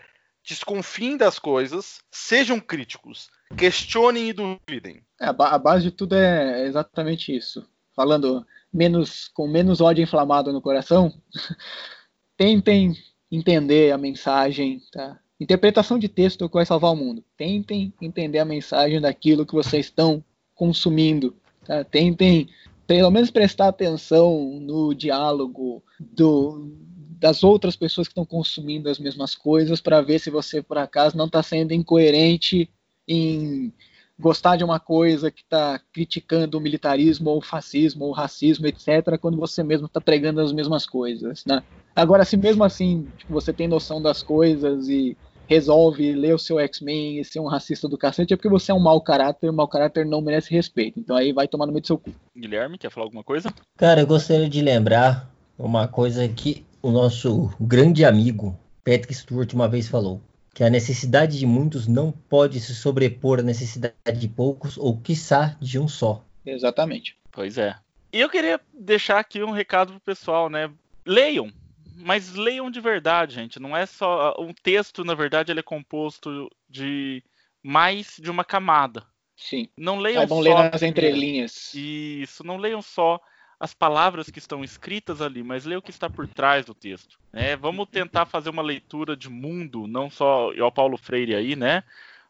[0.49, 5.03] desconfiem das coisas, sejam críticos, questionem e duvidem.
[5.21, 7.69] É, a, ba- a base de tudo é exatamente isso.
[7.95, 11.13] Falando menos com menos ódio inflamado no coração,
[12.37, 12.95] tentem
[13.31, 15.19] entender a mensagem, tá?
[15.41, 17.23] Interpretação de texto é que vai salvar o mundo.
[17.37, 21.85] Tentem entender a mensagem daquilo que vocês estão consumindo, tá?
[21.85, 22.49] Tentem
[22.87, 26.73] pelo menos prestar atenção no diálogo do,
[27.19, 31.17] das outras pessoas que estão consumindo as mesmas coisas para ver se você por acaso
[31.17, 32.71] não está sendo incoerente
[33.07, 33.73] em
[34.19, 38.67] gostar de uma coisa que está criticando o militarismo ou o fascismo ou o racismo,
[38.67, 41.63] etc., quando você mesmo está pregando as mesmas coisas, né?
[41.95, 45.17] Agora, se mesmo assim tipo, você tem noção das coisas e
[45.47, 48.75] resolve ler o seu X-Men e ser um racista do cacete, é porque você é
[48.75, 51.01] um mau caráter e o mau caráter não merece respeito.
[51.01, 52.13] Então aí vai tomar no meio do seu cu.
[52.37, 53.53] Guilherme, quer falar alguma coisa?
[53.77, 59.69] Cara, eu gostaria de lembrar uma coisa que o nosso grande amigo Patrick Stewart uma
[59.69, 60.23] vez falou.
[60.55, 65.57] Que a necessidade de muitos não pode se sobrepor à necessidade de poucos ou, quiçá,
[65.61, 66.25] de um só.
[66.45, 67.17] Exatamente.
[67.31, 67.77] Pois é.
[68.13, 70.71] E eu queria deixar aqui um recado pro pessoal, né?
[71.07, 71.53] Leiam,
[71.95, 73.61] mas leiam de verdade, gente.
[73.61, 77.23] Não é só um texto, na verdade, ele é composto de
[77.63, 79.05] mais de uma camada.
[79.37, 79.69] Sim.
[79.77, 81.73] Não leiam É bom só ler a nas entrelinhas.
[81.75, 83.21] Isso, não leiam só
[83.61, 87.19] as palavras que estão escritas ali, mas leiam o que está por trás do texto.
[87.33, 87.57] né?
[87.57, 91.83] vamos tentar fazer uma leitura de mundo, não só o Paulo Freire aí, né?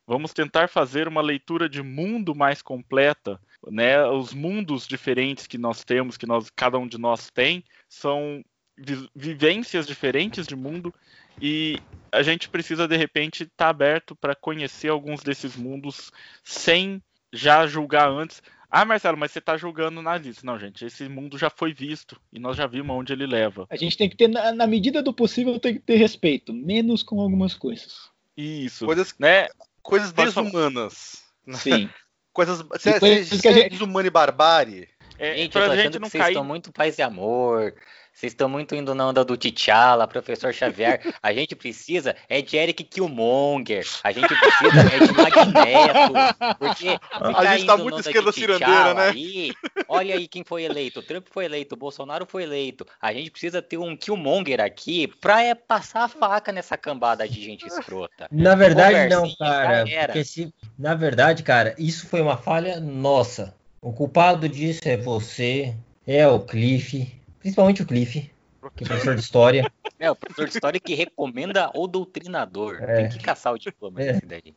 [0.07, 4.03] Vamos tentar fazer uma leitura de mundo mais completa, né?
[4.07, 8.43] Os mundos diferentes que nós temos, que nós, cada um de nós tem, são
[8.75, 10.95] vi- vivências diferentes de mundo
[11.41, 11.79] e
[12.11, 16.11] a gente precisa de repente estar aberto para conhecer alguns desses mundos
[16.43, 18.43] sem já julgar antes.
[18.71, 20.43] Ah, Marcelo, mas você está julgando nazista.
[20.45, 23.67] Não, gente, esse mundo já foi visto e nós já vimos onde ele leva.
[23.71, 27.03] A gente tem que ter, na, na medida do possível, tem que ter respeito, menos
[27.03, 28.11] com algumas coisas.
[28.37, 29.49] Isso, Coisas, né?
[29.83, 31.23] coisas desumanas.
[31.55, 31.89] Sim.
[32.31, 32.63] Coisas.
[32.63, 34.89] Você Depois você- que a é gente- desumano e barbárie.
[35.19, 36.33] É, Gente, eu tô gente achando não que vocês cair.
[36.35, 37.75] estão muito paz e amor.
[38.19, 41.01] Vocês estão muito indo na onda do T'Challa, professor Xavier.
[41.23, 43.87] A gente precisa é de Eric Killmonger.
[44.03, 46.57] A gente precisa é de Magneto.
[46.59, 49.09] Porque A gente tá indo muito esquerda de cirandeira, né?
[49.11, 49.53] Aí,
[49.87, 50.99] olha aí quem foi eleito.
[50.99, 52.85] O Trump foi eleito, o Bolsonaro foi eleito.
[53.01, 57.41] A gente precisa ter um Killmonger aqui pra é, passar a faca nessa cambada de
[57.41, 58.27] gente escrota.
[58.33, 59.85] Na verdade, não, cara.
[60.07, 63.55] Porque se, na verdade, cara, isso foi uma falha nossa.
[63.81, 65.73] O culpado disso é você,
[66.05, 68.31] é o Cliff, principalmente o Cliff,
[68.77, 69.71] que é professor de história.
[70.01, 72.77] É, o professor de história que recomenda o doutrinador.
[72.81, 72.95] É.
[72.99, 74.21] Tem que caçar o diploma É.
[74.25, 74.55] daí.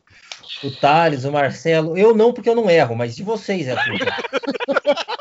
[0.62, 1.98] o Thales, o Marcelo.
[1.98, 3.76] Eu não, porque eu não erro, mas de vocês é a.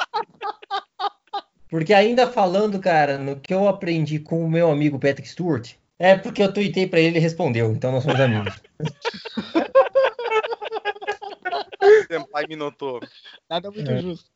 [1.68, 6.16] Porque ainda falando, cara, no que eu aprendi com o meu amigo Patrick Stewart, é
[6.16, 8.62] porque eu tuitei pra ele e ele respondeu, então nós somos amigos.
[12.08, 13.00] Senpai me notou.
[13.50, 14.02] Nada muito É.
[14.02, 14.30] justo.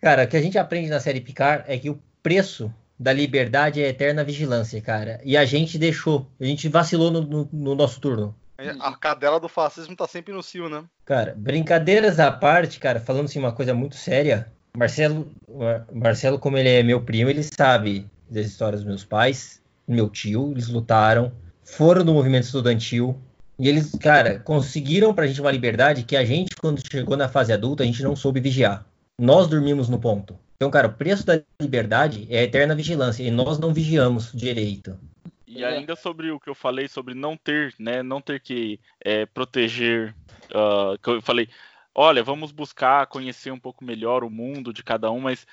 [0.00, 3.82] Cara, o que a gente aprende na série Picard é que o preço da liberdade
[3.82, 5.20] é a eterna vigilância, cara.
[5.24, 8.34] E a gente deixou, a gente vacilou no, no- no nosso turno.
[8.80, 10.84] A cadela do fascismo tá sempre no cio, né?
[11.04, 16.56] Cara, brincadeiras à parte, cara, falando assim uma coisa muito séria, Marcelo, Mar- Marcelo, como
[16.56, 21.30] ele é meu primo, ele sabe das histórias dos meus pais, meu tio, eles lutaram,
[21.62, 23.18] foram do movimento estudantil,
[23.58, 27.52] e eles, cara, conseguiram pra gente uma liberdade que a gente, quando chegou na fase
[27.52, 28.86] adulta, a gente não soube vigiar.
[29.20, 30.36] Nós dormimos no ponto.
[30.56, 34.98] Então, cara, o preço da liberdade é a eterna vigilância, e nós não vigiamos direito.
[35.46, 39.24] E ainda sobre o que eu falei sobre não ter, né, não ter que é,
[39.26, 40.14] proteger,
[40.52, 41.48] ah, que eu falei,
[41.94, 45.46] olha, vamos buscar conhecer um pouco melhor o mundo de cada um, mas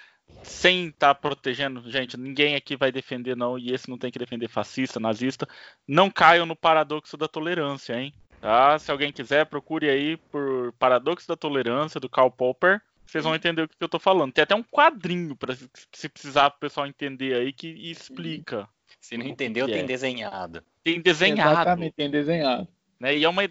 [0.44, 4.48] sem estar protegendo, gente, ninguém aqui vai defender não, e esse não tem que defender
[4.48, 5.48] fascista, nazista,
[5.88, 8.14] não caiam no paradoxo da tolerância, hein?
[8.40, 8.80] Tá?
[8.80, 13.63] Se alguém quiser, procure aí por Paradoxo da Tolerância, do Karl Popper, vocês vão entender
[13.63, 14.31] o que eu tô falando.
[14.31, 15.53] Tem até um quadrinho, para
[15.91, 18.69] se precisar o pessoal entender aí, que explica.
[19.01, 19.83] Se não entendeu, tem é?
[19.83, 20.63] desenhado.
[20.81, 21.51] Tem desenhado.
[21.51, 22.69] Exatamente, tem desenhado.
[22.97, 23.17] né?
[23.17, 23.41] E é uma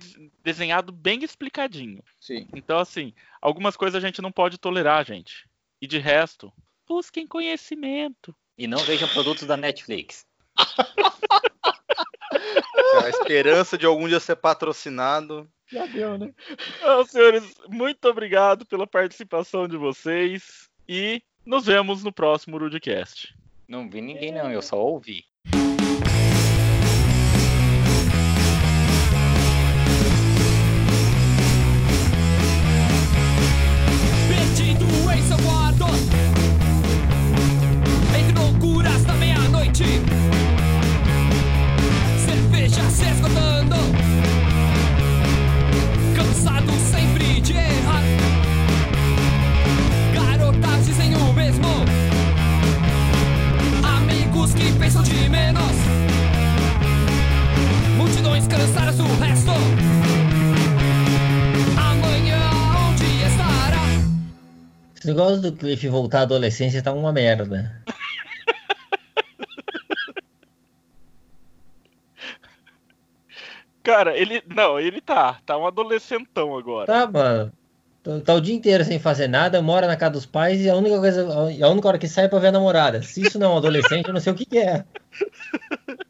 [0.42, 2.02] desenhado bem explicadinho.
[2.18, 2.48] Sim.
[2.54, 5.46] Então, assim, algumas coisas a gente não pode tolerar, gente.
[5.78, 6.50] E de resto,
[6.88, 8.34] busquem conhecimento.
[8.56, 10.24] E não vejam produtos da Netflix.
[13.04, 15.46] A esperança de algum dia ser patrocinado.
[15.72, 16.32] Já deu, né?
[16.78, 23.34] Então, senhores, muito obrigado pela participação de vocês e nos vemos no próximo Rudecast.
[23.68, 25.24] Não vi ninguém, não, eu só ouvi.
[65.10, 67.82] Negócio do Cliff voltar à adolescência tá uma merda.
[73.82, 74.42] Cara, ele.
[74.46, 75.38] Não, ele tá.
[75.46, 76.86] Tá um adolescentão agora.
[76.86, 77.52] Tá, mano.
[78.02, 80.74] Tá- Tá o dia inteiro sem fazer nada, mora na casa dos pais e a
[80.74, 83.02] única coisa, a única hora que sai é pra ver a namorada.
[83.02, 84.84] Se isso não é um adolescente, eu não sei o que, que é.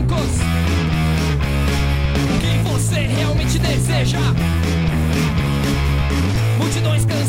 [0.00, 0.30] brancos.
[2.40, 4.18] Quem você realmente deseja?
[6.58, 7.19] Multidões cansadas.